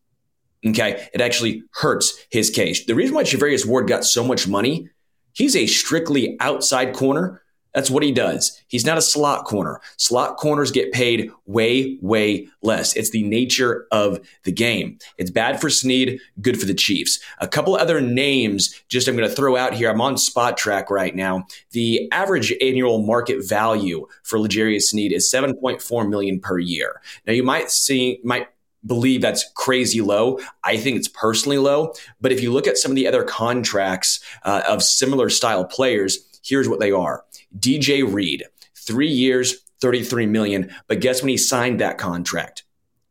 Okay, 0.66 1.08
it 1.14 1.20
actually 1.20 1.64
hurts 1.72 2.24
his 2.30 2.50
case. 2.52 2.86
The 2.86 2.96
reason 2.96 3.16
why 3.16 3.24
Charvarius 3.24 3.66
Ward 3.66 3.88
got 3.88 4.06
so 4.06 4.24
much 4.24 4.48
money 4.48 4.90
He's 5.34 5.56
a 5.56 5.66
strictly 5.66 6.38
outside 6.40 6.94
corner. 6.94 7.42
That's 7.74 7.90
what 7.90 8.04
he 8.04 8.12
does. 8.12 8.62
He's 8.68 8.86
not 8.86 8.98
a 8.98 9.02
slot 9.02 9.46
corner. 9.46 9.82
Slot 9.98 10.38
corners 10.38 10.72
get 10.72 10.92
paid 10.92 11.32
way, 11.46 11.98
way 12.02 12.48
less. 12.62 12.96
It's 12.96 13.10
the 13.10 13.24
nature 13.24 13.88
of 13.92 14.20
the 14.44 14.52
game. 14.52 15.00
It's 15.18 15.32
bad 15.32 15.60
for 15.60 15.70
Sneed, 15.70 16.20
good 16.42 16.60
for 16.60 16.66
the 16.66 16.74
Chiefs. 16.74 17.20
A 17.40 17.48
couple 17.48 17.76
other 17.76 18.00
names, 18.00 18.80
just 18.90 19.08
I'm 19.08 19.16
going 19.16 19.28
to 19.28 19.36
throw 19.36 19.58
out 19.58 19.74
here. 19.74 19.90
I'm 19.90 20.02
on 20.02 20.16
Spotrac 20.16 20.90
right 20.90 21.16
now. 21.16 21.46
The 21.72 22.08
average 22.12 22.54
annual 22.62 23.02
market 23.04 23.48
value 23.48 24.08
for 24.22 24.40
L'Jarius 24.40 24.84
Sneed 24.84 25.12
is 25.12 25.32
7.4 25.32 26.10
million 26.10 26.40
per 26.40 26.60
year. 26.60 27.02
Now 27.26 27.34
you 27.34 27.44
might 27.44 27.72
see, 27.72 28.20
might 28.24 28.48
believe 28.86 29.22
that's 29.22 29.46
crazy 29.56 30.02
low. 30.02 30.40
I 30.64 30.78
think 30.78 30.98
it's 30.98 31.08
personally 31.08 31.58
low. 31.58 31.94
But 32.22 32.32
if 32.32 32.42
you 32.42 32.52
look 32.52 32.68
at 32.68 32.78
some 32.78 32.92
of 32.92 32.96
the 32.96 33.08
other 33.08 33.24
contracts 33.24 34.20
uh, 34.44 34.62
of 34.68 34.84
similar 34.84 35.30
style 35.30 35.66
players, 35.66 36.20
here's 36.44 36.68
what 36.68 36.80
they 36.80 36.92
are 36.92 37.24
DJ 37.58 38.12
Reed, 38.12 38.44
three 38.76 39.10
years, 39.10 39.64
33 39.82 40.26
million. 40.26 40.74
But 40.88 41.02
guess 41.02 41.22
when 41.22 41.30
he 41.30 41.38
signed 41.38 41.80
that 41.80 41.98
contract? 41.98 42.64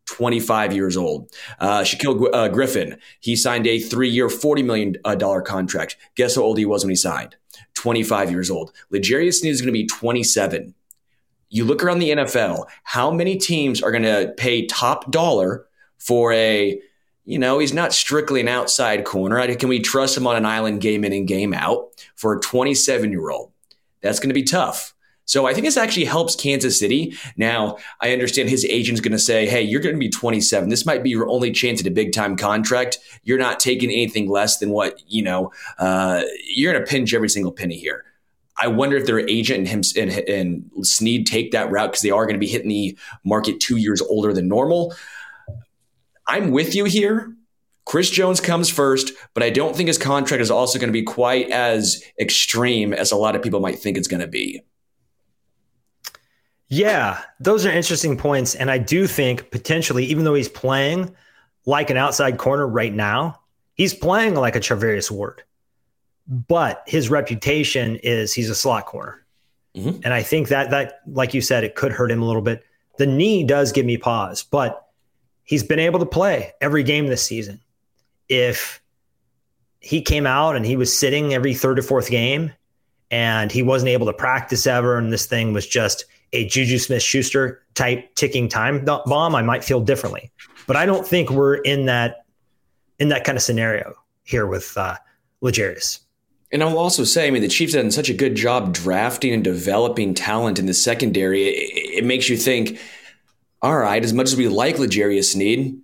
25 0.06 0.74
years 0.74 0.96
old. 0.96 1.32
Uh, 1.58 1.80
Shaquill 1.80 2.28
uh, 2.34 2.48
Griffin, 2.48 2.98
he 3.20 3.34
signed 3.34 3.66
a 3.66 3.78
three 3.78 4.10
year, 4.10 4.28
$40 4.28 4.64
million 4.64 4.96
uh, 5.04 5.40
contract. 5.40 5.96
Guess 6.16 6.36
how 6.36 6.42
old 6.42 6.58
he 6.58 6.66
was 6.66 6.84
when 6.84 6.90
he 6.90 6.96
signed? 6.96 7.36
25 7.74 8.30
years 8.30 8.50
old. 8.50 8.72
L'Jarius 8.90 9.34
Sneed 9.34 9.52
is 9.52 9.60
going 9.60 9.68
to 9.68 9.72
be 9.72 9.86
27. 9.86 10.74
You 11.48 11.64
look 11.64 11.82
around 11.84 11.98
the 11.98 12.10
NFL, 12.10 12.66
how 12.82 13.10
many 13.10 13.36
teams 13.36 13.82
are 13.82 13.90
going 13.90 14.02
to 14.02 14.32
pay 14.36 14.66
top 14.66 15.10
dollar 15.10 15.66
for 15.98 16.32
a, 16.32 16.80
you 17.24 17.38
know, 17.38 17.58
he's 17.58 17.74
not 17.74 17.92
strictly 17.92 18.40
an 18.40 18.48
outside 18.48 19.04
corner. 19.04 19.54
Can 19.54 19.68
we 19.68 19.80
trust 19.80 20.16
him 20.16 20.26
on 20.26 20.36
an 20.36 20.46
island 20.46 20.80
game 20.80 21.04
in 21.04 21.12
and 21.12 21.28
game 21.28 21.54
out 21.54 21.88
for 22.16 22.34
a 22.34 22.40
27 22.40 23.12
year 23.12 23.30
old? 23.30 23.51
That's 24.02 24.20
going 24.20 24.30
to 24.30 24.34
be 24.34 24.42
tough. 24.42 24.94
So 25.24 25.46
I 25.46 25.54
think 25.54 25.64
this 25.64 25.76
actually 25.76 26.04
helps 26.04 26.34
Kansas 26.34 26.78
City. 26.78 27.16
Now, 27.36 27.78
I 28.00 28.12
understand 28.12 28.48
his 28.48 28.64
agent's 28.64 29.00
going 29.00 29.12
to 29.12 29.18
say, 29.18 29.46
hey, 29.46 29.62
you're 29.62 29.80
going 29.80 29.94
to 29.94 29.98
be 29.98 30.10
27. 30.10 30.68
This 30.68 30.84
might 30.84 31.02
be 31.02 31.10
your 31.10 31.28
only 31.28 31.52
chance 31.52 31.80
at 31.80 31.86
a 31.86 31.90
big 31.90 32.12
time 32.12 32.36
contract. 32.36 32.98
You're 33.22 33.38
not 33.38 33.60
taking 33.60 33.90
anything 33.90 34.28
less 34.28 34.58
than 34.58 34.70
what, 34.70 35.00
you 35.06 35.22
know, 35.22 35.52
uh, 35.78 36.22
you're 36.44 36.72
going 36.72 36.84
to 36.84 36.90
pinch 36.90 37.14
every 37.14 37.28
single 37.28 37.52
penny 37.52 37.78
here. 37.78 38.04
I 38.60 38.66
wonder 38.66 38.96
if 38.96 39.06
their 39.06 39.20
agent 39.20 39.60
and 39.60 39.68
him 39.68 39.82
and, 39.96 40.28
and 40.28 40.70
Sneed 40.86 41.26
take 41.26 41.52
that 41.52 41.70
route 41.70 41.92
because 41.92 42.02
they 42.02 42.10
are 42.10 42.26
going 42.26 42.34
to 42.34 42.40
be 42.40 42.48
hitting 42.48 42.68
the 42.68 42.98
market 43.24 43.60
two 43.60 43.76
years 43.76 44.02
older 44.02 44.32
than 44.32 44.48
normal. 44.48 44.94
I'm 46.26 46.50
with 46.50 46.74
you 46.74 46.84
here. 46.84 47.34
Chris 47.84 48.10
Jones 48.10 48.40
comes 48.40 48.70
first, 48.70 49.12
but 49.34 49.42
I 49.42 49.50
don't 49.50 49.74
think 49.74 49.88
his 49.88 49.98
contract 49.98 50.40
is 50.40 50.50
also 50.50 50.78
going 50.78 50.88
to 50.88 50.92
be 50.92 51.02
quite 51.02 51.50
as 51.50 52.02
extreme 52.20 52.92
as 52.92 53.10
a 53.10 53.16
lot 53.16 53.34
of 53.34 53.42
people 53.42 53.60
might 53.60 53.78
think 53.78 53.96
it's 53.96 54.08
going 54.08 54.20
to 54.20 54.28
be. 54.28 54.62
Yeah, 56.68 57.20
those 57.38 57.66
are 57.66 57.70
interesting 57.70 58.16
points. 58.16 58.54
And 58.54 58.70
I 58.70 58.78
do 58.78 59.06
think 59.06 59.50
potentially, 59.50 60.04
even 60.06 60.24
though 60.24 60.34
he's 60.34 60.48
playing 60.48 61.14
like 61.66 61.90
an 61.90 61.96
outside 61.96 62.38
corner 62.38 62.66
right 62.66 62.94
now, 62.94 63.40
he's 63.74 63.94
playing 63.94 64.36
like 64.36 64.56
a 64.56 64.60
Charvarius 64.60 65.10
Ward. 65.10 65.42
But 66.26 66.82
his 66.86 67.10
reputation 67.10 67.96
is 67.96 68.32
he's 68.32 68.48
a 68.48 68.54
slot 68.54 68.86
corner. 68.86 69.24
Mm-hmm. 69.76 70.00
And 70.04 70.14
I 70.14 70.22
think 70.22 70.48
that 70.48 70.70
that, 70.70 71.00
like 71.06 71.34
you 71.34 71.40
said, 71.40 71.64
it 71.64 71.74
could 71.74 71.92
hurt 71.92 72.10
him 72.10 72.22
a 72.22 72.26
little 72.26 72.42
bit. 72.42 72.64
The 72.98 73.06
knee 73.06 73.42
does 73.44 73.72
give 73.72 73.86
me 73.86 73.96
pause, 73.96 74.42
but 74.42 74.86
he's 75.44 75.64
been 75.64 75.78
able 75.78 75.98
to 75.98 76.06
play 76.06 76.52
every 76.60 76.82
game 76.82 77.06
this 77.06 77.22
season. 77.22 77.60
If 78.32 78.80
he 79.80 80.00
came 80.00 80.26
out 80.26 80.56
and 80.56 80.64
he 80.64 80.76
was 80.76 80.96
sitting 80.96 81.34
every 81.34 81.52
third 81.52 81.78
or 81.78 81.82
fourth 81.82 82.08
game 82.08 82.50
and 83.10 83.52
he 83.52 83.62
wasn't 83.62 83.90
able 83.90 84.06
to 84.06 84.14
practice 84.14 84.66
ever, 84.66 84.96
and 84.96 85.12
this 85.12 85.26
thing 85.26 85.52
was 85.52 85.66
just 85.66 86.06
a 86.32 86.46
Juju 86.46 86.78
Smith 86.78 87.02
Schuster 87.02 87.62
type 87.74 88.14
ticking 88.14 88.48
time 88.48 88.86
bomb, 88.86 89.34
I 89.34 89.42
might 89.42 89.62
feel 89.62 89.82
differently. 89.82 90.32
But 90.66 90.76
I 90.76 90.86
don't 90.86 91.06
think 91.06 91.30
we're 91.30 91.56
in 91.56 91.84
that 91.86 92.24
in 92.98 93.10
that 93.10 93.24
kind 93.24 93.36
of 93.36 93.42
scenario 93.42 93.92
here 94.24 94.46
with 94.46 94.78
uh, 94.78 94.96
L'Jarius. 95.42 95.98
And 96.52 96.62
I'll 96.62 96.78
also 96.78 97.04
say, 97.04 97.26
I 97.26 97.30
mean, 97.30 97.42
the 97.42 97.48
Chiefs 97.48 97.74
have 97.74 97.82
done 97.82 97.90
such 97.90 98.08
a 98.08 98.14
good 98.14 98.34
job 98.34 98.72
drafting 98.72 99.34
and 99.34 99.44
developing 99.44 100.14
talent 100.14 100.58
in 100.58 100.64
the 100.64 100.74
secondary. 100.74 101.48
It, 101.48 101.98
it 101.98 102.04
makes 102.04 102.30
you 102.30 102.38
think, 102.38 102.78
all 103.60 103.76
right, 103.76 104.02
as 104.02 104.14
much 104.14 104.28
as 104.28 104.36
we 104.36 104.48
like 104.48 104.78
L'Jarius 104.78 105.32
Sneed, 105.32 105.81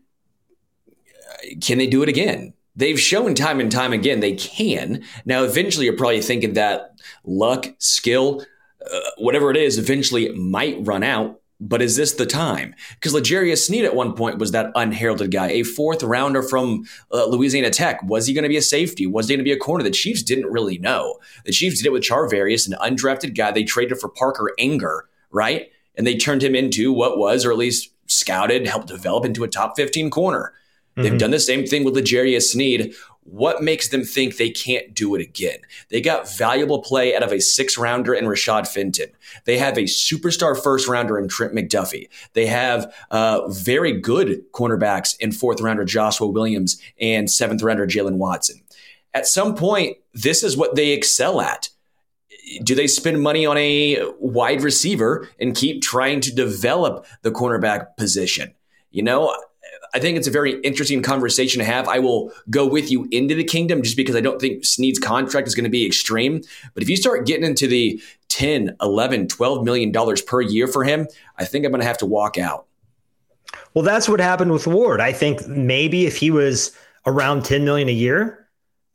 can 1.60 1.78
they 1.78 1.86
do 1.86 2.02
it 2.02 2.08
again? 2.08 2.54
They've 2.76 2.98
shown 2.98 3.34
time 3.34 3.58
and 3.58 3.72
time 3.72 3.92
again 3.92 4.20
they 4.20 4.34
can. 4.34 5.02
Now, 5.24 5.42
eventually, 5.42 5.86
you're 5.86 5.96
probably 5.96 6.20
thinking 6.20 6.52
that 6.52 7.00
luck, 7.24 7.66
skill, 7.78 8.44
uh, 8.88 9.00
whatever 9.18 9.50
it 9.50 9.56
is 9.56 9.78
eventually 9.78 10.28
might 10.30 10.76
run 10.80 11.02
out. 11.02 11.40
But 11.60 11.82
is 11.82 11.96
this 11.96 12.12
the 12.12 12.24
time? 12.24 12.76
Because 12.94 13.14
L'Jarius 13.14 13.66
Sneed 13.66 13.84
at 13.84 13.96
one 13.96 14.14
point 14.14 14.38
was 14.38 14.52
that 14.52 14.70
unheralded 14.76 15.32
guy, 15.32 15.48
a 15.48 15.64
fourth 15.64 16.04
rounder 16.04 16.40
from 16.40 16.84
uh, 17.12 17.24
Louisiana 17.26 17.70
Tech. 17.70 18.00
Was 18.04 18.26
he 18.26 18.32
going 18.32 18.44
to 18.44 18.48
be 18.48 18.56
a 18.56 18.62
safety? 18.62 19.08
Was 19.08 19.26
he 19.26 19.34
going 19.34 19.44
to 19.44 19.48
be 19.48 19.56
a 19.56 19.58
corner? 19.58 19.82
The 19.82 19.90
Chiefs 19.90 20.22
didn't 20.22 20.52
really 20.52 20.78
know. 20.78 21.18
The 21.44 21.52
Chiefs 21.52 21.78
did 21.78 21.86
it 21.86 21.92
with 21.92 22.04
Charvarius, 22.04 22.68
an 22.68 22.76
undrafted 22.80 23.36
guy. 23.36 23.50
They 23.50 23.64
traded 23.64 23.98
for 23.98 24.08
Parker 24.08 24.52
Ehinger, 24.60 25.00
right? 25.32 25.72
And 25.96 26.06
they 26.06 26.16
turned 26.16 26.44
him 26.44 26.54
into 26.54 26.92
what 26.92 27.18
was, 27.18 27.44
or 27.44 27.50
at 27.50 27.58
least 27.58 27.90
scouted, 28.06 28.68
helped 28.68 28.86
develop 28.86 29.24
into 29.24 29.42
a 29.42 29.48
top 29.48 29.74
15 29.74 30.10
corner. 30.10 30.52
They've 30.98 31.12
mm-hmm. 31.12 31.18
done 31.18 31.30
the 31.30 31.40
same 31.40 31.66
thing 31.66 31.84
with 31.84 31.96
L'Jarius 31.96 32.50
Sneed. 32.52 32.94
What 33.22 33.62
makes 33.62 33.88
them 33.88 34.04
think 34.04 34.36
they 34.36 34.50
can't 34.50 34.94
do 34.94 35.14
it 35.14 35.20
again? 35.20 35.58
They 35.90 36.00
got 36.00 36.34
valuable 36.34 36.80
play 36.80 37.14
out 37.14 37.22
of 37.22 37.30
a 37.30 37.40
six 37.40 37.76
rounder 37.76 38.14
in 38.14 38.24
Rashad 38.24 38.66
Fenton. 38.66 39.10
They 39.44 39.58
have 39.58 39.76
a 39.76 39.82
superstar 39.82 40.60
first 40.60 40.88
rounder 40.88 41.18
in 41.18 41.28
Trent 41.28 41.54
McDuffie. 41.54 42.08
They 42.32 42.46
have 42.46 42.92
uh, 43.10 43.46
very 43.48 44.00
good 44.00 44.50
cornerbacks 44.52 45.14
in 45.20 45.32
fourth 45.32 45.60
rounder 45.60 45.84
Joshua 45.84 46.26
Williams 46.26 46.80
and 47.00 47.30
seventh 47.30 47.62
rounder 47.62 47.86
Jaylen 47.86 48.16
Watson. 48.16 48.62
At 49.12 49.26
some 49.26 49.54
point, 49.54 49.98
this 50.14 50.42
is 50.42 50.56
what 50.56 50.74
they 50.74 50.90
excel 50.90 51.40
at 51.40 51.68
do 52.62 52.74
they 52.74 52.86
spend 52.86 53.22
money 53.22 53.46
on 53.46 53.56
a 53.56 53.98
wide 54.18 54.62
receiver 54.62 55.28
and 55.38 55.54
keep 55.54 55.82
trying 55.82 56.20
to 56.20 56.34
develop 56.34 57.06
the 57.22 57.30
cornerback 57.30 57.96
position? 57.96 58.54
You 58.90 59.02
know, 59.02 59.36
I 59.98 60.00
think 60.00 60.16
it's 60.16 60.28
a 60.28 60.30
very 60.30 60.60
interesting 60.60 61.02
conversation 61.02 61.58
to 61.58 61.64
have. 61.64 61.88
I 61.88 61.98
will 61.98 62.32
go 62.50 62.68
with 62.68 62.88
you 62.88 63.08
into 63.10 63.34
the 63.34 63.42
kingdom 63.42 63.82
just 63.82 63.96
because 63.96 64.14
I 64.14 64.20
don't 64.20 64.40
think 64.40 64.64
Sneed's 64.64 65.00
contract 65.00 65.48
is 65.48 65.56
going 65.56 65.64
to 65.64 65.70
be 65.70 65.84
extreme. 65.84 66.40
But 66.72 66.84
if 66.84 66.88
you 66.88 66.96
start 66.96 67.26
getting 67.26 67.44
into 67.44 67.66
the 67.66 68.00
10, 68.28 68.76
11, 68.80 69.26
12 69.26 69.64
million 69.64 69.90
dollars 69.90 70.22
per 70.22 70.40
year 70.40 70.68
for 70.68 70.84
him, 70.84 71.08
I 71.36 71.44
think 71.44 71.64
I'm 71.64 71.72
going 71.72 71.80
to 71.80 71.86
have 71.86 71.98
to 71.98 72.06
walk 72.06 72.38
out. 72.38 72.66
Well, 73.74 73.84
that's 73.84 74.08
what 74.08 74.20
happened 74.20 74.52
with 74.52 74.68
Ward. 74.68 75.00
I 75.00 75.12
think 75.12 75.48
maybe 75.48 76.06
if 76.06 76.16
he 76.16 76.30
was 76.30 76.70
around 77.04 77.44
10 77.44 77.64
million 77.64 77.88
a 77.88 77.92
year, 77.92 78.46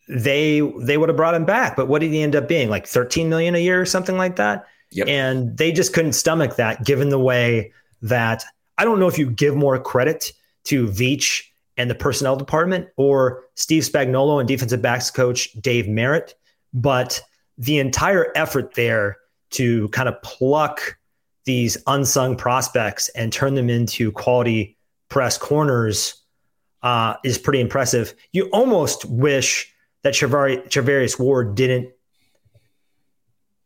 they 0.07 0.61
they 0.79 0.97
would 0.97 1.09
have 1.09 1.17
brought 1.17 1.35
him 1.35 1.43
back. 1.43 1.75
But 1.75 1.89
what 1.89 1.99
did 1.99 2.11
he 2.11 2.21
end 2.21 2.37
up 2.37 2.47
being? 2.47 2.69
Like 2.69 2.87
13 2.87 3.27
million 3.27 3.55
a 3.55 3.59
year 3.59 3.81
or 3.81 3.85
something 3.85 4.15
like 4.15 4.37
that? 4.37 4.67
Yep. 4.91 5.07
And 5.09 5.57
they 5.57 5.73
just 5.73 5.91
couldn't 5.91 6.13
stomach 6.13 6.55
that 6.55 6.85
given 6.85 7.09
the 7.09 7.19
way 7.19 7.73
that 8.01 8.45
I 8.77 8.85
don't 8.85 9.01
know 9.01 9.07
if 9.07 9.17
you 9.17 9.29
give 9.29 9.53
more 9.53 9.77
credit 9.77 10.31
to 10.65 10.87
Veach 10.87 11.43
and 11.77 11.89
the 11.89 11.95
personnel 11.95 12.35
department 12.35 12.87
or 12.97 13.43
Steve 13.55 13.83
Spagnuolo 13.83 14.39
and 14.39 14.47
defensive 14.47 14.81
backs 14.81 15.09
coach 15.09 15.51
Dave 15.53 15.87
Merritt. 15.87 16.35
But 16.73 17.21
the 17.57 17.79
entire 17.79 18.31
effort 18.35 18.73
there 18.75 19.17
to 19.51 19.87
kind 19.89 20.09
of 20.09 20.21
pluck 20.21 20.97
these 21.45 21.77
unsung 21.87 22.35
prospects 22.35 23.09
and 23.09 23.31
turn 23.31 23.55
them 23.55 23.69
into 23.69 24.11
quality 24.11 24.77
press 25.09 25.37
corners 25.37 26.21
uh, 26.81 27.15
is 27.23 27.37
pretty 27.37 27.59
impressive. 27.59 28.13
You 28.31 28.45
almost 28.49 29.05
wish 29.05 29.73
that 30.03 30.13
Charvarius 30.13 31.19
Ward 31.19 31.55
didn't 31.55 31.89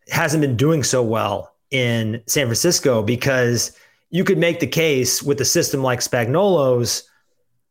hasn't 0.09 0.41
been 0.41 0.55
doing 0.55 0.83
so 0.83 1.03
well 1.03 1.53
in 1.69 2.21
San 2.27 2.47
Francisco 2.47 3.03
because 3.03 3.73
you 4.09 4.23
could 4.23 4.37
make 4.37 4.59
the 4.59 4.67
case 4.67 5.21
with 5.21 5.39
a 5.41 5.45
system 5.45 5.81
like 5.81 5.99
Spagnuolo's. 5.99 7.03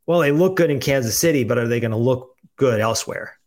Well, 0.07 0.20
they 0.20 0.32
look 0.32 0.57
good 0.57 0.70
in 0.70 0.78
Kansas 0.78 1.18
City, 1.18 1.45
but 1.45 1.59
are 1.59 1.66
they 1.66 1.80
going 1.80 1.91
to 1.91 1.97
look 1.97 2.37
good 2.57 2.80
elsewhere? 2.80 3.39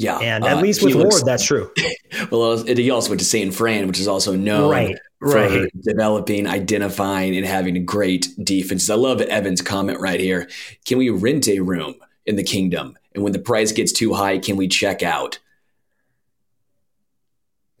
Yeah, 0.00 0.18
and 0.18 0.46
at 0.46 0.56
uh, 0.56 0.60
least 0.62 0.82
with 0.82 0.94
looks, 0.94 1.16
Ward, 1.16 1.26
that's 1.26 1.44
true. 1.44 1.70
well, 2.30 2.64
he 2.64 2.90
also 2.90 3.10
went 3.10 3.20
to 3.20 3.26
San 3.26 3.50
Fran, 3.50 3.86
which 3.86 4.00
is 4.00 4.08
also 4.08 4.34
known 4.34 4.70
right, 4.70 4.98
for 5.18 5.34
right. 5.34 5.70
developing, 5.82 6.46
identifying, 6.46 7.36
and 7.36 7.44
having 7.44 7.84
great 7.84 8.28
defenses. 8.42 8.88
I 8.88 8.94
love 8.94 9.20
Evan's 9.20 9.60
comment 9.60 10.00
right 10.00 10.18
here. 10.18 10.48
Can 10.86 10.96
we 10.96 11.10
rent 11.10 11.48
a 11.48 11.60
room 11.60 11.96
in 12.24 12.36
the 12.36 12.42
kingdom? 12.42 12.96
And 13.14 13.22
when 13.22 13.34
the 13.34 13.38
price 13.38 13.72
gets 13.72 13.92
too 13.92 14.14
high, 14.14 14.38
can 14.38 14.56
we 14.56 14.68
check 14.68 15.02
out? 15.02 15.38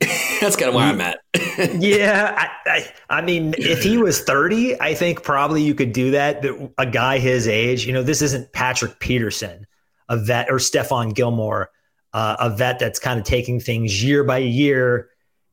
That's 0.00 0.56
kind 0.56 0.68
of 0.68 0.74
where 0.74 0.84
I'm 0.84 1.00
at. 1.00 1.20
Yeah, 1.78 2.34
I, 2.36 2.70
I, 2.70 2.92
I, 3.18 3.20
mean, 3.22 3.54
if 3.58 3.82
he 3.82 3.98
was 3.98 4.22
30, 4.22 4.80
I 4.80 4.94
think 4.94 5.22
probably 5.22 5.62
you 5.62 5.74
could 5.74 5.92
do 5.92 6.10
that. 6.12 6.42
But 6.42 6.72
a 6.78 6.86
guy 6.86 7.18
his 7.18 7.48
age, 7.48 7.86
you 7.86 7.92
know, 7.92 8.02
this 8.02 8.22
isn't 8.22 8.52
Patrick 8.52 8.98
Peterson, 9.00 9.66
a 10.08 10.16
vet, 10.16 10.50
or 10.50 10.56
Stephon 10.56 11.14
Gilmore, 11.14 11.70
uh, 12.12 12.36
a 12.38 12.50
vet 12.50 12.78
that's 12.78 12.98
kind 12.98 13.18
of 13.18 13.24
taking 13.24 13.60
things 13.60 14.02
year 14.02 14.24
by 14.24 14.38
year 14.38 15.10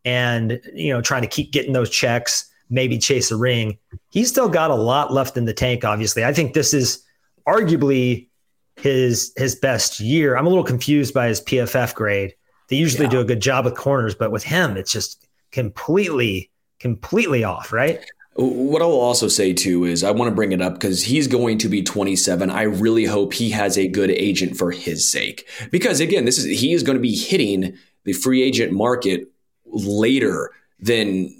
and 0.07 0.61
you 0.73 0.93
know 0.93 1.01
trying 1.01 1.21
to 1.21 1.27
keep 1.27 1.51
getting 1.51 1.73
those 1.73 1.89
checks, 1.89 2.49
maybe 2.69 2.97
chase 2.97 3.29
a 3.29 3.35
ring. 3.35 3.77
He's 4.09 4.29
still 4.29 4.47
got 4.47 4.71
a 4.71 4.75
lot 4.75 5.11
left 5.11 5.35
in 5.35 5.45
the 5.45 5.53
tank. 5.53 5.83
Obviously, 5.83 6.23
I 6.23 6.33
think 6.33 6.53
this 6.53 6.73
is 6.73 7.03
arguably 7.45 8.29
his 8.77 9.33
his 9.35 9.55
best 9.55 9.99
year. 9.99 10.37
I'm 10.37 10.45
a 10.45 10.49
little 10.49 10.63
confused 10.63 11.13
by 11.13 11.27
his 11.27 11.41
PFF 11.41 11.93
grade. 11.93 12.33
They 12.69 12.77
usually 12.77 13.05
yeah. 13.05 13.11
do 13.11 13.19
a 13.19 13.25
good 13.25 13.41
job 13.41 13.65
with 13.65 13.75
corners, 13.75 14.15
but 14.15 14.31
with 14.31 14.43
him, 14.43 14.77
it's 14.77 14.91
just 14.91 15.26
completely, 15.51 16.51
completely 16.79 17.43
off, 17.43 17.71
right? 17.71 17.99
What 18.35 18.83
I 18.83 18.85
will 18.85 18.99
also 18.99 19.27
say 19.27 19.51
too 19.51 19.83
is 19.83 20.03
I 20.03 20.11
want 20.11 20.29
to 20.29 20.35
bring 20.35 20.51
it 20.51 20.61
up 20.61 20.73
because 20.73 21.01
he's 21.01 21.27
going 21.27 21.57
to 21.59 21.69
be 21.69 21.81
27. 21.81 22.51
I 22.51 22.63
really 22.63 23.05
hope 23.05 23.33
he 23.33 23.49
has 23.49 23.77
a 23.77 23.87
good 23.87 24.11
agent 24.11 24.57
for 24.57 24.69
his 24.69 25.11
sake. 25.11 25.47
Because 25.71 25.99
again, 25.99 26.25
this 26.25 26.37
is 26.37 26.45
he 26.45 26.73
is 26.73 26.83
going 26.83 26.97
to 26.97 27.01
be 27.01 27.15
hitting 27.15 27.75
the 28.03 28.13
free 28.13 28.43
agent 28.43 28.73
market 28.73 29.31
later 29.65 30.51
than 30.79 31.33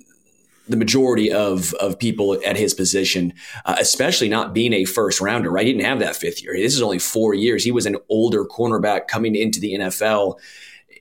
the 0.68 0.78
majority 0.78 1.32
of 1.32 1.74
of 1.76 2.00
people 2.00 2.40
at 2.46 2.58
his 2.58 2.74
position, 2.74 3.34
uh, 3.66 3.76
especially 3.80 4.28
not 4.28 4.54
being 4.54 4.74
a 4.74 4.86
first 4.86 5.22
rounder. 5.22 5.52
Right, 5.52 5.68
he 5.68 5.74
didn't 5.74 5.86
have 5.86 6.00
that 6.00 6.16
fifth 6.16 6.44
year. 6.44 6.54
This 6.56 6.74
is 6.74 6.82
only 6.82 7.00
four 7.00 7.34
years. 7.36 7.64
He 7.64 7.72
was 7.72 7.86
an 7.86 7.98
older 8.10 8.44
cornerback 8.44 9.08
coming 9.08 9.36
into 9.36 9.60
the 9.60 9.76
NFL 9.76 10.40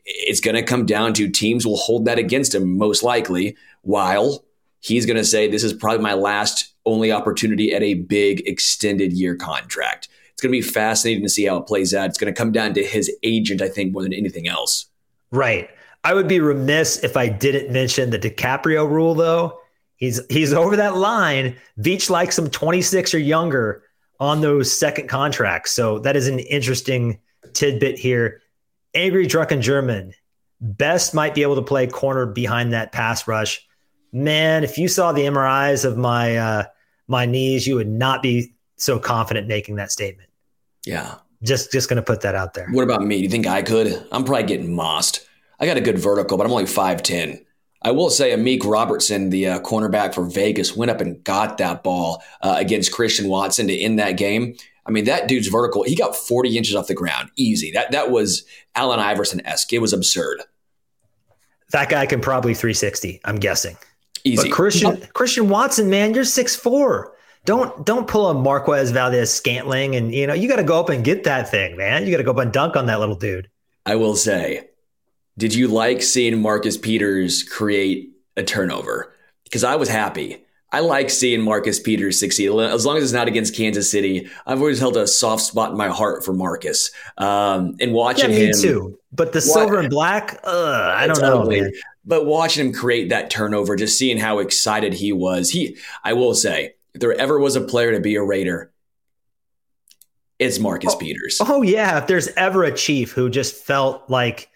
it's 0.06 0.40
going 0.40 0.54
to 0.54 0.62
come 0.62 0.86
down 0.86 1.12
to 1.14 1.28
teams 1.28 1.66
will 1.66 1.76
hold 1.76 2.04
that 2.04 2.18
against 2.18 2.54
him 2.54 2.78
most 2.78 3.02
likely, 3.02 3.56
while 3.82 4.44
he's 4.80 5.04
going 5.04 5.16
to 5.16 5.24
say, 5.24 5.48
This 5.48 5.64
is 5.64 5.72
probably 5.72 6.02
my 6.02 6.14
last 6.14 6.74
only 6.84 7.10
opportunity 7.10 7.74
at 7.74 7.82
a 7.82 7.94
big 7.94 8.46
extended 8.46 9.12
year 9.12 9.34
contract. 9.34 10.08
It's 10.32 10.42
going 10.42 10.52
to 10.52 10.58
be 10.58 10.62
fascinating 10.62 11.22
to 11.24 11.28
see 11.28 11.46
how 11.46 11.56
it 11.56 11.66
plays 11.66 11.94
out. 11.94 12.08
It's 12.08 12.18
going 12.18 12.32
to 12.32 12.38
come 12.38 12.52
down 12.52 12.74
to 12.74 12.84
his 12.84 13.10
agent, 13.22 13.62
I 13.62 13.68
think, 13.68 13.92
more 13.92 14.02
than 14.02 14.12
anything 14.12 14.46
else. 14.46 14.86
Right. 15.30 15.70
I 16.04 16.14
would 16.14 16.28
be 16.28 16.40
remiss 16.40 17.02
if 17.02 17.16
I 17.16 17.28
didn't 17.28 17.72
mention 17.72 18.10
the 18.10 18.18
DiCaprio 18.18 18.88
rule, 18.88 19.14
though. 19.14 19.58
He's 19.96 20.20
he's 20.28 20.52
over 20.52 20.76
that 20.76 20.96
line. 20.96 21.56
Veach 21.80 22.10
likes 22.10 22.38
him 22.38 22.50
26 22.50 23.14
or 23.14 23.18
younger 23.18 23.82
on 24.20 24.40
those 24.40 24.78
second 24.78 25.08
contracts. 25.08 25.72
So 25.72 25.98
that 26.00 26.16
is 26.16 26.28
an 26.28 26.38
interesting 26.38 27.18
tidbit 27.54 27.98
here. 27.98 28.42
Angry 28.96 29.26
Drunken 29.26 29.60
German. 29.60 30.14
Best 30.60 31.14
might 31.14 31.34
be 31.34 31.42
able 31.42 31.56
to 31.56 31.62
play 31.62 31.86
corner 31.86 32.24
behind 32.24 32.72
that 32.72 32.90
pass 32.90 33.28
rush. 33.28 33.64
Man, 34.10 34.64
if 34.64 34.78
you 34.78 34.88
saw 34.88 35.12
the 35.12 35.22
MRIs 35.22 35.84
of 35.84 35.98
my 35.98 36.36
uh, 36.36 36.64
my 37.06 37.26
knees, 37.26 37.66
you 37.66 37.74
would 37.76 37.88
not 37.88 38.22
be 38.22 38.54
so 38.76 38.98
confident 38.98 39.48
making 39.48 39.76
that 39.76 39.92
statement. 39.92 40.30
Yeah. 40.86 41.16
Just 41.42 41.70
just 41.72 41.90
gonna 41.90 42.02
put 42.02 42.22
that 42.22 42.34
out 42.34 42.54
there. 42.54 42.68
What 42.70 42.84
about 42.84 43.02
me? 43.02 43.18
Do 43.18 43.22
you 43.24 43.28
think 43.28 43.46
I 43.46 43.60
could? 43.60 44.06
I'm 44.10 44.24
probably 44.24 44.44
getting 44.44 44.74
mossed. 44.74 45.26
I 45.60 45.66
got 45.66 45.76
a 45.76 45.82
good 45.82 45.98
vertical, 45.98 46.38
but 46.38 46.46
I'm 46.46 46.52
only 46.52 46.64
5'10. 46.64 47.42
I 47.82 47.90
will 47.90 48.10
say 48.10 48.32
Amik 48.32 48.64
Robertson, 48.64 49.30
the 49.30 49.46
uh, 49.46 49.60
cornerback 49.60 50.14
for 50.14 50.24
Vegas, 50.24 50.76
went 50.76 50.90
up 50.90 51.00
and 51.00 51.22
got 51.22 51.58
that 51.58 51.82
ball 51.82 52.22
uh, 52.42 52.56
against 52.58 52.92
Christian 52.92 53.28
Watson 53.28 53.66
to 53.68 53.78
end 53.78 53.98
that 53.98 54.12
game. 54.12 54.56
I 54.86 54.90
mean, 54.90 55.04
that 55.06 55.28
dude's 55.28 55.48
vertical, 55.48 55.82
he 55.82 55.96
got 55.96 56.14
40 56.14 56.56
inches 56.56 56.74
off 56.74 56.86
the 56.86 56.94
ground. 56.94 57.30
Easy. 57.36 57.70
That 57.72 57.90
that 57.92 58.10
was 58.10 58.44
Allen 58.74 59.00
Iverson 59.00 59.44
esque. 59.46 59.72
It 59.72 59.80
was 59.80 59.92
absurd. 59.92 60.42
That 61.72 61.88
guy 61.88 62.06
can 62.06 62.20
probably 62.20 62.54
360, 62.54 63.20
I'm 63.24 63.36
guessing. 63.36 63.76
Easy. 64.24 64.48
But 64.48 64.54
Christian 64.54 64.96
Christian 65.12 65.48
Watson, 65.48 65.90
man, 65.90 66.14
you're 66.14 66.24
6'4. 66.24 67.10
Don't 67.44 67.86
don't 67.86 68.08
pull 68.08 68.28
a 68.28 68.34
Marquez 68.34 68.90
Valdes-Scantling 68.90 69.94
and 69.94 70.12
you 70.12 70.26
know, 70.26 70.34
you 70.34 70.48
gotta 70.48 70.64
go 70.64 70.80
up 70.80 70.88
and 70.88 71.04
get 71.04 71.24
that 71.24 71.50
thing, 71.50 71.76
man. 71.76 72.04
You 72.04 72.10
gotta 72.10 72.24
go 72.24 72.32
up 72.32 72.38
and 72.38 72.52
dunk 72.52 72.76
on 72.76 72.86
that 72.86 73.00
little 73.00 73.14
dude. 73.14 73.48
I 73.84 73.94
will 73.96 74.16
say, 74.16 74.68
did 75.38 75.54
you 75.54 75.68
like 75.68 76.02
seeing 76.02 76.40
Marcus 76.40 76.76
Peters 76.76 77.42
create 77.42 78.10
a 78.36 78.42
turnover? 78.42 79.14
Because 79.44 79.62
I 79.62 79.76
was 79.76 79.88
happy. 79.88 80.44
I 80.72 80.80
like 80.80 81.10
seeing 81.10 81.42
Marcus 81.42 81.78
Peters 81.78 82.18
succeed 82.18 82.48
as 82.48 82.84
long 82.84 82.96
as 82.96 83.04
it's 83.04 83.12
not 83.12 83.28
against 83.28 83.54
Kansas 83.54 83.90
City. 83.90 84.28
I've 84.46 84.58
always 84.58 84.80
held 84.80 84.96
a 84.96 85.06
soft 85.06 85.42
spot 85.42 85.70
in 85.70 85.76
my 85.76 85.88
heart 85.88 86.24
for 86.24 86.32
Marcus. 86.32 86.90
Um, 87.18 87.76
and 87.80 87.92
watching 87.92 88.30
yeah, 88.32 88.38
me 88.38 88.44
him 88.46 88.54
too. 88.60 88.98
But 89.12 89.32
the 89.32 89.40
silver 89.40 89.78
and 89.78 89.88
black, 89.88 90.40
uh, 90.44 90.92
I 90.94 91.06
don't 91.06 91.20
know. 91.20 91.44
Man. 91.44 91.72
But 92.04 92.26
watching 92.26 92.66
him 92.66 92.72
create 92.72 93.08
that 93.10 93.30
turnover, 93.30 93.76
just 93.76 93.96
seeing 93.96 94.18
how 94.18 94.40
excited 94.40 94.92
he 94.92 95.12
was, 95.12 95.50
he 95.50 95.76
I 96.04 96.12
will 96.12 96.34
say, 96.34 96.74
if 96.94 97.00
there 97.00 97.14
ever 97.14 97.38
was 97.38 97.56
a 97.56 97.60
player 97.60 97.92
to 97.92 98.00
be 98.00 98.16
a 98.16 98.22
Raider, 98.22 98.72
it's 100.38 100.58
Marcus 100.58 100.94
oh, 100.94 100.98
Peters. 100.98 101.40
Oh 101.40 101.62
yeah, 101.62 101.98
if 101.98 102.08
there's 102.08 102.28
ever 102.36 102.64
a 102.64 102.72
chief 102.72 103.12
who 103.12 103.30
just 103.30 103.54
felt 103.54 104.08
like, 104.10 104.50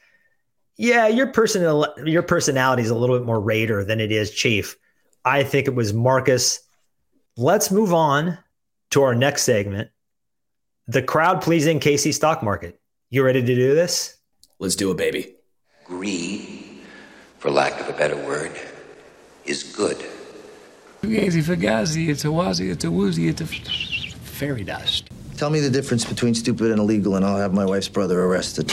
yeah, 0.76 1.06
your 1.06 1.28
personal 1.28 1.86
your 2.04 2.22
personality 2.22 2.82
is 2.82 2.90
a 2.90 2.94
little 2.94 3.16
bit 3.16 3.26
more 3.26 3.40
Raider 3.40 3.84
than 3.84 4.00
it 4.00 4.12
is 4.12 4.30
Chief. 4.30 4.76
I 5.24 5.42
think 5.42 5.66
it 5.66 5.74
was 5.74 5.92
Marcus. 5.92 6.60
Let's 7.36 7.70
move 7.70 7.92
on 7.92 8.38
to 8.90 9.02
our 9.02 9.14
next 9.14 9.42
segment, 9.42 9.90
the 10.88 11.02
crowd 11.02 11.42
pleasing 11.42 11.78
KC 11.78 12.12
stock 12.14 12.42
market. 12.42 12.80
You 13.10 13.24
ready 13.24 13.40
to 13.40 13.54
do 13.54 13.74
this? 13.74 14.16
Let's 14.58 14.76
do 14.76 14.90
it, 14.90 14.96
baby. 14.96 15.34
Greed, 15.84 16.80
for 17.38 17.50
lack 17.50 17.80
of 17.80 17.88
a 17.88 17.92
better 17.92 18.16
word, 18.16 18.52
is 19.44 19.62
good. 19.62 19.96
Fugazi, 21.02 21.42
fugazi, 21.42 22.08
it's 22.08 22.24
a 22.24 22.28
wazi, 22.28 22.70
it's 22.70 22.84
a 22.84 22.90
woozy, 22.90 23.28
it's 23.28 23.40
a 23.40 23.46
fairy 23.46 24.64
dust. 24.64 25.08
Tell 25.36 25.50
me 25.50 25.60
the 25.60 25.70
difference 25.70 26.04
between 26.04 26.34
stupid 26.34 26.70
and 26.70 26.78
illegal, 26.78 27.16
and 27.16 27.24
I'll 27.24 27.38
have 27.38 27.54
my 27.54 27.64
wife's 27.64 27.88
brother 27.88 28.22
arrested. 28.22 28.70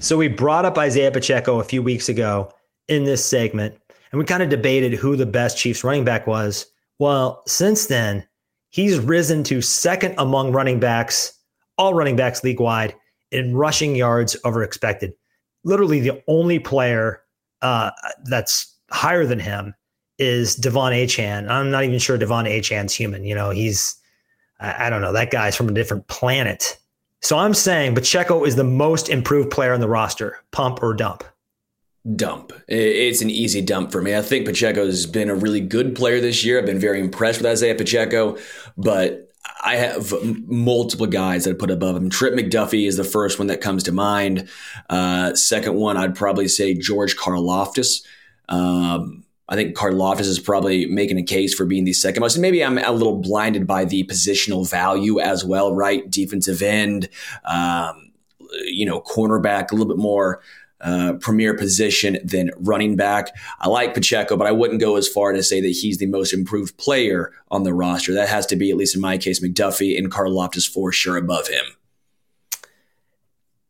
so 0.00 0.16
we 0.16 0.28
brought 0.28 0.64
up 0.64 0.78
Isaiah 0.78 1.10
Pacheco 1.10 1.60
a 1.60 1.64
few 1.64 1.82
weeks 1.82 2.08
ago 2.08 2.52
in 2.86 3.04
this 3.04 3.24
segment, 3.24 3.76
and 4.12 4.18
we 4.18 4.24
kind 4.24 4.42
of 4.42 4.48
debated 4.48 4.94
who 4.94 5.16
the 5.16 5.26
best 5.26 5.58
Chiefs 5.58 5.84
running 5.84 6.04
back 6.04 6.26
was. 6.26 6.66
Well, 6.98 7.42
since 7.46 7.86
then, 7.86 8.26
he's 8.70 8.98
risen 8.98 9.44
to 9.44 9.62
second 9.62 10.14
among 10.18 10.52
running 10.52 10.80
backs, 10.80 11.32
all 11.76 11.94
running 11.94 12.16
backs 12.16 12.42
league 12.42 12.60
wide, 12.60 12.94
in 13.30 13.54
rushing 13.54 13.94
yards 13.94 14.36
over 14.44 14.62
expected. 14.62 15.12
Literally, 15.64 16.00
the 16.00 16.22
only 16.28 16.58
player 16.58 17.22
uh, 17.62 17.90
that's 18.24 18.74
higher 18.90 19.26
than 19.26 19.38
him 19.38 19.74
is 20.18 20.56
De'Von 20.56 20.92
Achane. 20.92 21.48
I'm 21.48 21.70
not 21.70 21.84
even 21.84 21.98
sure 21.98 22.18
De'Von 22.18 22.48
Achane's 22.48 22.94
human. 22.94 23.24
You 23.24 23.34
know, 23.34 23.50
he's, 23.50 23.94
I 24.60 24.90
don't 24.90 25.02
know, 25.02 25.12
that 25.12 25.30
guy's 25.30 25.54
from 25.54 25.68
a 25.68 25.72
different 25.72 26.06
planet. 26.08 26.78
So 27.20 27.38
I'm 27.38 27.54
saying 27.54 27.94
Pacheco 27.94 28.44
is 28.44 28.56
the 28.56 28.64
most 28.64 29.08
improved 29.08 29.50
player 29.50 29.72
on 29.72 29.80
the 29.80 29.88
roster, 29.88 30.38
pump 30.52 30.82
or 30.82 30.94
dump 30.94 31.24
dump. 32.14 32.52
It's 32.68 33.22
an 33.22 33.30
easy 33.30 33.60
dump 33.60 33.92
for 33.92 34.00
me. 34.00 34.16
I 34.16 34.22
think 34.22 34.46
Pacheco's 34.46 35.06
been 35.06 35.28
a 35.28 35.34
really 35.34 35.60
good 35.60 35.94
player 35.94 36.20
this 36.20 36.44
year. 36.44 36.58
I've 36.58 36.66
been 36.66 36.78
very 36.78 37.00
impressed 37.00 37.38
with 37.38 37.46
Isaiah 37.46 37.74
Pacheco, 37.74 38.36
but 38.76 39.30
I 39.64 39.76
have 39.76 40.14
multiple 40.46 41.06
guys 41.06 41.44
that 41.44 41.50
I 41.50 41.54
put 41.54 41.70
above 41.70 41.96
him. 41.96 42.10
Trent 42.10 42.36
McDuffie 42.36 42.86
is 42.86 42.96
the 42.96 43.04
first 43.04 43.38
one 43.38 43.48
that 43.48 43.60
comes 43.60 43.82
to 43.84 43.92
mind. 43.92 44.48
Uh, 44.88 45.34
second 45.34 45.74
one, 45.74 45.96
I'd 45.96 46.14
probably 46.14 46.48
say 46.48 46.74
George 46.74 47.16
Karlaftis. 47.16 48.04
Um, 48.48 49.24
I 49.48 49.56
think 49.56 49.76
Karlaftis 49.76 50.20
is 50.20 50.38
probably 50.38 50.86
making 50.86 51.18
a 51.18 51.22
case 51.22 51.54
for 51.54 51.64
being 51.64 51.84
the 51.84 51.92
second 51.92 52.20
most. 52.20 52.38
maybe 52.38 52.62
I'm 52.62 52.78
a 52.78 52.92
little 52.92 53.16
blinded 53.16 53.66
by 53.66 53.84
the 53.84 54.04
positional 54.04 54.68
value 54.68 55.20
as 55.20 55.44
well, 55.44 55.74
right? 55.74 56.08
Defensive 56.08 56.62
end, 56.62 57.08
um, 57.44 58.12
you 58.64 58.84
know, 58.84 59.00
cornerback, 59.00 59.70
a 59.70 59.74
little 59.74 59.88
bit 59.88 60.00
more 60.00 60.42
uh, 60.80 61.14
premier 61.20 61.54
position 61.54 62.18
than 62.24 62.50
running 62.58 62.96
back. 62.96 63.34
I 63.60 63.68
like 63.68 63.94
Pacheco, 63.94 64.36
but 64.36 64.46
I 64.46 64.52
wouldn't 64.52 64.80
go 64.80 64.96
as 64.96 65.08
far 65.08 65.32
to 65.32 65.42
say 65.42 65.60
that 65.60 65.68
he's 65.68 65.98
the 65.98 66.06
most 66.06 66.32
improved 66.32 66.76
player 66.76 67.32
on 67.50 67.64
the 67.64 67.74
roster. 67.74 68.14
That 68.14 68.28
has 68.28 68.46
to 68.46 68.56
be, 68.56 68.70
at 68.70 68.76
least 68.76 68.94
in 68.94 69.00
my 69.00 69.18
case, 69.18 69.40
McDuffie 69.40 69.98
and 69.98 70.10
Karlaftis 70.10 70.68
for 70.70 70.92
sure 70.92 71.16
above 71.16 71.48
him. 71.48 71.64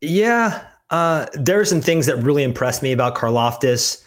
Yeah, 0.00 0.64
uh, 0.90 1.26
there 1.34 1.58
are 1.60 1.64
some 1.64 1.80
things 1.80 2.06
that 2.06 2.16
really 2.16 2.42
impressed 2.42 2.82
me 2.82 2.92
about 2.92 3.14
Karlaftis, 3.14 4.04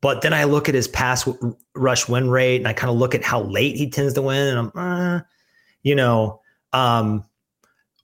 but 0.00 0.22
then 0.22 0.32
I 0.32 0.44
look 0.44 0.68
at 0.68 0.74
his 0.74 0.88
pass 0.88 1.28
rush 1.74 2.08
win 2.08 2.30
rate 2.30 2.56
and 2.56 2.68
I 2.68 2.72
kind 2.72 2.90
of 2.90 2.96
look 2.96 3.14
at 3.14 3.22
how 3.24 3.42
late 3.42 3.76
he 3.76 3.90
tends 3.90 4.14
to 4.14 4.22
win, 4.22 4.56
and 4.56 4.58
I'm, 4.58 4.72
uh, 4.74 5.20
you 5.82 5.94
know, 5.94 6.40
um, 6.72 7.24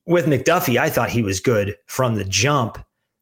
with 0.07 0.27
McDuffie, 0.27 0.77
I 0.77 0.91
thought 0.91 1.11
he 1.11 1.23
was 1.23 1.41
good 1.41 1.77
from 1.87 2.17
the 2.17 2.25
jump. 2.25 2.79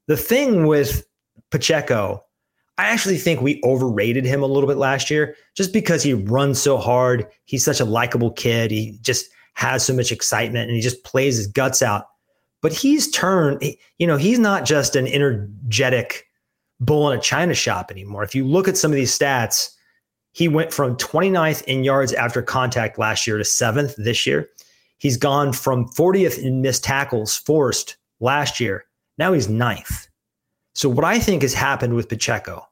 The 0.07 0.17
thing 0.17 0.67
with 0.67 1.07
Pacheco, 1.51 2.25
I 2.79 2.87
actually 2.87 3.19
think 3.19 3.41
we 3.41 3.61
overrated 3.65 4.25
him 4.25 4.43
a 4.43 4.47
little 4.47 4.69
bit 4.69 4.77
last 4.77 5.11
year 5.11 5.37
just 5.57 5.73
because 5.73 6.03
he 6.03 6.15
runs 6.15 6.61
so 6.61 6.79
hard. 6.79 7.27
He's 7.45 7.65
such 7.65 7.81
a 7.81 7.85
likable 7.85 8.31
kid. 8.31 8.71
He 8.71 8.99
just 9.03 9.29
has 9.55 9.85
so 9.85 9.95
much 9.95 10.13
excitement 10.13 10.69
and 10.69 10.77
he 10.77 10.81
just 10.81 11.03
plays 11.05 11.37
his 11.37 11.49
guts 11.49 11.83
out. 11.83 12.07
But 12.63 12.73
he's 12.73 13.11
turned, 13.11 13.63
you 13.99 14.07
know, 14.07 14.17
he's 14.17 14.39
not 14.39 14.65
just 14.65 14.97
an 14.97 15.07
energetic 15.09 16.27
bull 16.81 17.11
in 17.11 17.19
a 17.19 17.23
china 17.23 17.55
shop 17.55 17.91
anymore. 17.91 18.23
If 18.23 18.35
you 18.35 18.47
look 18.47 18.69
at 18.69 18.77
some 18.77 18.91
of 18.91 18.97
these 18.97 19.17
stats, 19.17 19.71
he 20.33 20.49
went 20.49 20.73
from 20.73 20.97
29th 20.97 21.65
in 21.65 21.85
yards 21.85 22.13
after 22.13 22.43
contact 22.43 22.99
last 22.99 23.27
year 23.27 23.39
to 23.39 23.45
seventh 23.45 23.95
this 23.97 24.27
year. 24.27 24.49
He's 24.99 25.17
gone 25.17 25.53
from 25.53 25.89
40th 25.91 26.39
in 26.39 26.61
missed 26.61 26.85
tackles 26.85 27.37
forced 27.37 27.97
last 28.21 28.61
year. 28.61 28.85
Now 29.17 29.33
he's 29.33 29.49
ninth. 29.49 30.08
So, 30.79 30.89
what 30.89 31.05
I 31.05 31.19
think 31.19 31.43
has 31.43 31.55
happened 31.55 31.95
with 31.95 32.09
Pacheco, 32.09 32.65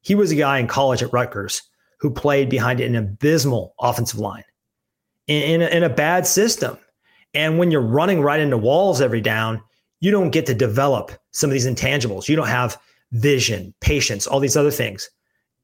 he 0.00 0.16
was 0.16 0.32
a 0.32 0.34
guy 0.34 0.58
in 0.58 0.66
college 0.66 1.00
at 1.00 1.12
Rutgers 1.12 1.62
who 2.00 2.10
played 2.10 2.48
behind 2.48 2.80
an 2.80 2.96
abysmal 2.96 3.76
offensive 3.78 4.18
line 4.18 4.42
in, 5.28 5.42
in, 5.42 5.62
a, 5.62 5.66
in 5.66 5.84
a 5.84 5.88
bad 5.88 6.26
system. 6.26 6.76
And 7.34 7.60
when 7.60 7.70
you're 7.70 7.80
running 7.80 8.20
right 8.20 8.40
into 8.40 8.58
walls 8.58 9.00
every 9.00 9.20
down, 9.20 9.62
you 10.00 10.10
don't 10.10 10.30
get 10.30 10.44
to 10.46 10.54
develop 10.54 11.12
some 11.30 11.50
of 11.50 11.52
these 11.52 11.68
intangibles. 11.68 12.26
You 12.26 12.34
don't 12.34 12.48
have 12.48 12.76
vision, 13.12 13.72
patience, 13.80 14.26
all 14.26 14.40
these 14.40 14.56
other 14.56 14.72
things. 14.72 15.08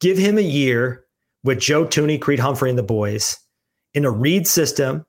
Give 0.01 0.17
him 0.17 0.39
a 0.39 0.43
year 0.43 1.05
with 1.43 1.59
Joe 1.59 1.85
Thuney, 1.85 2.21
Creed 2.21 2.39
Humphrey, 2.39 2.71
and 2.71 2.79
the 2.79 2.85
boys 2.85 3.37
in 3.95 4.05
a 4.05 4.11
read 4.13 4.47
system 4.47 5.05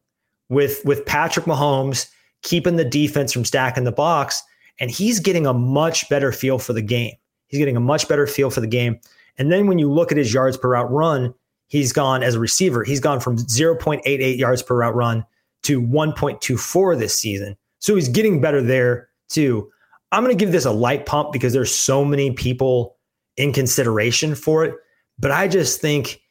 with, 0.49 0.83
with 0.85 1.05
Patrick 1.05 1.45
Mahomes 1.45 2.09
keeping 2.41 2.77
the 2.77 2.83
defense 2.83 3.31
from 3.31 3.45
stacking 3.45 3.83
the 3.83 3.91
box 3.91 4.41
and 4.79 4.89
he's 4.91 5.19
getting 5.19 5.45
a 5.45 5.53
much 5.53 6.07
better 6.09 6.31
feel 6.31 6.59
for 6.59 6.73
the 6.73 6.81
game. 6.81 7.13
He's 7.47 7.59
getting 7.59 7.77
a 7.77 7.81
much 7.81 8.07
better 8.07 8.27
feel 8.27 8.49
for 8.49 8.61
the 8.61 8.67
game. 8.67 8.99
And 9.37 9.51
then 9.51 9.67
when 9.67 9.79
you 9.79 9.91
look 9.91 10.11
at 10.11 10.17
his 10.17 10.33
yards 10.33 10.57
per 10.57 10.69
route 10.69 10.91
run, 10.91 11.33
he's 11.67 11.93
gone 11.93 12.23
as 12.23 12.35
a 12.35 12.39
receiver, 12.39 12.83
he's 12.83 12.99
gone 12.99 13.19
from 13.19 13.37
0.88 13.37 14.37
yards 14.37 14.61
per 14.61 14.77
route 14.77 14.95
run 14.95 15.25
to 15.63 15.81
1.24 15.81 16.97
this 16.97 17.15
season. 17.15 17.57
So 17.79 17.95
he's 17.95 18.09
getting 18.09 18.41
better 18.41 18.61
there 18.61 19.09
too. 19.29 19.69
I'm 20.11 20.23
going 20.23 20.35
to 20.35 20.43
give 20.43 20.51
this 20.51 20.65
a 20.65 20.71
light 20.71 21.05
pump 21.05 21.31
because 21.31 21.53
there's 21.53 21.73
so 21.73 22.03
many 22.03 22.31
people 22.31 22.97
in 23.37 23.53
consideration 23.53 24.35
for 24.35 24.65
it. 24.65 24.75
But 25.17 25.31
I 25.31 25.47
just 25.47 25.81
think 25.81 26.21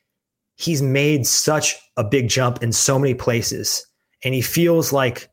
he's 0.56 0.82
made 0.82 1.26
such 1.26 1.76
a 1.96 2.04
big 2.04 2.28
jump 2.28 2.62
in 2.62 2.72
so 2.72 2.98
many 2.98 3.14
places. 3.14 3.86
And 4.24 4.34
he 4.34 4.42
feels 4.42 4.92
like 4.92 5.30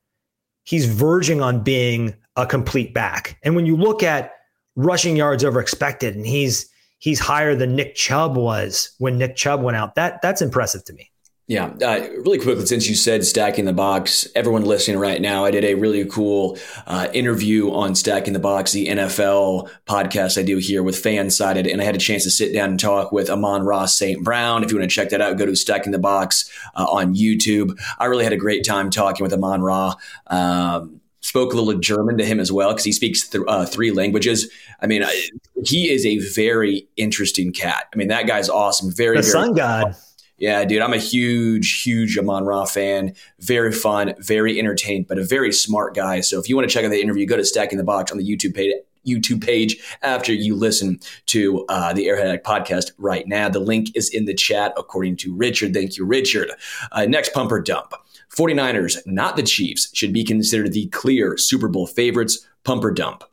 he's 0.64 0.86
verging 0.86 1.42
on 1.42 1.64
being 1.64 2.16
a 2.36 2.46
complete 2.46 2.94
back. 2.94 3.40
And 3.44 3.56
when 3.56 3.66
you 3.66 3.78
look 3.78 4.04
at 4.04 4.32
rushing 4.76 5.16
yards 5.16 5.44
over 5.44 5.60
expected, 5.60 6.16
and 6.16 6.26
he's 6.26 6.70
he's 7.00 7.20
higher 7.20 7.56
than 7.56 7.76
Nick 7.76 7.96
Chubb 7.96 8.36
was 8.36 8.92
when 8.98 9.18
Nick 9.18 9.36
Chubb 9.36 9.62
went 9.62 9.78
out, 9.78 9.96
that 9.96 10.22
that's 10.22 10.42
impressive 10.42 10.84
to 10.86 10.94
me. 10.94 11.12
Yeah, 11.48 11.66
uh, 11.84 12.08
really 12.24 12.40
quickly, 12.40 12.66
since 12.66 12.88
you 12.90 12.96
said 12.96 13.24
stacking 13.24 13.66
the 13.66 13.74
box, 13.74 14.28
everyone 14.34 14.66
listening 14.66 14.98
right 14.98 15.22
now, 15.22 15.46
I 15.46 15.52
did 15.52 15.64
a 15.64 15.76
really 15.76 16.04
cool 16.06 16.58
uh, 16.88 17.08
interview 17.14 17.72
on 17.72 17.94
stacking 17.94 18.34
the 18.34 18.40
box, 18.40 18.72
the 18.72 18.88
NFL 18.88 19.70
podcast 19.86 20.40
I 20.40 20.42
do 20.44 20.58
here 20.58 20.82
with 20.82 20.96
Fansided, 20.96 21.72
and 21.72 21.80
I 21.82 21.84
had 21.84 21.94
a 21.94 22.00
chance 22.00 22.24
to 22.24 22.32
sit 22.32 22.52
down 22.52 22.72
and 22.72 22.80
talk 22.80 23.12
with 23.12 23.30
Amon-Ra 23.30 23.86
St. 23.86 24.24
Brown. 24.24 24.64
If 24.64 24.72
you 24.72 24.80
want 24.80 24.90
to 24.90 24.96
check 24.96 25.10
that 25.10 25.22
out, 25.22 25.38
go 25.38 25.46
to 25.46 25.56
stacking 25.56 25.92
the 25.92 26.00
box 26.00 26.50
uh, 26.74 26.86
on 26.86 27.14
YouTube. 27.14 27.80
I 28.00 28.06
really 28.06 28.24
had 28.24 28.34
a 28.34 28.38
great 28.38 28.66
time 28.66 28.90
talking 28.90 29.24
with 29.24 29.32
Amon-Ra. 29.32 29.94
Um, 30.26 31.00
spoke 31.26 31.54
a 31.54 31.58
little 31.58 31.80
German 31.80 32.20
to 32.20 32.24
him 32.24 32.40
as 32.40 32.52
well 32.52 32.70
because 32.70 32.86
he 32.86 32.92
speaks 32.92 33.28
th- 33.28 33.44
uh, 33.48 33.66
three 33.66 33.90
languages. 33.90 34.48
I 34.80 34.86
mean, 34.86 35.04
I, 35.04 35.28
he 35.64 35.90
is 35.92 36.06
a 36.06 36.20
very 36.20 36.88
interesting 36.98 37.52
cat. 37.52 37.86
I 37.92 37.98
mean, 37.98 38.10
that 38.10 38.28
guy's 38.28 38.48
awesome. 38.48 38.92
Very, 38.92 39.18
the 39.18 39.24
very 39.24 39.32
sun 39.32 39.54
god. 39.56 39.96
Yeah, 40.38 40.64
dude, 40.66 40.84
I'm 40.84 40.94
a 40.94 40.98
huge, 40.98 41.82
huge 41.82 42.16
Amon 42.18 42.44
Ra 42.44 42.66
fan. 42.66 43.16
Very 43.40 43.72
fun, 43.72 44.14
very 44.20 44.60
entertained, 44.60 45.08
but 45.08 45.18
a 45.18 45.24
very 45.24 45.52
smart 45.52 45.96
guy. 45.96 46.22
So 46.22 46.40
if 46.40 46.48
you 46.48 46.56
want 46.56 46.70
to 46.70 46.74
check 46.74 46.86
out 46.86 46.92
the 46.92 47.02
interview, 47.02 47.26
go 47.26 47.38
to 47.38 47.46
Stacking 47.46 47.80
the 47.80 47.84
Box 47.84 48.12
on 48.12 48.20
the 48.20 48.24
YouTube 48.24 48.54
page. 48.54 48.74
YouTube 49.08 49.44
page 49.44 49.78
after 50.02 50.34
you 50.34 50.56
listen 50.56 51.00
to 51.28 51.64
uh, 51.70 51.94
the 51.94 52.08
Arrowhead 52.08 52.44
podcast 52.44 52.92
right 52.98 53.28
now. 53.28 53.48
The 53.48 53.60
link 53.60 53.96
is 53.96 54.10
in 54.10 54.26
the 54.26 54.34
chat, 54.34 54.74
according 54.78 55.18
to 55.18 55.36
Richard. 55.36 55.76
Thank 55.76 55.96
you, 55.96 56.06
Richard. 56.06 56.50
Uh, 56.92 57.06
next 57.06 57.32
pumper 57.32 57.62
dump 57.62 57.94
49ers, 58.36 58.98
not 59.06 59.36
the 59.36 59.44
Chiefs, 59.44 59.90
should 59.94 60.14
be 60.14 60.24
considered 60.24 60.74
the 60.74 60.88
clear 60.88 61.38
Super 61.38 61.68
Bowl 61.68 61.88
favorites. 61.88 62.46
Pumper 62.64 62.92
dump. 62.92 63.24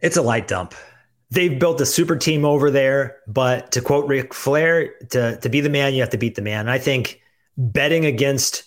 It's 0.00 0.16
a 0.16 0.22
light 0.22 0.48
dump 0.48 0.74
they've 1.32 1.58
built 1.58 1.80
a 1.80 1.86
super 1.86 2.14
team 2.14 2.44
over 2.44 2.70
there. 2.70 3.16
But 3.26 3.72
to 3.72 3.80
quote 3.80 4.06
Ric 4.06 4.34
Flair, 4.34 4.92
to, 5.10 5.38
to 5.38 5.48
be 5.48 5.60
the 5.60 5.70
man, 5.70 5.94
you 5.94 6.00
have 6.00 6.10
to 6.10 6.18
beat 6.18 6.34
the 6.34 6.42
man. 6.42 6.60
And 6.60 6.70
I 6.70 6.78
think 6.78 7.20
betting 7.56 8.04
against 8.04 8.64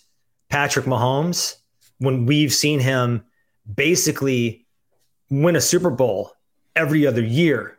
Patrick 0.48 0.84
Mahomes, 0.84 1.56
when 1.98 2.26
we've 2.26 2.52
seen 2.52 2.80
him 2.80 3.24
basically 3.72 4.66
win 5.30 5.56
a 5.56 5.60
Super 5.60 5.90
Bowl 5.90 6.32
every 6.74 7.06
other 7.06 7.22
year 7.22 7.78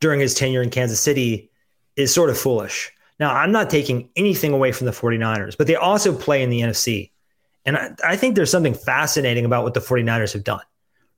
during 0.00 0.20
his 0.20 0.34
tenure 0.34 0.62
in 0.62 0.70
Kansas 0.70 1.00
City, 1.00 1.50
is 1.94 2.12
sort 2.12 2.28
of 2.28 2.36
foolish. 2.36 2.92
Now, 3.18 3.34
I'm 3.34 3.52
not 3.52 3.70
taking 3.70 4.10
anything 4.16 4.52
away 4.52 4.72
from 4.72 4.86
the 4.86 4.92
49ers, 4.92 5.56
but 5.56 5.66
they 5.66 5.76
also 5.76 6.16
play 6.16 6.42
in 6.42 6.50
the 6.50 6.60
NFC. 6.60 7.10
And 7.64 7.76
I, 7.76 7.94
I 8.04 8.16
think 8.16 8.34
there's 8.36 8.50
something 8.50 8.74
fascinating 8.74 9.44
about 9.44 9.64
what 9.64 9.74
the 9.74 9.80
49ers 9.80 10.32
have 10.34 10.44
done. 10.44 10.62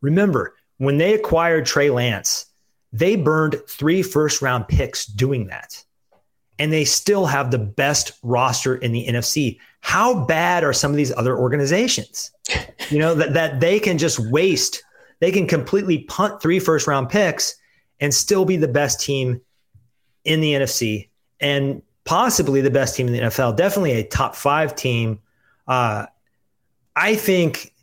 Remember, 0.00 0.54
when 0.78 0.98
they 0.98 1.14
acquired 1.14 1.66
Trey 1.66 1.90
Lance, 1.90 2.46
they 2.92 3.16
burned 3.16 3.56
three 3.68 4.02
first 4.02 4.40
round 4.40 4.68
picks 4.68 5.06
doing 5.06 5.48
that. 5.48 5.84
And 6.60 6.72
they 6.72 6.84
still 6.84 7.26
have 7.26 7.50
the 7.50 7.58
best 7.58 8.12
roster 8.22 8.76
in 8.76 8.92
the 8.92 9.06
NFC. 9.06 9.58
How 9.80 10.24
bad 10.24 10.64
are 10.64 10.72
some 10.72 10.90
of 10.90 10.96
these 10.96 11.12
other 11.12 11.36
organizations? 11.36 12.32
You 12.90 12.98
know, 12.98 13.14
that, 13.14 13.34
that 13.34 13.60
they 13.60 13.78
can 13.78 13.98
just 13.98 14.18
waste, 14.18 14.82
they 15.20 15.30
can 15.30 15.46
completely 15.46 15.98
punt 16.04 16.40
three 16.40 16.58
first 16.58 16.86
round 16.86 17.10
picks 17.10 17.54
and 18.00 18.12
still 18.14 18.44
be 18.44 18.56
the 18.56 18.68
best 18.68 19.00
team 19.00 19.40
in 20.24 20.40
the 20.40 20.54
NFC 20.54 21.08
and 21.40 21.82
possibly 22.08 22.62
the 22.62 22.70
best 22.70 22.96
team 22.96 23.06
in 23.06 23.12
the 23.12 23.18
NFL. 23.18 23.54
Definitely 23.54 23.92
a 23.92 24.02
top 24.02 24.34
five 24.34 24.74
team. 24.74 25.18
Uh, 25.66 26.06
I 26.96 27.14
think 27.14 27.74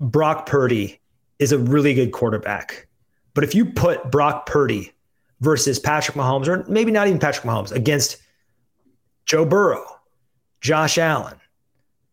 Brock 0.00 0.46
Purdy 0.46 1.02
is 1.38 1.52
a 1.52 1.58
really 1.58 1.92
good 1.92 2.12
quarterback. 2.12 2.88
But 3.34 3.44
if 3.44 3.54
you 3.54 3.66
put 3.66 4.10
Brock 4.10 4.46
Purdy 4.46 4.90
versus 5.40 5.78
Patrick 5.78 6.16
Mahomes, 6.16 6.48
or 6.48 6.64
maybe 6.66 6.90
not 6.90 7.06
even 7.06 7.18
Patrick 7.18 7.44
Mahomes, 7.44 7.72
against 7.72 8.16
Joe 9.26 9.44
Burrow, 9.44 9.84
Josh 10.62 10.96
Allen, 10.96 11.38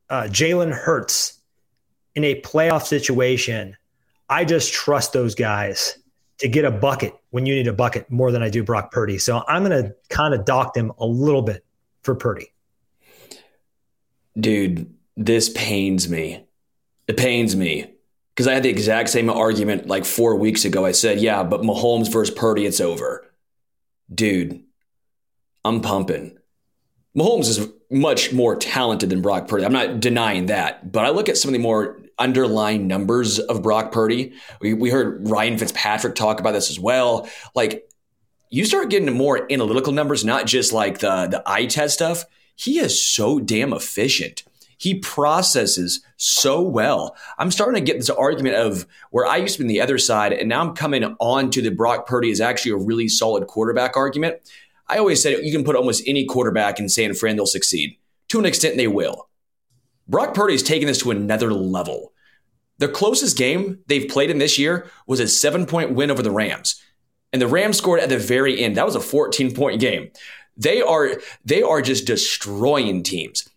uh, 0.10 0.24
Jalen 0.24 0.74
Hurts 0.74 1.39
in 2.16 2.26
a 2.26 2.42
playoff 2.42 2.84
situation, 2.84 3.78
I 4.30 4.44
just 4.44 4.74
trust 4.74 5.14
those 5.14 5.36
guys 5.36 5.98
to 6.42 6.48
get 6.48 6.66
a 6.66 6.72
bucket 6.72 7.14
when 7.30 7.46
you 7.46 7.54
need 7.54 7.68
a 7.68 7.74
bucket 7.74 8.10
more 8.10 8.32
than 8.32 8.42
I 8.42 8.50
do 8.50 8.64
Brock 8.64 8.92
Purdy. 8.92 9.20
So 9.20 9.44
I'm 9.48 9.64
going 9.64 9.84
to 9.84 9.96
kind 10.10 10.34
of 10.34 10.44
dock 10.44 10.74
them 10.74 10.92
a 10.98 11.06
little 11.06 11.44
bit 11.44 11.64
for 12.02 12.16
Purdy. 12.16 12.52
Dude, 14.39 14.92
this 15.16 15.50
pains 15.50 16.10
me. 16.10 16.44
It 17.08 17.16
pains 17.16 17.56
me 17.56 17.94
because 18.34 18.48
I 18.48 18.56
had 18.56 18.64
the 18.64 18.70
exact 18.70 19.10
same 19.10 19.30
argument 19.30 19.86
like 19.86 20.04
four 20.04 20.36
weeks 20.36 20.66
ago. 20.66 20.84
I 20.84 20.94
said, 20.94 21.20
yeah, 21.20 21.44
but 21.44 21.62
Mahomes 21.62 22.12
versus 22.12 22.34
Purdy, 22.34 22.66
it's 22.66 22.82
over. 22.82 23.24
Dude, 24.12 24.64
I'm 25.64 25.82
pumping. 25.82 26.39
Mahomes 27.16 27.50
is 27.50 27.68
much 27.92 28.34
more 28.34 28.56
talented 28.56 29.12
than 29.12 29.22
Brock 29.22 29.48
Purdy. 29.48 29.64
I'm 29.64 29.74
not 29.74 30.00
denying 30.00 30.48
that, 30.48 30.92
but 30.92 31.06
I 31.06 31.12
look 31.12 31.30
at 31.30 31.38
some 31.38 31.50
of 31.50 31.54
the 31.54 31.60
more 31.60 32.01
underlying 32.22 32.88
numbers 32.88 33.39
of 33.39 33.61
Brock 33.61 33.91
Purdy. 33.91 34.34
We, 34.61 34.74
we 34.74 34.89
heard 34.89 35.28
Ryan 35.28 35.57
Fitzpatrick 35.57 36.15
talk 36.15 36.39
about 36.39 36.51
this 36.51 36.69
as 36.69 36.80
well. 36.80 37.28
Like, 37.55 37.89
you 38.49 38.65
start 38.65 38.89
getting 38.89 39.13
more 39.13 39.51
analytical 39.51 39.93
numbers, 39.93 40.24
not 40.24 40.45
just 40.45 40.72
like 40.74 40.99
the 40.99 41.28
the 41.28 41.41
eye 41.45 41.65
test 41.65 41.95
stuff. 41.95 42.26
He 42.55 42.80
is 42.80 43.03
so 43.03 43.39
damn 43.39 43.74
efficient. 43.74 44.43
He 44.78 44.99
processes 44.99 46.01
so 46.17 46.61
well. 46.61 47.15
I'm 47.38 47.51
starting 47.51 47.84
to 47.84 47.91
get 47.91 47.97
this 47.97 48.09
argument 48.09 48.55
of 48.55 48.88
where 49.11 49.26
I 49.26 49.38
used 49.38 49.55
to 49.55 49.59
be 49.59 49.65
on 49.65 49.69
the 49.69 49.82
other 49.82 49.97
side, 49.97 50.34
and 50.34 50.49
now 50.49 50.61
I'm 50.61 50.76
coming 50.76 51.03
on 51.19 51.49
to 51.51 51.61
the 51.61 51.72
Brock 51.72 52.07
Purdy 52.07 52.30
is 52.30 52.41
actually 52.41 52.74
a 52.74 52.78
really 52.78 53.07
solid 53.07 53.47
quarterback 53.47 53.95
argument. 53.95 54.38
I 54.88 54.97
always 54.97 55.22
said 55.22 55.43
you 55.43 55.51
can 55.51 55.63
put 55.63 55.76
almost 55.76 56.03
any 56.05 56.26
quarterback 56.26 56.80
in 56.80 56.89
San 56.89 57.13
Fran, 57.13 57.38
they'll 57.38 57.45
succeed. 57.45 57.97
To 58.30 58.39
an 58.39 58.45
extent, 58.45 58.76
they 58.76 58.88
will. 58.88 59.30
Brock 60.08 60.34
Purdy 60.34 60.56
is 60.56 60.64
taking 60.64 60.88
this 60.88 60.99
to 60.99 61.12
another 61.12 61.54
level. 61.54 62.14
The 62.80 62.88
closest 62.88 63.38
game 63.38 63.80
they've 63.88 64.10
played 64.10 64.30
in 64.30 64.39
this 64.39 64.58
year 64.58 64.89
was 65.08 65.20
a 65.20 65.28
seven 65.28 65.66
point 65.66 65.93
win 65.93 66.12
over 66.12 66.22
the 66.22 66.32
Rams. 66.32 66.82
And 67.32 67.41
the 67.41 67.47
Rams 67.47 67.78
scored 67.78 67.99
at 67.99 68.10
the 68.10 68.18
very 68.18 68.62
end. 68.62 68.76
That 68.76 68.86
was 68.86 68.95
a 68.95 69.02
14 69.02 69.54
point 69.54 69.80
game. 69.80 70.12
They 70.58 70.82
are 70.82 71.22
they 71.45 71.62
are 71.62 71.82
just 71.82 72.06
destroying 72.06 73.04
teams 73.04 73.47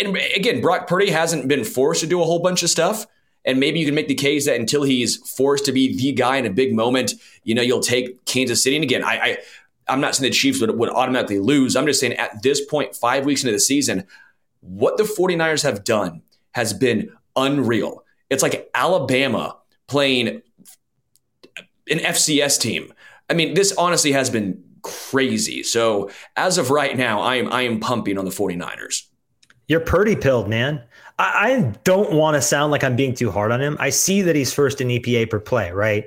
and 0.00 0.16
again, 0.36 0.60
Brock 0.60 0.86
Purdy 0.86 1.10
hasn't 1.10 1.48
been 1.48 1.64
forced 1.64 2.00
to 2.00 2.06
do 2.06 2.20
a 2.20 2.24
whole 2.24 2.40
bunch 2.40 2.62
of 2.62 2.70
stuff. 2.70 3.06
And 3.46 3.60
maybe 3.60 3.78
you 3.78 3.86
can 3.86 3.94
make 3.94 4.08
the 4.08 4.14
case 4.14 4.46
that 4.46 4.58
until 4.58 4.84
he's 4.84 5.16
forced 5.36 5.66
to 5.66 5.72
be 5.72 5.96
the 5.96 6.12
guy 6.12 6.38
in 6.38 6.46
a 6.46 6.50
big 6.50 6.74
moment, 6.74 7.14
you 7.42 7.54
know, 7.54 7.60
you'll 7.60 7.80
take 7.80 8.24
Kansas 8.24 8.62
City. 8.62 8.76
And 8.76 8.82
again, 8.82 9.04
I, 9.04 9.18
I 9.18 9.38
I'm 9.86 10.00
not 10.00 10.14
saying 10.14 10.30
the 10.30 10.34
Chiefs 10.34 10.60
would, 10.62 10.78
would 10.78 10.88
automatically 10.88 11.38
lose. 11.38 11.76
I'm 11.76 11.86
just 11.86 12.00
saying 12.00 12.14
at 12.14 12.42
this 12.42 12.64
point, 12.64 12.96
five 12.96 13.26
weeks 13.26 13.42
into 13.42 13.52
the 13.52 13.60
season, 13.60 14.06
what 14.64 14.96
the 14.96 15.04
49ers 15.04 15.62
have 15.62 15.84
done 15.84 16.22
has 16.52 16.72
been 16.72 17.10
unreal. 17.36 18.04
It's 18.30 18.42
like 18.42 18.70
Alabama 18.74 19.56
playing 19.86 20.42
an 21.90 21.98
FCS 21.98 22.60
team. 22.60 22.92
I 23.28 23.34
mean, 23.34 23.54
this 23.54 23.72
honestly 23.76 24.12
has 24.12 24.30
been 24.30 24.62
crazy. 24.82 25.62
So 25.62 26.10
as 26.36 26.58
of 26.58 26.70
right 26.70 26.96
now, 26.96 27.20
I 27.20 27.36
am 27.36 27.52
I 27.52 27.62
am 27.62 27.80
pumping 27.80 28.18
on 28.18 28.24
the 28.24 28.30
49ers. 28.30 29.06
You're 29.66 29.80
Purdy 29.80 30.16
pilled, 30.16 30.48
man. 30.48 30.82
I, 31.18 31.52
I 31.52 31.72
don't 31.84 32.12
want 32.12 32.34
to 32.34 32.42
sound 32.42 32.70
like 32.72 32.84
I'm 32.84 32.96
being 32.96 33.14
too 33.14 33.30
hard 33.30 33.50
on 33.50 33.60
him. 33.60 33.76
I 33.80 33.90
see 33.90 34.22
that 34.22 34.36
he's 34.36 34.52
first 34.52 34.80
in 34.80 34.88
EPA 34.88 35.30
per 35.30 35.40
play, 35.40 35.70
right? 35.70 36.06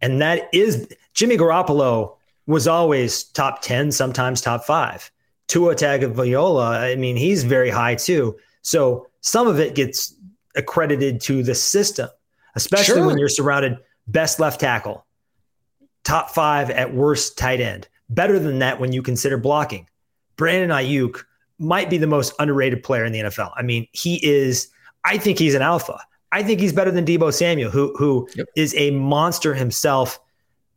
And 0.00 0.20
that 0.20 0.48
is 0.52 0.88
Jimmy 1.14 1.36
Garoppolo 1.36 2.16
was 2.46 2.66
always 2.66 3.24
top 3.24 3.62
10, 3.62 3.92
sometimes 3.92 4.40
top 4.40 4.64
five. 4.64 5.10
Tua 5.52 5.74
Tagovailoa, 5.74 6.80
I 6.80 6.94
mean, 6.94 7.14
he's 7.14 7.44
very 7.44 7.68
high 7.68 7.94
too. 7.94 8.38
So 8.62 9.06
some 9.20 9.46
of 9.46 9.60
it 9.60 9.74
gets 9.74 10.14
accredited 10.56 11.20
to 11.22 11.42
the 11.42 11.54
system, 11.54 12.08
especially 12.54 12.94
sure. 12.94 13.06
when 13.06 13.18
you're 13.18 13.28
surrounded 13.28 13.76
best 14.06 14.40
left 14.40 14.60
tackle, 14.60 15.04
top 16.04 16.30
five 16.30 16.70
at 16.70 16.94
worst 16.94 17.36
tight 17.36 17.60
end. 17.60 17.86
Better 18.08 18.38
than 18.38 18.60
that 18.60 18.80
when 18.80 18.94
you 18.94 19.02
consider 19.02 19.36
blocking. 19.36 19.86
Brandon 20.36 20.70
Aiyuk 20.70 21.22
might 21.58 21.90
be 21.90 21.98
the 21.98 22.06
most 22.06 22.32
underrated 22.38 22.82
player 22.82 23.04
in 23.04 23.12
the 23.12 23.20
NFL. 23.20 23.52
I 23.54 23.60
mean, 23.60 23.86
he 23.92 24.24
is, 24.26 24.68
I 25.04 25.18
think 25.18 25.38
he's 25.38 25.54
an 25.54 25.60
alpha. 25.60 26.00
I 26.32 26.42
think 26.42 26.60
he's 26.60 26.72
better 26.72 26.90
than 26.90 27.04
Deebo 27.04 27.30
Samuel, 27.30 27.70
who 27.70 27.94
who 27.98 28.26
yep. 28.34 28.46
is 28.56 28.74
a 28.78 28.90
monster 28.92 29.52
himself. 29.52 30.18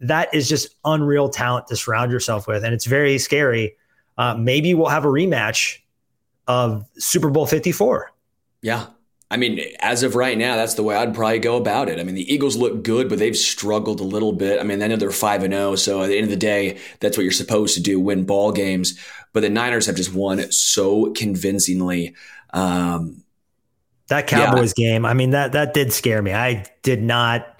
That 0.01 0.34
is 0.34 0.49
just 0.49 0.76
unreal 0.84 1.30
talent 1.30 1.67
to 1.67 1.78
surround 1.78 2.11
yourself 2.11 2.45
with, 2.45 2.65
and 2.65 2.73
it's 2.73 2.84
very 2.84 3.17
scary. 3.17 3.78
Uh, 4.18 4.36
maybe 4.36 4.74
we'll 4.74 4.89
have 4.89 5.05
a 5.05 5.09
rematch 5.09 5.80
of 6.47 6.86
Super 6.97 7.30
Bowl 7.30 7.45
Fifty 7.45 7.72
Four. 7.72 8.11
Yeah, 8.61 8.88
I 9.30 9.38
mean, 9.38 9.59
as 9.80 10.03
of 10.03 10.16
right 10.16 10.38
now, 10.38 10.55
that's 10.55 10.76
the 10.76 10.84
way 10.84 10.95
I'd 10.95 11.16
probably 11.16 11.39
go 11.39 11.57
about 11.57 11.89
it. 11.89 11.99
I 11.99 12.03
mean, 12.03 12.16
the 12.16 12.32
Eagles 12.32 12.55
look 12.55 12.84
good, 12.84 13.09
but 13.09 13.20
they've 13.20 13.36
struggled 13.36 13.99
a 13.99 14.03
little 14.03 14.34
bit. 14.34 14.59
I 14.59 14.63
mean, 14.63 14.82
I 14.82 14.88
know 14.88 14.95
they're 14.95 15.11
five 15.11 15.43
and 15.43 15.53
zero, 15.53 15.76
so 15.76 16.03
at 16.03 16.07
the 16.07 16.18
end 16.18 16.26
of 16.26 16.30
the 16.30 16.38
day, 16.38 16.78
that's 16.99 17.18
what 17.18 17.24
you're 17.24 17.32
supposed 17.32 17.76
to 17.76 17.82
do: 17.82 17.99
win 17.99 18.26
ball 18.26 18.51
games. 18.51 18.99
But 19.34 19.41
the 19.41 19.49
Niners 19.49 19.88
have 19.88 19.95
just 19.95 20.13
won 20.13 20.51
so 20.51 21.11
convincingly. 21.11 22.16
Um, 22.53 23.24
that 24.07 24.28
Cowboys 24.28 24.74
yeah. 24.78 24.93
game, 24.93 25.05
I 25.05 25.13
mean 25.16 25.32
that 25.32 25.53
that 25.53 25.74
did 25.74 25.91
scare 25.91 26.22
me. 26.22 26.32
I 26.32 26.66
did 26.84 27.01
not 27.01 27.59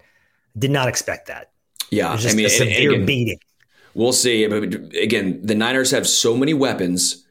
did 0.58 0.72
not 0.72 0.88
expect 0.88 1.28
that. 1.28 1.52
Yeah, 1.90 2.12
I 2.12 2.34
mean, 2.34 2.46
a 2.46 2.50
severe 2.50 2.94
again, 2.94 3.06
beating. 3.06 3.40
We'll 3.96 4.14
see. 4.14 4.46
But 4.46 4.64
again, 4.96 5.40
the 5.42 5.56
Niners 5.56 5.92
have 5.92 6.08
so 6.08 6.38
many 6.38 6.54
weapons 6.54 7.26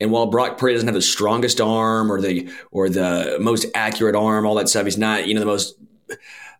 and 0.00 0.10
while 0.10 0.26
Brock 0.26 0.58
Purdy 0.58 0.74
doesn't 0.74 0.88
have 0.88 0.94
the 0.94 1.02
strongest 1.02 1.60
arm 1.60 2.10
or 2.10 2.20
the 2.20 2.48
or 2.70 2.88
the 2.88 3.36
most 3.40 3.66
accurate 3.74 4.14
arm, 4.14 4.46
all 4.46 4.54
that 4.56 4.68
stuff, 4.68 4.84
he's 4.84 4.98
not 4.98 5.26
you 5.26 5.34
know 5.34 5.40
the 5.40 5.46
most 5.46 5.78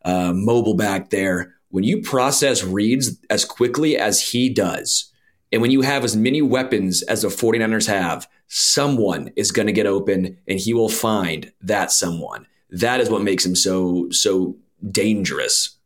uh, 0.04 0.32
mobile 0.34 0.74
back 0.74 1.10
there. 1.10 1.54
When 1.70 1.84
you 1.84 2.00
process 2.00 2.64
reads 2.64 3.18
as 3.30 3.44
quickly 3.44 3.96
as 3.96 4.30
he 4.30 4.48
does, 4.48 5.12
and 5.52 5.62
when 5.62 5.70
you 5.70 5.82
have 5.82 6.04
as 6.04 6.16
many 6.16 6.42
weapons 6.42 7.02
as 7.02 7.22
the 7.22 7.28
49ers 7.28 7.86
have, 7.86 8.26
someone 8.48 9.30
is 9.36 9.52
going 9.52 9.66
to 9.66 9.72
get 9.72 9.86
open 9.86 10.38
and 10.48 10.58
he 10.58 10.74
will 10.74 10.88
find 10.88 11.52
that 11.60 11.92
someone. 11.92 12.46
That 12.70 13.00
is 13.00 13.10
what 13.10 13.22
makes 13.22 13.46
him 13.46 13.54
so 13.54 14.08
so 14.10 14.56
dangerous. 14.90 15.77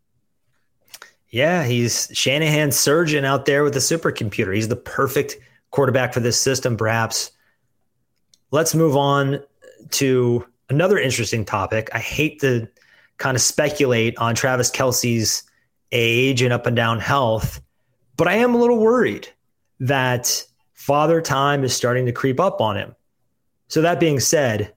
Yeah, 1.33 1.64
he's 1.64 2.09
Shanahan's 2.12 2.78
surgeon 2.78 3.24
out 3.24 3.47
there 3.47 3.64
with 3.64 3.72
the 3.72 3.80
supercomputer. 3.80 4.55
He's 4.55 4.68
the 4.68 4.76
perfect 4.76 5.37
quarterback 5.70 6.12
for 6.12 6.20
this 6.20 6.39
system, 6.39 6.76
perhaps 6.76 7.33
let's 8.53 8.74
move 8.74 8.97
on 8.97 9.43
to 9.91 10.47
another 10.70 10.99
interesting 10.99 11.45
topic. 11.45 11.91
I 11.93 11.99
hate 11.99 12.41
to 12.43 12.68
kind 13.16 13.35
of 13.35 13.41
speculate 13.41 14.16
on 14.18 14.37
Travis 14.37 14.70
Kelce's 14.70 15.43
age 15.91 16.43
and 16.43 16.53
up 16.53 16.66
and 16.66 16.76
down 16.76 17.01
health, 17.01 17.61
but 18.16 18.28
I 18.28 18.35
am 18.35 18.55
a 18.55 18.59
little 18.59 18.78
worried 18.78 19.28
that 19.80 20.45
father 20.74 21.20
time 21.20 21.64
is 21.64 21.74
starting 21.74 22.07
to 22.07 22.12
creep 22.12 22.39
up 22.39 22.61
on 22.61 22.76
him. 22.76 22.95
So, 23.68 23.80
that 23.83 23.99
being 23.99 24.20
said, 24.20 24.74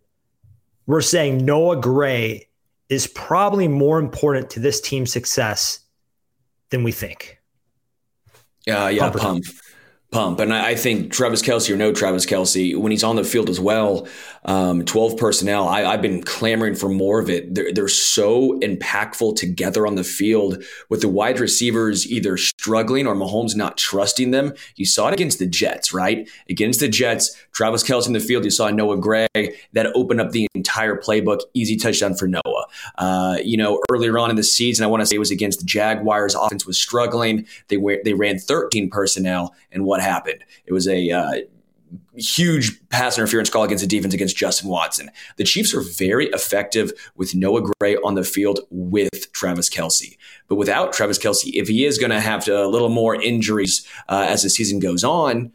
we're 0.87 1.01
saying 1.01 1.43
Noah 1.43 1.81
Gray 1.81 2.47
is 2.87 3.07
probably 3.07 3.67
more 3.67 3.99
important 3.99 4.49
to 4.51 4.59
this 4.59 4.79
team's 4.79 5.11
success 5.11 5.79
than 6.75 6.83
we 6.83 6.91
think. 6.91 7.39
Yeah, 8.67 8.89
yeah, 8.89 9.09
pump. 9.09 9.21
pump 9.21 9.45
pump. 10.15 10.39
And 10.39 10.53
I, 10.53 10.75
think 10.75 11.11
Travis 11.11 11.41
Kelce 11.41 11.69
or 11.69 11.75
no 11.75 11.91
Travis 11.91 12.25
Kelce, 12.25 12.77
when 12.77 12.91
he's 12.91 13.03
on 13.03 13.17
the 13.17 13.23
field 13.23 13.49
as 13.49 13.59
well, 13.59 14.07
um, 14.45 14.85
12 14.85 15.17
personnel, 15.17 15.67
I, 15.67 15.81
have 15.81 16.01
been 16.01 16.21
clamoring 16.21 16.75
for 16.75 16.87
more 16.87 17.19
of 17.19 17.29
it. 17.29 17.53
They're, 17.53 17.73
they're 17.73 17.87
so 17.87 18.59
impactful 18.59 19.35
together 19.35 19.87
on 19.87 19.95
the 19.95 20.03
field 20.03 20.63
with 20.89 21.01
the 21.01 21.09
wide 21.09 21.39
receivers 21.39 22.09
either 22.09 22.37
struggling 22.37 23.07
or 23.07 23.15
Mahomes 23.15 23.55
not 23.55 23.77
trusting 23.77 24.31
them. 24.31 24.53
You 24.75 24.85
saw 24.85 25.07
it 25.07 25.15
against 25.15 25.39
the 25.39 25.47
Jets, 25.47 25.93
right? 25.93 26.29
Against 26.47 26.79
the 26.79 26.87
Jets, 26.87 27.35
Travis 27.53 27.83
Kelce 27.83 28.05
in 28.05 28.13
the 28.13 28.19
field, 28.19 28.45
you 28.45 28.51
saw 28.51 28.69
Noah 28.69 28.97
Gray 28.97 29.27
that 29.73 29.87
opened 29.95 30.21
up 30.21 30.31
the 30.31 30.47
entire 30.53 30.95
playbook. 30.95 31.39
Easy 31.55 31.75
touchdown 31.75 32.13
for 32.13 32.27
Noah. 32.27 32.65
Uh, 32.99 33.37
you 33.43 33.57
know, 33.57 33.81
earlier 33.91 34.19
on 34.19 34.29
in 34.29 34.35
the 34.35 34.43
season, 34.43 34.83
I 34.83 34.87
want 34.87 35.01
to 35.01 35.07
say 35.07 35.15
it 35.15 35.19
was 35.19 35.31
against 35.31 35.59
the 35.59 35.65
Jaguars. 35.65 36.35
Offense 36.35 36.67
was 36.67 36.77
struggling. 36.77 37.47
They, 37.69 37.77
were, 37.77 37.97
they 38.05 38.13
ran 38.13 38.37
13 38.37 38.91
personnel, 38.91 39.55
and 39.71 39.85
what 39.85 40.01
happened? 40.01 40.43
It 40.67 40.73
was 40.73 40.87
a 40.87 41.09
uh, 41.09 41.33
huge 42.17 42.79
pass 42.89 43.17
interference 43.17 43.49
call 43.49 43.63
against 43.63 43.83
the 43.83 43.87
defense 43.87 44.13
against 44.13 44.37
Justin 44.37 44.69
Watson. 44.69 45.09
The 45.37 45.43
Chiefs 45.43 45.73
are 45.73 45.81
very 45.81 46.27
effective 46.27 46.91
with 47.15 47.35
Noah 47.35 47.71
Gray 47.79 47.97
on 47.97 48.15
the 48.15 48.23
field 48.23 48.59
with 48.69 49.31
Travis 49.33 49.69
Kelce. 49.69 50.17
But 50.47 50.55
without 50.55 50.93
Travis 50.93 51.19
Kelce, 51.19 51.51
if 51.53 51.67
he 51.67 51.85
is 51.85 51.97
going 51.97 52.11
to 52.11 52.19
have 52.19 52.47
a 52.47 52.67
little 52.67 52.89
more 52.89 53.15
injuries 53.15 53.85
uh, 54.09 54.25
as 54.29 54.43
the 54.43 54.49
season 54.49 54.79
goes 54.79 55.03
on, 55.03 55.51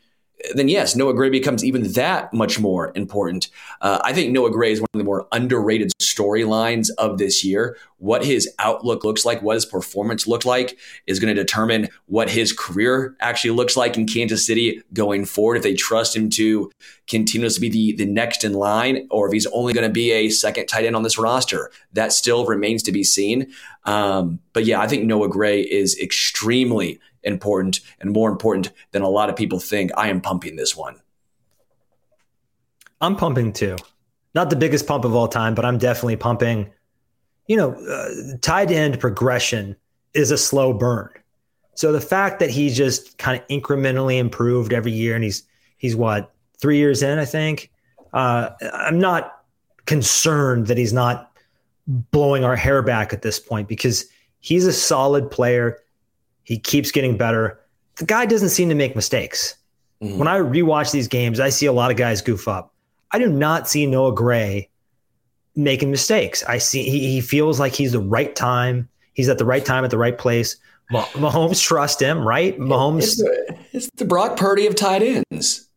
then 0.55 0.68
yes, 0.68 0.97
Noah 0.97 1.14
Gray 1.14 1.30
becomes 1.30 1.64
even 1.64 1.93
that 1.93 2.32
much 2.32 2.59
more 2.59 2.93
important. 2.95 3.49
Uh, 3.80 4.01
I 4.03 4.12
think 4.12 4.32
Noah 4.32 4.51
Gray 4.51 4.72
is 4.72 4.80
one 4.80 4.88
of 4.95 4.99
the 4.99 5.05
more 5.05 5.26
underrated 5.32 5.93
storylines 6.01 6.88
of 6.99 7.18
this 7.18 7.45
year. 7.45 7.76
What 7.99 8.24
his 8.24 8.49
outlook 8.59 9.05
looks 9.05 9.24
like, 9.24 9.43
what 9.43 9.55
his 9.55 9.66
performance 9.66 10.26
looked 10.26 10.47
like, 10.47 10.78
is 11.07 11.20
going 11.20 11.34
to 11.34 11.41
determine 11.41 11.88
what 12.07 12.30
his 12.30 12.53
career 12.53 13.14
actually 13.20 13.51
looks 13.51 13.76
like 13.76 13.97
in 13.97 14.07
Kansas 14.07 14.47
City 14.47 14.82
going 14.95 15.26
forward. 15.26 15.57
If 15.57 15.62
they 15.62 15.74
trust 15.74 16.16
him 16.16 16.30
to 16.30 16.70
continue 17.07 17.49
to 17.49 17.61
be 17.61 17.68
the, 17.68 17.93
the 17.93 18.07
next 18.07 18.43
in 18.45 18.55
line, 18.55 19.07
or 19.11 19.26
if 19.26 19.32
he's 19.32 19.47
only 19.47 19.74
going 19.74 19.86
to 19.86 19.93
be 19.93 20.12
a 20.12 20.30
second 20.30 20.66
tight 20.66 20.86
end 20.86 20.97
on 20.97 21.03
this 21.03 21.18
roster, 21.18 21.70
that 21.93 22.12
still 22.12 22.47
remains 22.47 22.82
to 22.84 22.93
be 22.93 23.05
seen. 23.05 23.53
Um, 23.84 24.41
but 24.53 24.64
yeah, 24.64 24.80
I 24.80 24.88
think 24.88 25.05
Noah 25.05 25.28
Gray 25.28 25.61
is 25.61 25.99
extremely 25.99 27.01
important 27.22 27.80
and 28.00 28.12
more 28.12 28.30
important 28.30 28.70
than 28.92 29.02
a 29.02 29.08
lot 29.08 29.28
of 29.28 29.36
people 29.36 29.60
think. 29.60 29.90
I 29.96 30.08
am 30.08 30.20
pumping 30.20 30.56
this 30.56 30.76
one. 30.76 31.00
I'm 33.00 33.16
pumping 33.16 33.52
too. 33.52 33.76
Not 34.34 34.50
the 34.50 34.56
biggest 34.56 34.86
pump 34.86 35.04
of 35.04 35.14
all 35.14 35.28
time, 35.28 35.54
but 35.54 35.64
I'm 35.64 35.78
definitely 35.78 36.16
pumping. 36.16 36.70
You 37.46 37.56
know, 37.56 37.72
uh, 37.72 38.36
tight 38.40 38.70
end 38.70 39.00
progression 39.00 39.76
is 40.14 40.30
a 40.30 40.38
slow 40.38 40.72
burn. 40.72 41.10
So 41.74 41.92
the 41.92 42.00
fact 42.00 42.40
that 42.40 42.50
he's 42.50 42.76
just 42.76 43.18
kind 43.18 43.40
of 43.40 43.46
incrementally 43.48 44.18
improved 44.18 44.72
every 44.72 44.92
year, 44.92 45.14
and 45.14 45.24
he's 45.24 45.44
he's 45.78 45.96
what 45.96 46.32
three 46.60 46.76
years 46.76 47.02
in, 47.02 47.18
I 47.18 47.24
think. 47.24 47.70
Uh, 48.12 48.50
I'm 48.72 48.98
not 48.98 49.44
concerned 49.86 50.66
that 50.66 50.76
he's 50.76 50.92
not 50.92 51.32
blowing 51.86 52.44
our 52.44 52.56
hair 52.56 52.82
back 52.82 53.12
at 53.12 53.22
this 53.22 53.40
point 53.40 53.66
because 53.66 54.04
he's 54.40 54.66
a 54.66 54.72
solid 54.72 55.30
player. 55.30 55.78
He 56.51 56.59
keeps 56.59 56.90
getting 56.90 57.16
better. 57.16 57.61
The 57.98 58.05
guy 58.05 58.26
doesn't 58.26 58.48
seem 58.48 58.68
to 58.70 58.74
make 58.74 58.96
mistakes. 58.96 59.57
Mm-hmm. 60.03 60.18
When 60.18 60.26
I 60.26 60.38
rewatch 60.38 60.90
these 60.90 61.07
games, 61.07 61.38
I 61.38 61.48
see 61.48 61.66
a 61.66 61.72
lot 61.72 61.92
of 61.92 61.96
guys 61.96 62.20
goof 62.20 62.48
up. 62.48 62.74
I 63.12 63.20
do 63.20 63.28
not 63.28 63.68
see 63.68 63.86
Noah 63.86 64.12
Gray 64.12 64.68
making 65.55 65.92
mistakes. 65.92 66.42
I 66.42 66.59
see 66.59 66.82
he, 66.82 67.09
he 67.09 67.20
feels 67.20 67.61
like 67.61 67.72
he's 67.72 67.92
the 67.92 68.01
right 68.01 68.34
time. 68.34 68.88
He's 69.12 69.28
at 69.28 69.38
the 69.38 69.44
right 69.44 69.64
time 69.64 69.84
at 69.84 69.92
the 69.92 69.98
right 69.98 70.18
place. 70.18 70.57
Mahomes 70.90 71.62
trust 71.62 72.03
him, 72.03 72.26
right? 72.26 72.59
Mahomes. 72.59 73.05
It's 73.05 73.16
the, 73.18 73.59
it's 73.72 73.90
the 73.94 74.05
Brock 74.05 74.36
Purdy 74.36 74.66
of 74.66 74.74
tight 74.74 75.03
ends. 75.30 75.68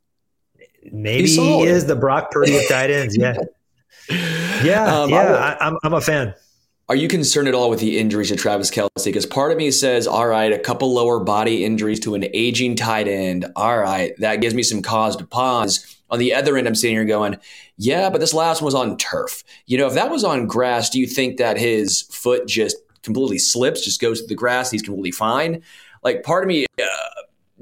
Maybe 0.91 1.28
he 1.28 1.61
is 1.61 1.86
the 1.86 1.95
Brock 1.95 2.32
Purdy 2.32 2.57
of 2.57 2.67
tight 2.67 2.89
ends. 2.89 3.15
Yeah. 3.15 3.36
Yeah. 4.09 5.01
Um, 5.01 5.09
yeah. 5.09 5.57
I, 5.59 5.67
I'm, 5.67 5.78
I'm 5.84 5.93
a 5.93 6.01
fan. 6.01 6.34
Are 6.89 6.97
you 6.97 7.07
concerned 7.07 7.47
at 7.47 7.55
all 7.55 7.69
with 7.69 7.79
the 7.79 7.97
injuries 7.97 8.27
to 8.27 8.36
Travis 8.36 8.69
Kelce? 8.69 9.05
Because 9.05 9.25
part 9.25 9.53
of 9.53 9.57
me 9.57 9.71
says, 9.71 10.05
all 10.05 10.27
right, 10.27 10.51
a 10.51 10.59
couple 10.59 10.93
lower 10.93 11.21
body 11.21 11.63
injuries 11.63 12.01
to 12.01 12.13
an 12.13 12.25
aging 12.34 12.75
tight 12.75 13.07
end. 13.07 13.45
All 13.55 13.77
right, 13.77 14.13
that 14.17 14.41
gives 14.41 14.53
me 14.53 14.63
some 14.63 14.81
cause 14.81 15.15
to 15.15 15.25
pause. 15.25 15.97
On 16.09 16.19
the 16.19 16.34
other 16.34 16.57
end, 16.57 16.67
I'm 16.67 16.75
sitting 16.75 16.97
here 16.97 17.05
going, 17.05 17.38
yeah, 17.77 18.09
but 18.09 18.19
this 18.19 18.34
last 18.34 18.61
one 18.61 18.65
was 18.65 18.75
on 18.75 18.97
turf. 18.97 19.45
You 19.65 19.77
know, 19.77 19.88
if 19.88 19.93
that 19.93 20.11
was 20.11 20.25
on 20.25 20.45
grass, 20.45 20.89
do 20.89 20.99
you 20.99 21.07
think 21.07 21.38
that 21.38 21.57
his 21.57 22.01
foot 22.01 22.47
just 22.49 22.75
completely 23.01 23.39
slips, 23.39 23.86
just 23.86 24.01
goes 24.01 24.21
to 24.21 24.27
the 24.27 24.36
grass, 24.36 24.69
he's 24.69 24.81
completely 24.81 25.11
fine? 25.11 25.63
Like, 26.03 26.23
part 26.23 26.43
of 26.43 26.49
me 26.49 26.65
uh, 26.81 26.86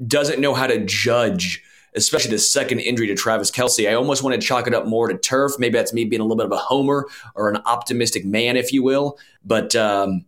doesn't 0.04 0.40
know 0.40 0.52
how 0.52 0.66
to 0.66 0.84
judge 0.84 1.62
especially 1.94 2.30
the 2.30 2.38
second 2.38 2.80
injury 2.80 3.06
to 3.06 3.14
Travis 3.14 3.50
Kelce. 3.50 3.88
I 3.88 3.94
almost 3.94 4.22
want 4.22 4.40
to 4.40 4.46
chalk 4.46 4.66
it 4.66 4.74
up 4.74 4.86
more 4.86 5.08
to 5.08 5.16
turf. 5.16 5.52
Maybe 5.58 5.76
that's 5.76 5.92
me 5.92 6.04
being 6.04 6.20
a 6.20 6.24
little 6.24 6.36
bit 6.36 6.46
of 6.46 6.52
a 6.52 6.56
homer 6.56 7.06
or 7.34 7.50
an 7.50 7.58
optimistic 7.66 8.24
man, 8.24 8.56
if 8.56 8.72
you 8.72 8.82
will. 8.82 9.18
But 9.44 9.76
um, 9.76 10.24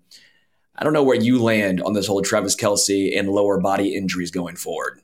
I 0.76 0.84
don't 0.84 0.92
know 0.92 1.02
where 1.02 1.16
you 1.16 1.42
land 1.42 1.82
on 1.82 1.94
this 1.94 2.06
whole 2.06 2.22
Travis 2.22 2.56
Kelce 2.56 3.18
and 3.18 3.28
lower 3.28 3.60
body 3.60 3.94
injuries 3.94 4.30
going 4.30 4.56
forward. 4.56 5.00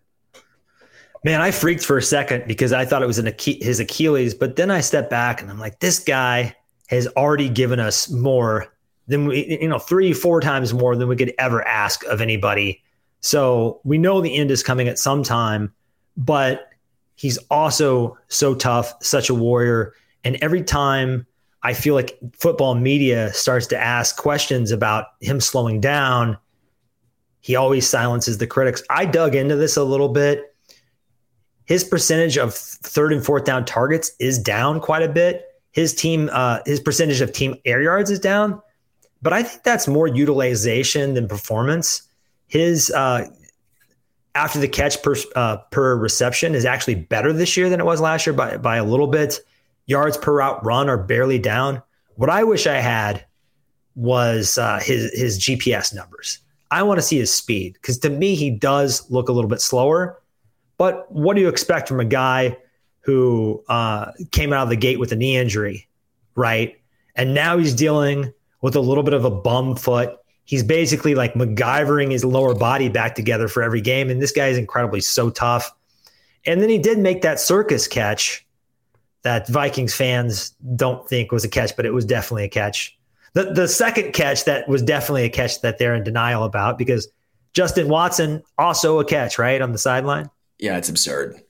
Man, 1.22 1.40
I 1.40 1.50
freaked 1.50 1.84
for 1.84 1.98
a 1.98 2.02
second 2.02 2.44
because 2.46 2.72
I 2.72 2.84
thought 2.84 3.02
it 3.02 3.06
was 3.06 3.18
an 3.18 3.32
his 3.38 3.78
Achilles, 3.78 4.34
but 4.34 4.56
then 4.56 4.70
I 4.70 4.80
stepped 4.80 5.10
back 5.10 5.42
and 5.42 5.50
I'm 5.50 5.58
like, 5.58 5.80
this 5.80 5.98
guy 5.98 6.56
has 6.88 7.06
already 7.08 7.48
given 7.48 7.78
us 7.78 8.10
more 8.10 8.74
than 9.06 9.26
we, 9.26 9.58
you 9.60 9.68
know, 9.68 9.78
three, 9.78 10.12
four 10.12 10.40
times 10.40 10.72
more 10.72 10.96
than 10.96 11.08
we 11.08 11.16
could 11.16 11.34
ever 11.38 11.66
ask 11.66 12.04
of 12.04 12.20
anybody. 12.20 12.82
So 13.20 13.80
we 13.84 13.98
know 13.98 14.20
the 14.20 14.34
end 14.34 14.50
is 14.50 14.62
coming 14.62 14.88
at 14.88 14.98
some 14.98 15.22
time 15.22 15.74
but 16.20 16.68
he's 17.16 17.38
also 17.50 18.16
so 18.28 18.54
tough, 18.54 18.92
such 19.02 19.30
a 19.30 19.34
warrior. 19.34 19.94
And 20.22 20.36
every 20.42 20.62
time 20.62 21.26
I 21.62 21.72
feel 21.72 21.94
like 21.94 22.18
football 22.34 22.74
media 22.74 23.32
starts 23.32 23.66
to 23.68 23.78
ask 23.78 24.16
questions 24.16 24.70
about 24.70 25.06
him 25.20 25.40
slowing 25.40 25.80
down, 25.80 26.36
he 27.40 27.56
always 27.56 27.88
silences 27.88 28.36
the 28.36 28.46
critics. 28.46 28.82
I 28.90 29.06
dug 29.06 29.34
into 29.34 29.56
this 29.56 29.78
a 29.78 29.82
little 29.82 30.10
bit. 30.10 30.54
His 31.64 31.84
percentage 31.84 32.36
of 32.36 32.54
third 32.54 33.14
and 33.14 33.24
fourth 33.24 33.44
down 33.44 33.64
targets 33.64 34.12
is 34.18 34.38
down 34.38 34.78
quite 34.80 35.02
a 35.02 35.08
bit. 35.08 35.46
His 35.72 35.94
team, 35.94 36.28
uh, 36.32 36.58
his 36.66 36.80
percentage 36.80 37.22
of 37.22 37.32
team 37.32 37.54
air 37.64 37.80
yards 37.80 38.10
is 38.10 38.18
down, 38.18 38.60
but 39.22 39.32
I 39.32 39.42
think 39.42 39.62
that's 39.62 39.88
more 39.88 40.06
utilization 40.06 41.14
than 41.14 41.28
performance. 41.28 42.02
His 42.48 42.90
uh, 42.90 43.28
after 44.34 44.58
the 44.58 44.68
catch 44.68 45.02
per 45.02 45.16
uh, 45.34 45.58
per 45.70 45.96
reception 45.96 46.54
is 46.54 46.64
actually 46.64 46.94
better 46.94 47.32
this 47.32 47.56
year 47.56 47.68
than 47.68 47.80
it 47.80 47.86
was 47.86 48.00
last 48.00 48.26
year 48.26 48.34
by 48.34 48.56
by 48.56 48.76
a 48.76 48.84
little 48.84 49.06
bit. 49.06 49.40
Yards 49.86 50.16
per 50.16 50.34
route 50.34 50.64
run 50.64 50.88
are 50.88 50.98
barely 50.98 51.38
down. 51.38 51.82
What 52.14 52.30
I 52.30 52.44
wish 52.44 52.66
I 52.66 52.76
had 52.76 53.24
was 53.94 54.58
uh, 54.58 54.78
his 54.80 55.12
his 55.18 55.38
GPS 55.38 55.94
numbers. 55.94 56.38
I 56.70 56.82
want 56.84 56.98
to 56.98 57.02
see 57.02 57.18
his 57.18 57.32
speed 57.32 57.74
because 57.74 57.98
to 57.98 58.10
me 58.10 58.34
he 58.34 58.50
does 58.50 59.10
look 59.10 59.28
a 59.28 59.32
little 59.32 59.50
bit 59.50 59.60
slower. 59.60 60.20
But 60.78 61.10
what 61.12 61.34
do 61.34 61.42
you 61.42 61.48
expect 61.48 61.88
from 61.88 62.00
a 62.00 62.04
guy 62.04 62.56
who 63.00 63.62
uh, 63.68 64.12
came 64.30 64.52
out 64.52 64.62
of 64.62 64.68
the 64.68 64.76
gate 64.76 64.98
with 64.98 65.12
a 65.12 65.16
knee 65.16 65.36
injury, 65.36 65.88
right? 66.34 66.80
And 67.16 67.34
now 67.34 67.58
he's 67.58 67.74
dealing 67.74 68.32
with 68.60 68.76
a 68.76 68.80
little 68.80 69.02
bit 69.02 69.14
of 69.14 69.24
a 69.24 69.30
bum 69.30 69.76
foot. 69.76 70.16
He's 70.50 70.64
basically 70.64 71.14
like 71.14 71.34
MacGyvering 71.34 72.10
his 72.10 72.24
lower 72.24 72.56
body 72.56 72.88
back 72.88 73.14
together 73.14 73.46
for 73.46 73.62
every 73.62 73.80
game. 73.80 74.10
And 74.10 74.20
this 74.20 74.32
guy 74.32 74.48
is 74.48 74.58
incredibly 74.58 75.00
so 75.00 75.30
tough. 75.30 75.70
And 76.44 76.60
then 76.60 76.68
he 76.68 76.76
did 76.76 76.98
make 76.98 77.22
that 77.22 77.38
circus 77.38 77.86
catch 77.86 78.44
that 79.22 79.46
Vikings 79.46 79.94
fans 79.94 80.50
don't 80.74 81.08
think 81.08 81.30
was 81.30 81.44
a 81.44 81.48
catch, 81.48 81.76
but 81.76 81.86
it 81.86 81.94
was 81.94 82.04
definitely 82.04 82.42
a 82.42 82.48
catch. 82.48 82.98
The 83.34 83.52
the 83.52 83.68
second 83.68 84.12
catch 84.12 84.44
that 84.46 84.66
was 84.68 84.82
definitely 84.82 85.22
a 85.22 85.28
catch 85.28 85.60
that 85.60 85.78
they're 85.78 85.94
in 85.94 86.02
denial 86.02 86.42
about 86.42 86.78
because 86.78 87.06
Justin 87.52 87.86
Watson 87.86 88.42
also 88.58 88.98
a 88.98 89.04
catch, 89.04 89.38
right? 89.38 89.62
On 89.62 89.70
the 89.70 89.78
sideline. 89.78 90.30
Yeah, 90.58 90.78
it's 90.78 90.88
absurd. 90.88 91.40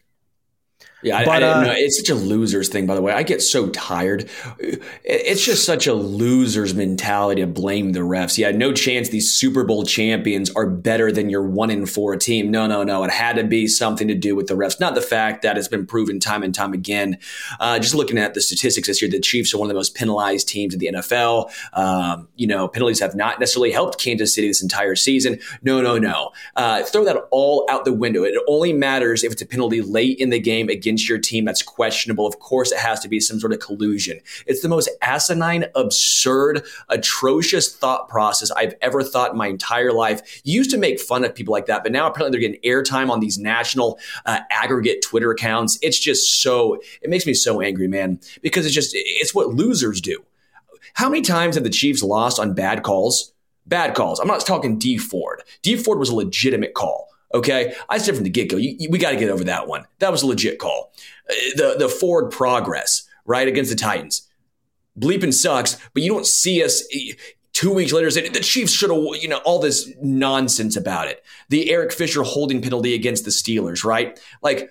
Yeah, 1.02 1.18
I, 1.18 1.24
but, 1.24 1.42
I 1.42 1.48
uh, 1.48 1.64
know. 1.64 1.72
It's 1.74 1.98
such 1.98 2.10
a 2.10 2.14
loser's 2.14 2.68
thing, 2.68 2.86
by 2.86 2.94
the 2.94 3.00
way. 3.00 3.12
I 3.12 3.22
get 3.22 3.40
so 3.40 3.68
tired. 3.70 4.28
It's 4.58 5.44
just 5.44 5.64
such 5.64 5.86
a 5.86 5.94
loser's 5.94 6.74
mentality 6.74 7.40
to 7.40 7.46
blame 7.46 7.92
the 7.92 8.00
refs. 8.00 8.36
Yeah, 8.36 8.50
no 8.50 8.72
chance 8.72 9.08
these 9.08 9.32
Super 9.32 9.64
Bowl 9.64 9.84
champions 9.84 10.50
are 10.50 10.66
better 10.66 11.10
than 11.10 11.30
your 11.30 11.42
one 11.42 11.70
in 11.70 11.86
four 11.86 12.16
team. 12.16 12.50
No, 12.50 12.66
no, 12.66 12.82
no. 12.82 13.02
It 13.04 13.10
had 13.10 13.36
to 13.36 13.44
be 13.44 13.66
something 13.66 14.08
to 14.08 14.14
do 14.14 14.36
with 14.36 14.48
the 14.48 14.54
refs, 14.54 14.78
not 14.78 14.94
the 14.94 15.00
fact 15.00 15.42
that 15.42 15.56
it's 15.56 15.68
been 15.68 15.86
proven 15.86 16.20
time 16.20 16.42
and 16.42 16.54
time 16.54 16.74
again. 16.74 17.16
Uh, 17.58 17.78
just 17.78 17.94
looking 17.94 18.18
at 18.18 18.34
the 18.34 18.40
statistics 18.42 18.86
this 18.86 19.00
year, 19.00 19.10
the 19.10 19.20
Chiefs 19.20 19.54
are 19.54 19.58
one 19.58 19.66
of 19.66 19.70
the 19.70 19.78
most 19.78 19.94
penalized 19.94 20.48
teams 20.48 20.74
in 20.74 20.80
the 20.80 20.90
NFL. 20.92 21.50
Um, 21.72 22.28
you 22.36 22.46
know, 22.46 22.68
penalties 22.68 23.00
have 23.00 23.14
not 23.14 23.40
necessarily 23.40 23.72
helped 23.72 23.98
Kansas 23.98 24.34
City 24.34 24.48
this 24.48 24.62
entire 24.62 24.96
season. 24.96 25.38
No, 25.62 25.80
no, 25.80 25.98
no. 25.98 26.32
Uh, 26.56 26.82
throw 26.82 27.04
that 27.04 27.16
all 27.30 27.66
out 27.70 27.86
the 27.86 27.92
window. 27.92 28.22
It 28.22 28.34
only 28.48 28.74
matters 28.74 29.24
if 29.24 29.32
it's 29.32 29.42
a 29.42 29.46
penalty 29.46 29.80
late 29.80 30.18
in 30.18 30.28
the 30.28 30.38
game 30.38 30.68
against 30.68 30.89
against 30.90 31.08
your 31.08 31.18
team 31.18 31.44
that's 31.44 31.62
questionable, 31.62 32.26
of 32.26 32.40
course 32.40 32.72
it 32.72 32.78
has 32.78 32.98
to 32.98 33.08
be 33.08 33.20
some 33.20 33.38
sort 33.38 33.52
of 33.52 33.60
collusion. 33.60 34.18
It's 34.46 34.60
the 34.60 34.68
most 34.68 34.90
asinine, 35.02 35.66
absurd, 35.76 36.64
atrocious 36.88 37.72
thought 37.72 38.08
process 38.08 38.50
I've 38.50 38.74
ever 38.82 39.04
thought 39.04 39.30
in 39.30 39.38
my 39.38 39.46
entire 39.46 39.92
life. 39.92 40.40
You 40.42 40.54
used 40.54 40.72
to 40.72 40.78
make 40.78 40.98
fun 40.98 41.24
of 41.24 41.32
people 41.32 41.52
like 41.52 41.66
that, 41.66 41.84
but 41.84 41.92
now 41.92 42.08
apparently 42.08 42.32
they're 42.32 42.48
getting 42.48 42.68
airtime 42.68 43.08
on 43.08 43.20
these 43.20 43.38
national 43.38 44.00
uh, 44.26 44.40
aggregate 44.50 45.00
Twitter 45.00 45.30
accounts. 45.30 45.78
It's 45.80 45.98
just 45.98 46.42
so, 46.42 46.80
it 47.02 47.08
makes 47.08 47.24
me 47.24 47.34
so 47.34 47.60
angry, 47.60 47.86
man, 47.86 48.18
because 48.42 48.66
it's 48.66 48.74
just, 48.74 48.90
it's 48.94 49.32
what 49.32 49.50
losers 49.50 50.00
do. 50.00 50.24
How 50.94 51.08
many 51.08 51.22
times 51.22 51.54
have 51.54 51.62
the 51.62 51.70
Chiefs 51.70 52.02
lost 52.02 52.40
on 52.40 52.52
bad 52.52 52.82
calls? 52.82 53.32
Bad 53.64 53.94
calls. 53.94 54.18
I'm 54.18 54.26
not 54.26 54.44
talking 54.44 54.76
D 54.76 54.98
Ford. 54.98 55.44
D 55.62 55.76
Ford 55.76 56.00
was 56.00 56.08
a 56.08 56.16
legitimate 56.16 56.74
call. 56.74 57.06
Okay, 57.32 57.74
I 57.88 57.98
said 57.98 58.16
from 58.16 58.24
the 58.24 58.30
get 58.30 58.50
go, 58.50 58.56
we 58.56 58.98
got 58.98 59.10
to 59.10 59.16
get 59.16 59.30
over 59.30 59.44
that 59.44 59.68
one. 59.68 59.86
That 60.00 60.10
was 60.10 60.22
a 60.22 60.26
legit 60.26 60.58
call. 60.58 60.92
Uh, 61.28 61.34
the 61.56 61.76
the 61.78 61.88
forward 61.88 62.30
progress 62.30 63.08
right 63.24 63.46
against 63.46 63.70
the 63.70 63.76
Titans, 63.76 64.28
bleeping 64.98 65.32
sucks, 65.32 65.76
but 65.94 66.02
you 66.02 66.10
don't 66.10 66.26
see 66.26 66.64
us 66.64 66.82
eh, 66.92 67.12
two 67.52 67.72
weeks 67.72 67.92
later 67.92 68.10
saying 68.10 68.32
the 68.32 68.40
Chiefs 68.40 68.72
should 68.72 68.90
have, 68.90 69.22
you 69.22 69.28
know, 69.28 69.38
all 69.38 69.60
this 69.60 69.92
nonsense 70.00 70.76
about 70.76 71.06
it. 71.08 71.22
The 71.48 71.70
Eric 71.70 71.92
Fisher 71.92 72.22
holding 72.22 72.62
penalty 72.62 72.94
against 72.94 73.24
the 73.24 73.30
Steelers, 73.30 73.84
right? 73.84 74.18
Like 74.42 74.70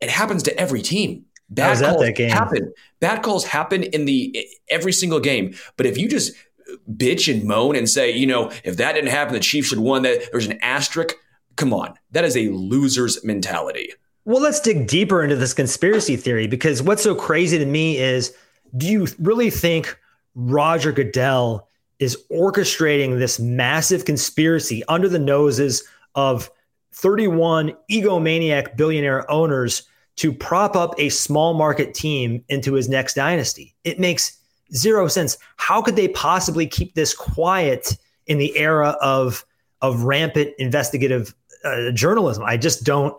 it 0.00 0.10
happens 0.10 0.44
to 0.44 0.56
every 0.58 0.82
team. 0.82 1.24
Bad 1.48 1.78
calls 1.80 2.18
happen. 2.18 2.72
Bad 3.00 3.22
calls 3.22 3.44
happen 3.44 3.82
in 3.82 4.04
the 4.04 4.32
eh, 4.36 4.42
every 4.68 4.92
single 4.92 5.20
game. 5.20 5.54
But 5.76 5.86
if 5.86 5.98
you 5.98 6.08
just 6.08 6.32
eh, 6.68 6.76
bitch 6.90 7.32
and 7.32 7.44
moan 7.44 7.76
and 7.76 7.88
say, 7.88 8.12
you 8.12 8.26
know, 8.26 8.50
if 8.64 8.76
that 8.76 8.92
didn't 8.92 9.10
happen, 9.10 9.34
the 9.34 9.40
Chiefs 9.40 9.68
should 9.68 9.78
have 9.78 9.84
won. 9.84 10.02
That 10.02 10.30
there's 10.30 10.46
an 10.46 10.58
asterisk 10.62 11.14
Come 11.56 11.72
on, 11.72 11.94
that 12.10 12.24
is 12.24 12.36
a 12.36 12.48
loser's 12.50 13.22
mentality. 13.24 13.92
Well, 14.24 14.40
let's 14.40 14.60
dig 14.60 14.86
deeper 14.86 15.22
into 15.22 15.36
this 15.36 15.52
conspiracy 15.52 16.16
theory 16.16 16.46
because 16.46 16.82
what's 16.82 17.02
so 17.02 17.14
crazy 17.14 17.58
to 17.58 17.66
me 17.66 17.98
is 17.98 18.34
do 18.76 18.86
you 18.86 19.06
really 19.18 19.50
think 19.50 19.98
Roger 20.34 20.92
Goodell 20.92 21.68
is 21.98 22.16
orchestrating 22.30 23.18
this 23.18 23.38
massive 23.38 24.04
conspiracy 24.04 24.82
under 24.88 25.08
the 25.08 25.18
noses 25.18 25.84
of 26.14 26.50
31 26.92 27.74
egomaniac 27.90 28.76
billionaire 28.76 29.28
owners 29.30 29.82
to 30.16 30.32
prop 30.32 30.76
up 30.76 30.94
a 30.98 31.08
small 31.08 31.54
market 31.54 31.94
team 31.94 32.44
into 32.48 32.74
his 32.74 32.88
next 32.88 33.14
dynasty? 33.14 33.74
It 33.84 33.98
makes 33.98 34.38
zero 34.74 35.08
sense. 35.08 35.36
How 35.56 35.82
could 35.82 35.96
they 35.96 36.08
possibly 36.08 36.66
keep 36.66 36.94
this 36.94 37.14
quiet 37.14 37.96
in 38.26 38.38
the 38.38 38.56
era 38.56 38.96
of 39.00 39.44
of 39.80 40.04
rampant 40.04 40.54
investigative 40.58 41.34
uh, 41.64 41.90
journalism. 41.92 42.44
I 42.44 42.56
just 42.56 42.84
don't. 42.84 43.16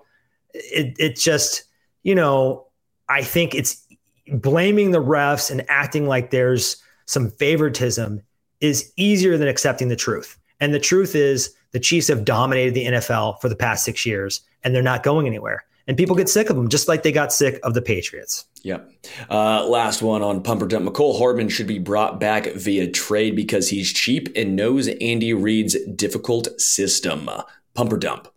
It 0.54 0.96
it 1.00 1.16
just 1.16 1.64
you 2.04 2.16
know 2.16 2.68
I 3.10 3.22
think 3.24 3.56
it's 3.56 3.86
blaming 4.28 4.92
the 4.92 5.04
refs 5.04 5.52
and 5.52 5.66
acting 5.70 6.08
like 6.08 6.32
there's 6.32 6.78
some 7.06 7.30
favoritism 7.32 8.22
is 8.62 8.92
easier 8.96 9.38
than 9.38 9.48
accepting 9.48 9.90
the 9.90 9.96
truth. 9.96 10.38
And 10.60 10.74
the 10.74 10.80
truth 10.80 11.16
is 11.16 11.54
the 11.72 11.80
Chiefs 11.80 12.08
have 12.08 12.24
dominated 12.24 12.74
the 12.74 12.86
NFL 12.86 13.42
for 13.42 13.50
the 13.50 13.56
past 13.56 13.84
six 13.84 14.06
years, 14.06 14.42
and 14.64 14.74
they're 14.74 14.82
not 14.82 15.04
going 15.04 15.28
anywhere. 15.28 15.66
And 15.86 15.98
people 15.98 16.16
get 16.16 16.30
sick 16.30 16.50
of 16.50 16.56
them, 16.56 16.70
just 16.70 16.88
like 16.88 17.04
they 17.04 17.12
got 17.12 17.34
sick 17.34 17.60
of 17.64 17.74
the 17.74 17.82
Patriots. 17.82 18.46
Yep. 18.62 18.90
Uh, 19.30 19.68
last 19.68 20.02
one 20.02 20.22
on 20.22 20.42
Pumper 20.42 20.66
Dump. 20.66 20.88
Mecole 20.88 21.20
Hardman 21.20 21.50
should 21.50 21.68
be 21.68 21.80
brought 21.80 22.22
back 22.22 22.54
via 22.54 22.90
trade 22.90 23.36
because 23.36 23.68
he's 23.70 23.92
cheap 23.92 24.30
and 24.38 24.56
knows 24.56 24.88
Andy 24.88 25.34
Reid's 25.34 25.76
difficult 25.96 26.48
system. 26.62 27.30
Pumper 27.74 27.98
Dump 27.98 28.30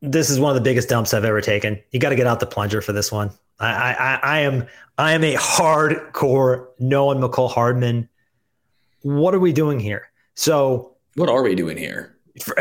this 0.00 0.30
is 0.30 0.38
one 0.38 0.50
of 0.50 0.54
the 0.54 0.60
biggest 0.60 0.88
dumps 0.88 1.12
I've 1.12 1.24
ever 1.24 1.40
taken. 1.40 1.80
You 1.90 2.00
got 2.00 2.10
to 2.10 2.16
get 2.16 2.26
out 2.26 2.40
the 2.40 2.46
plunger 2.46 2.80
for 2.80 2.92
this 2.92 3.10
one. 3.10 3.30
I, 3.60 3.94
I, 3.94 4.20
I 4.22 4.38
am 4.40 4.66
I 4.98 5.12
am 5.12 5.24
a 5.24 5.34
hardcore 5.34 6.66
Noah 6.78 7.16
Mecole 7.16 7.50
Hardman. 7.50 8.08
What 9.02 9.34
are 9.34 9.40
we 9.40 9.52
doing 9.52 9.80
here? 9.80 10.10
So 10.34 10.92
what 11.16 11.28
are 11.28 11.42
we 11.42 11.54
doing 11.54 11.76
here? 11.76 12.16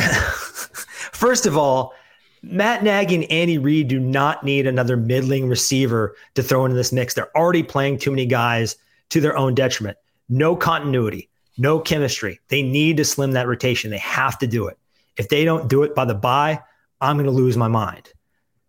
First 1.11 1.45
of 1.45 1.57
all, 1.57 1.93
Matt 2.41 2.83
Nagy 2.83 3.15
and 3.15 3.31
Andy 3.31 3.57
Reid 3.57 3.87
do 3.87 3.99
not 3.99 4.43
need 4.43 4.65
another 4.65 4.97
middling 4.97 5.47
receiver 5.47 6.15
to 6.35 6.43
throw 6.43 6.65
into 6.65 6.75
this 6.75 6.91
mix. 6.91 7.13
They're 7.13 7.35
already 7.37 7.63
playing 7.63 7.99
too 7.99 8.11
many 8.11 8.25
guys 8.25 8.75
to 9.09 9.21
their 9.21 9.37
own 9.37 9.53
detriment. 9.53 9.97
No 10.29 10.55
continuity, 10.55 11.29
no 11.57 11.79
chemistry. 11.79 12.39
They 12.49 12.61
need 12.61 12.97
to 12.97 13.05
slim 13.05 13.31
that 13.31 13.47
rotation. 13.47 13.91
They 13.91 13.97
have 13.99 14.37
to 14.39 14.47
do 14.47 14.67
it. 14.67 14.77
If 15.17 15.29
they 15.29 15.45
don't 15.45 15.67
do 15.67 15.83
it 15.83 15.95
by 15.95 16.05
the 16.05 16.13
bye, 16.13 16.61
I'm 17.01 17.17
going 17.17 17.25
to 17.25 17.31
lose 17.31 17.57
my 17.57 17.67
mind. 17.67 18.11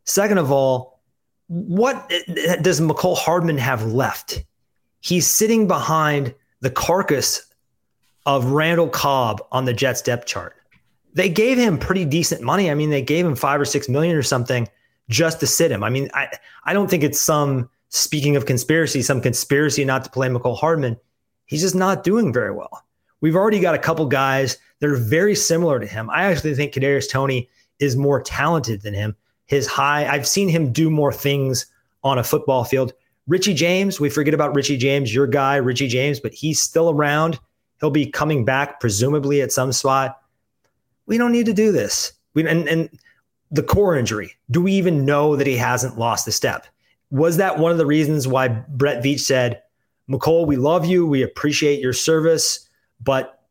Second 0.05 0.39
of 0.39 0.51
all, 0.51 1.01
what 1.49 2.11
does 2.63 2.81
Mecole 2.81 3.17
Hardman 3.17 3.59
have 3.59 3.87
left? 3.87 4.45
He's 5.01 5.27
sitting 5.27 5.67
behind 5.67 6.35
the 6.61 6.71
carcass 6.71 7.47
of 8.27 8.47
Randall 8.47 8.89
Cobb 8.89 9.43
on 9.53 9.65
the 9.65 9.73
Jets 9.73 10.03
depth 10.03 10.27
chart. 10.27 10.57
They 11.15 11.29
gave 11.31 11.57
him 11.57 11.79
pretty 11.79 12.05
decent 12.05 12.43
money. 12.43 12.71
I 12.71 12.75
mean, 12.75 12.91
they 12.91 13.03
gave 13.03 13.25
him 13.25 13.35
five 13.35 13.61
or 13.61 13.65
six 13.65 13.89
million 13.89 14.15
or 14.15 14.23
something 14.23 14.69
just 15.09 15.41
to 15.41 15.47
sit 15.47 15.71
him. 15.71 15.83
I 15.83 15.89
mean, 15.89 16.11
I, 16.13 16.29
I 16.65 16.75
don't 16.75 16.91
think 16.91 17.03
it's 17.03 17.21
some, 17.21 17.71
speaking 17.89 18.37
of 18.37 18.45
conspiracy, 18.45 19.01
some 19.01 19.23
conspiracy 19.23 19.85
not 19.85 20.05
to 20.05 20.11
play 20.11 20.29
Mecole 20.29 20.59
Hardman. 20.59 20.99
He's 21.47 21.63
just 21.63 21.75
not 21.75 22.05
doing 22.05 22.33
very 22.33 22.53
well. 22.53 22.85
We've 23.23 23.37
already 23.37 23.61
got 23.61 23.75
a 23.75 23.79
couple 23.79 24.05
guys 24.07 24.59
that 24.81 24.91
are 24.91 24.97
very 24.97 25.35
similar 25.35 25.81
to 25.81 25.87
him. 25.87 26.11
I 26.11 26.25
actually 26.25 26.55
think 26.55 26.75
Kadarius 26.75 27.11
Toney 27.11 27.49
is 27.79 27.97
more 27.97 28.21
talented 28.23 28.83
than 28.83 28.95
him. 28.95 29.17
His 29.47 29.67
high, 29.67 30.07
I've 30.07 30.29
seen 30.29 30.49
him 30.49 30.73
do 30.73 30.91
more 30.91 31.13
things 31.13 31.67
on 32.05 32.19
a 32.19 32.25
football 32.25 32.65
field. 32.65 32.93
Richie 33.27 33.55
James, 33.55 34.01
we 34.01 34.11
forget 34.11 34.35
about 34.35 34.55
Richie 34.55 34.77
James, 34.77 35.15
your 35.15 35.27
guy, 35.27 35.57
Richie 35.57 35.89
James, 35.89 36.21
but 36.21 36.33
he's 36.33 36.61
still 36.61 36.91
around. 36.91 37.39
He'll 37.81 37.91
be 37.91 38.07
coming 38.07 38.45
back, 38.45 38.81
presumably 38.81 39.41
at 39.43 39.53
some 39.53 39.73
spot. 39.73 40.21
We 41.07 41.19
don't 41.19 41.33
need 41.33 41.47
to 41.47 41.53
do 41.53 41.73
this. 41.73 42.13
We, 42.35 42.47
and, 42.47 42.69
and 42.69 42.91
the 43.51 43.63
core 43.63 43.97
injury, 43.97 44.33
do 44.51 44.63
we 44.63 44.73
even 44.73 45.05
know 45.05 45.37
that 45.37 45.47
he 45.47 45.57
hasn't 45.57 45.99
lost 45.99 46.29
a 46.29 46.33
step? 46.33 46.67
Was 47.11 47.37
that 47.39 47.59
one 47.59 47.73
of 47.73 47.79
the 47.79 47.87
reasons 47.87 48.29
why 48.29 48.49
Brett 48.49 49.03
Veach 49.03 49.21
said, 49.21 49.63
Mecole, 50.11 50.47
we 50.47 50.57
love 50.57 50.87
you. 50.87 51.07
We 51.07 51.23
appreciate 51.23 51.81
your 51.81 51.93
service, 51.93 52.69
but 53.01 53.43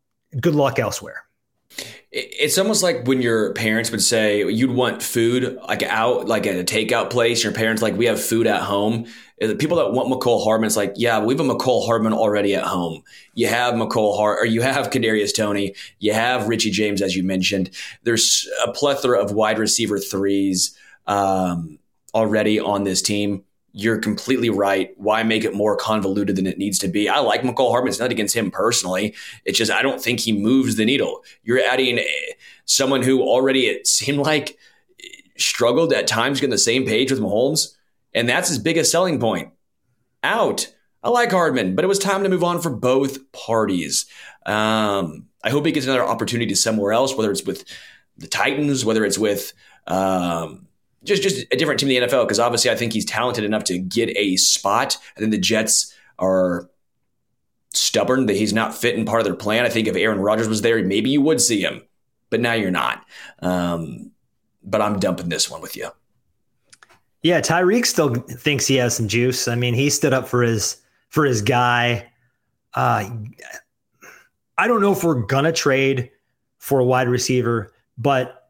good 0.42 0.56
luck 0.56 0.80
elsewhere? 0.80 1.24
It's 2.10 2.58
almost 2.58 2.84
like 2.84 3.05
when 3.05 3.22
your 3.22 3.53
parents 3.53 3.91
would 3.91 4.01
say 4.01 4.49
you'd 4.49 4.72
want 4.72 5.03
food 5.03 5.58
like 5.68 5.84
out, 5.84 6.26
like 6.28 6.47
at 6.47 6.58
a 6.58 6.64
takeout 6.64 7.10
place. 7.10 7.43
Your 7.43 7.51
parents 7.51 7.82
like 7.82 7.97
we 7.97 8.05
have 8.05 8.22
food 8.22 8.47
at 8.47 8.62
home. 8.62 9.08
People 9.60 9.78
that 9.78 9.91
want 9.91 10.10
Mecole 10.10 10.43
Hardman, 10.43 10.68
it's 10.68 10.78
like 10.78 10.93
yeah, 10.95 11.20
we 11.20 11.34
have 11.34 11.41
a 11.41 11.43
Mecole 11.43 11.86
Hardman 11.86 12.14
already 12.14 12.55
at 12.55 12.64
home. 12.64 13.03
You 13.34 13.47
have 13.47 13.76
Mecole 13.76 14.18
Hart, 14.18 14.39
or 14.39 14.45
you 14.45 14.62
have 14.62 14.89
Kadarius 14.89 15.36
Toney 15.36 15.76
you 15.99 16.14
have 16.14 16.47
Richie 16.47 16.72
James, 16.72 17.01
as 17.01 17.16
you 17.16 17.24
mentioned. 17.24 17.70
There's 18.03 18.49
a 18.66 18.72
plethora 18.72 19.22
of 19.22 19.32
wide 19.32 19.60
receiver 19.60 19.99
threes 19.99 20.76
um, 21.08 21.80
already 22.14 22.60
on 22.60 22.84
this 22.84 23.01
team. 23.01 23.43
You're 23.78 24.00
completely 24.00 24.50
right. 24.50 24.90
Why 24.98 25.22
make 25.22 25.44
it 25.44 25.54
more 25.54 25.78
convoluted 25.78 26.36
than 26.36 26.48
it 26.48 26.58
needs 26.58 26.80
to 26.80 26.88
be? 26.88 27.08
I 27.08 27.20
like 27.20 27.44
Mecole 27.44 27.70
Hardman. 27.70 27.90
It's 27.90 28.00
not 28.00 28.10
against 28.10 28.36
him 28.36 28.50
personally. 28.50 29.14
It's 29.46 29.58
just 29.58 29.72
I 29.72 29.84
don't 29.84 30.02
think 30.02 30.20
he 30.20 30.32
moves 30.32 30.78
the 30.78 30.86
needle. 30.86 31.24
You're 31.44 31.60
adding 31.60 32.00
someone 32.66 33.04
who 33.04 33.22
already 33.22 33.68
it 33.68 33.86
seemed 33.86 34.18
like 34.18 34.58
struggled 35.38 35.94
at 35.94 36.08
times 36.08 36.40
getting 36.40 36.50
the 36.50 36.58
same 36.58 36.88
page 36.88 37.12
with 37.12 37.20
Mahomes, 37.20 37.76
and 38.16 38.28
that's 38.28 38.50
his 38.50 38.58
biggest 38.58 38.92
selling 38.92 39.20
point. 39.20 39.52
Out. 40.24 40.74
I 41.04 41.10
like 41.10 41.32
Hardman, 41.32 41.76
but 41.76 41.86
it 41.86 41.88
was 41.88 42.00
time 42.00 42.24
to 42.24 42.30
move 42.30 42.44
on 42.44 42.60
for 42.60 42.72
both 42.72 43.32
parties. 43.32 44.08
Um, 44.48 45.28
I 45.44 45.52
hope 45.52 45.68
he 45.68 45.72
gets 45.72 45.86
another 45.86 46.04
opportunity 46.04 46.56
somewhere 46.56 46.94
else, 46.94 47.16
whether 47.16 47.32
it's 47.32 47.46
with 47.46 47.64
the 48.18 48.28
Titans, 48.28 48.84
whether 48.84 49.06
it's 49.06 49.20
with 49.20 49.54
um, 49.86 50.66
just 51.04 51.24
just 51.24 51.45
a 51.52 51.56
different 51.56 51.80
team 51.80 51.89
in 51.89 52.02
the 52.02 52.08
NFL. 52.08 52.26
Because 52.26 52.39
obviously, 52.39 52.72
I 52.72 52.76
think 52.76 52.93
he's 52.93 53.06
talented 53.06 53.43
enough 53.43 53.64
to 53.66 53.78
get 53.78 54.10
a 54.18 54.36
spot. 54.38 54.98
I 55.16 55.20
think 55.20 55.32
the 55.32 55.38
Jets 55.38 55.93
are 56.20 56.70
stubborn 57.74 58.26
that 58.26 58.36
he's 58.36 58.54
not 58.54 58.76
fit 58.76 58.95
in 58.95 59.06
part 59.06 59.22
of 59.22 59.26
their 59.26 59.36
plan. 59.36 59.66
I 59.66 59.70
think 59.70 59.88
if 59.88 59.95
Aaron 59.95 60.20
Rodgers 60.20 60.48
was 60.48 60.62
there, 60.62 60.84
maybe 60.84 61.10
you 61.10 61.22
would 61.22 61.41
see 61.41 61.62
him, 61.62 61.84
but 62.30 62.39
now 62.39 62.54
you're 62.54 62.72
not. 62.72 63.06
Um, 63.39 64.12
but 64.64 64.82
I'm 64.82 65.00
dumping 65.00 65.30
this 65.30 65.50
one 65.50 65.62
with 65.62 65.76
you. 65.76 65.89
Yeah, 67.24 67.41
Tyreek 67.41 67.86
still 67.86 68.14
thinks 68.16 68.68
he 68.68 68.76
has 68.76 68.95
some 68.95 69.08
juice. 69.08 69.48
I 69.48 69.56
mean, 69.56 69.74
he 69.74 69.89
stood 69.89 70.14
up 70.14 70.28
for 70.28 70.43
his 70.43 70.78
for 71.10 71.26
his 71.26 71.41
guy. 71.41 72.10
Uh, 72.74 73.10
I 74.58 74.68
don't 74.68 74.82
know 74.82 74.91
if 74.91 75.04
we're 75.04 75.22
gonna 75.22 75.52
trade 75.52 76.12
for 76.58 76.80
a 76.80 76.86
wide 76.86 77.08
receiver, 77.08 77.74
but 77.98 78.47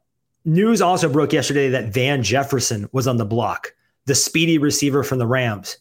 news 0.47 0.81
also 0.81 1.09
broke 1.09 1.33
yesterday 1.33 1.69
that 1.69 1.93
Van 1.93 2.23
Jefferson 2.23 2.89
was 2.93 3.05
on 3.05 3.17
the 3.17 3.25
block, 3.25 3.73
the 4.05 4.15
speedy 4.15 4.57
receiver 4.57 5.03
from 5.03 5.19
the 5.19 5.27
Rams. 5.27 5.77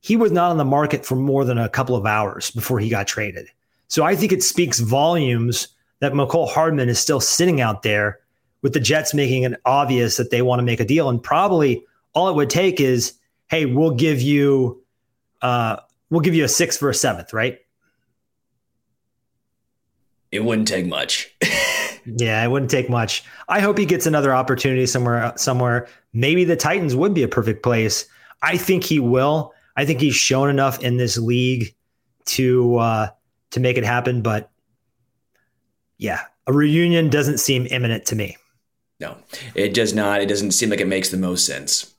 He 0.00 0.16
was 0.16 0.32
not 0.32 0.50
on 0.50 0.58
the 0.58 0.64
market 0.64 1.06
for 1.06 1.14
more 1.14 1.44
than 1.44 1.56
a 1.56 1.68
couple 1.68 1.96
of 1.96 2.04
hours 2.04 2.50
before 2.50 2.80
he 2.80 2.88
got 2.88 3.06
traded. 3.06 3.48
So 3.86 4.04
I 4.04 4.16
think 4.16 4.32
it 4.32 4.42
speaks 4.42 4.80
volumes 4.80 5.68
that 6.00 6.12
Mecole 6.12 6.48
Hardman 6.48 6.88
is 6.88 6.98
still 6.98 7.20
sitting 7.20 7.60
out 7.60 7.82
there 7.82 8.18
with 8.60 8.72
the 8.72 8.80
Jets 8.80 9.14
making 9.14 9.44
it 9.44 9.60
obvious 9.64 10.16
that 10.16 10.30
they 10.30 10.42
want 10.42 10.58
to 10.58 10.64
make 10.64 10.80
a 10.80 10.84
deal. 10.84 11.08
And 11.08 11.22
probably 11.22 11.84
all 12.12 12.28
it 12.28 12.34
would 12.34 12.50
take 12.50 12.80
is, 12.80 13.14
hey, 13.48 13.66
we'll 13.66 13.94
give 13.94 14.20
you 14.20 14.82
uh, 15.42 15.76
we'll 16.10 16.20
give 16.20 16.34
you 16.34 16.44
a 16.44 16.48
sixth 16.48 16.80
for 16.80 16.90
a 16.90 16.94
seventh, 16.94 17.32
right? 17.32 17.60
It 20.32 20.44
wouldn't 20.44 20.68
take 20.68 20.86
much. 20.86 21.34
yeah, 22.04 22.42
it 22.42 22.48
wouldn't 22.48 22.70
take 22.70 22.88
much. 22.88 23.24
I 23.48 23.60
hope 23.60 23.78
he 23.78 23.86
gets 23.86 24.06
another 24.06 24.34
opportunity 24.34 24.86
somewhere 24.86 25.32
somewhere. 25.36 25.88
Maybe 26.12 26.44
the 26.44 26.56
Titans 26.56 26.94
would 26.94 27.14
be 27.14 27.22
a 27.22 27.28
perfect 27.28 27.62
place. 27.62 28.06
I 28.42 28.56
think 28.56 28.84
he 28.84 28.98
will. 28.98 29.52
I 29.76 29.84
think 29.84 30.00
he's 30.00 30.14
shown 30.14 30.50
enough 30.50 30.82
in 30.82 30.96
this 30.96 31.16
league 31.18 31.74
to 32.26 32.76
uh, 32.76 33.08
to 33.50 33.60
make 33.60 33.76
it 33.76 33.84
happen. 33.84 34.22
But 34.22 34.50
yeah, 35.98 36.20
a 36.46 36.52
reunion 36.52 37.10
doesn't 37.10 37.38
seem 37.38 37.66
imminent 37.70 38.06
to 38.06 38.16
me. 38.16 38.36
No, 39.00 39.16
it 39.54 39.74
does 39.74 39.94
not. 39.94 40.20
It 40.20 40.28
doesn't 40.28 40.52
seem 40.52 40.70
like 40.70 40.80
it 40.80 40.88
makes 40.88 41.10
the 41.10 41.16
most 41.16 41.46
sense. 41.46 41.94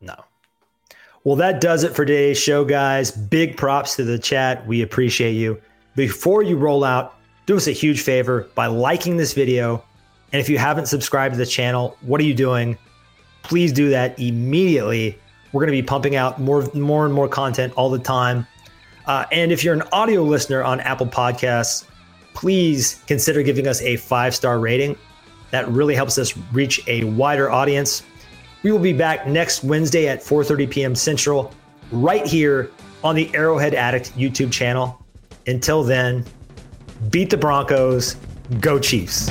No. 0.00 0.14
Well, 1.24 1.36
that 1.36 1.62
does 1.62 1.84
it 1.84 1.94
for 1.94 2.04
today's 2.04 2.38
show, 2.38 2.66
guys. 2.66 3.10
Big 3.10 3.56
props 3.56 3.96
to 3.96 4.04
the 4.04 4.18
chat. 4.18 4.66
We 4.66 4.82
appreciate 4.82 5.32
you. 5.32 5.60
Before 5.96 6.42
you 6.42 6.58
roll 6.58 6.84
out, 6.84 7.14
do 7.46 7.56
us 7.56 7.66
a 7.66 7.72
huge 7.72 8.00
favor 8.00 8.48
by 8.54 8.66
liking 8.66 9.16
this 9.16 9.32
video. 9.32 9.84
And 10.32 10.40
if 10.40 10.48
you 10.48 10.58
haven't 10.58 10.86
subscribed 10.86 11.34
to 11.34 11.38
the 11.38 11.46
channel, 11.46 11.96
what 12.00 12.20
are 12.20 12.24
you 12.24 12.34
doing? 12.34 12.78
Please 13.42 13.72
do 13.72 13.90
that 13.90 14.18
immediately. 14.18 15.18
We're 15.52 15.60
going 15.60 15.72
to 15.72 15.82
be 15.82 15.86
pumping 15.86 16.16
out 16.16 16.40
more, 16.40 16.68
more 16.74 17.04
and 17.04 17.14
more 17.14 17.28
content 17.28 17.72
all 17.76 17.90
the 17.90 17.98
time. 17.98 18.46
Uh, 19.06 19.26
and 19.30 19.52
if 19.52 19.62
you're 19.62 19.74
an 19.74 19.84
audio 19.92 20.22
listener 20.22 20.62
on 20.62 20.80
Apple 20.80 21.06
Podcasts, 21.06 21.84
please 22.32 23.02
consider 23.06 23.42
giving 23.42 23.66
us 23.66 23.80
a 23.82 23.96
five 23.96 24.34
star 24.34 24.58
rating. 24.58 24.96
That 25.50 25.68
really 25.68 25.94
helps 25.94 26.18
us 26.18 26.36
reach 26.52 26.86
a 26.88 27.04
wider 27.04 27.50
audience. 27.50 28.02
We 28.62 28.72
will 28.72 28.80
be 28.80 28.94
back 28.94 29.26
next 29.26 29.62
Wednesday 29.62 30.08
at 30.08 30.20
4:30 30.20 30.70
p.m. 30.70 30.94
Central, 30.94 31.52
right 31.92 32.26
here 32.26 32.70
on 33.04 33.14
the 33.14 33.32
Arrowhead 33.34 33.74
Addict 33.74 34.16
YouTube 34.16 34.50
channel. 34.50 35.00
Until 35.46 35.84
then, 35.84 36.24
beat 37.10 37.30
the 37.30 37.36
Broncos, 37.36 38.16
go 38.60 38.78
Chiefs. 38.78 39.30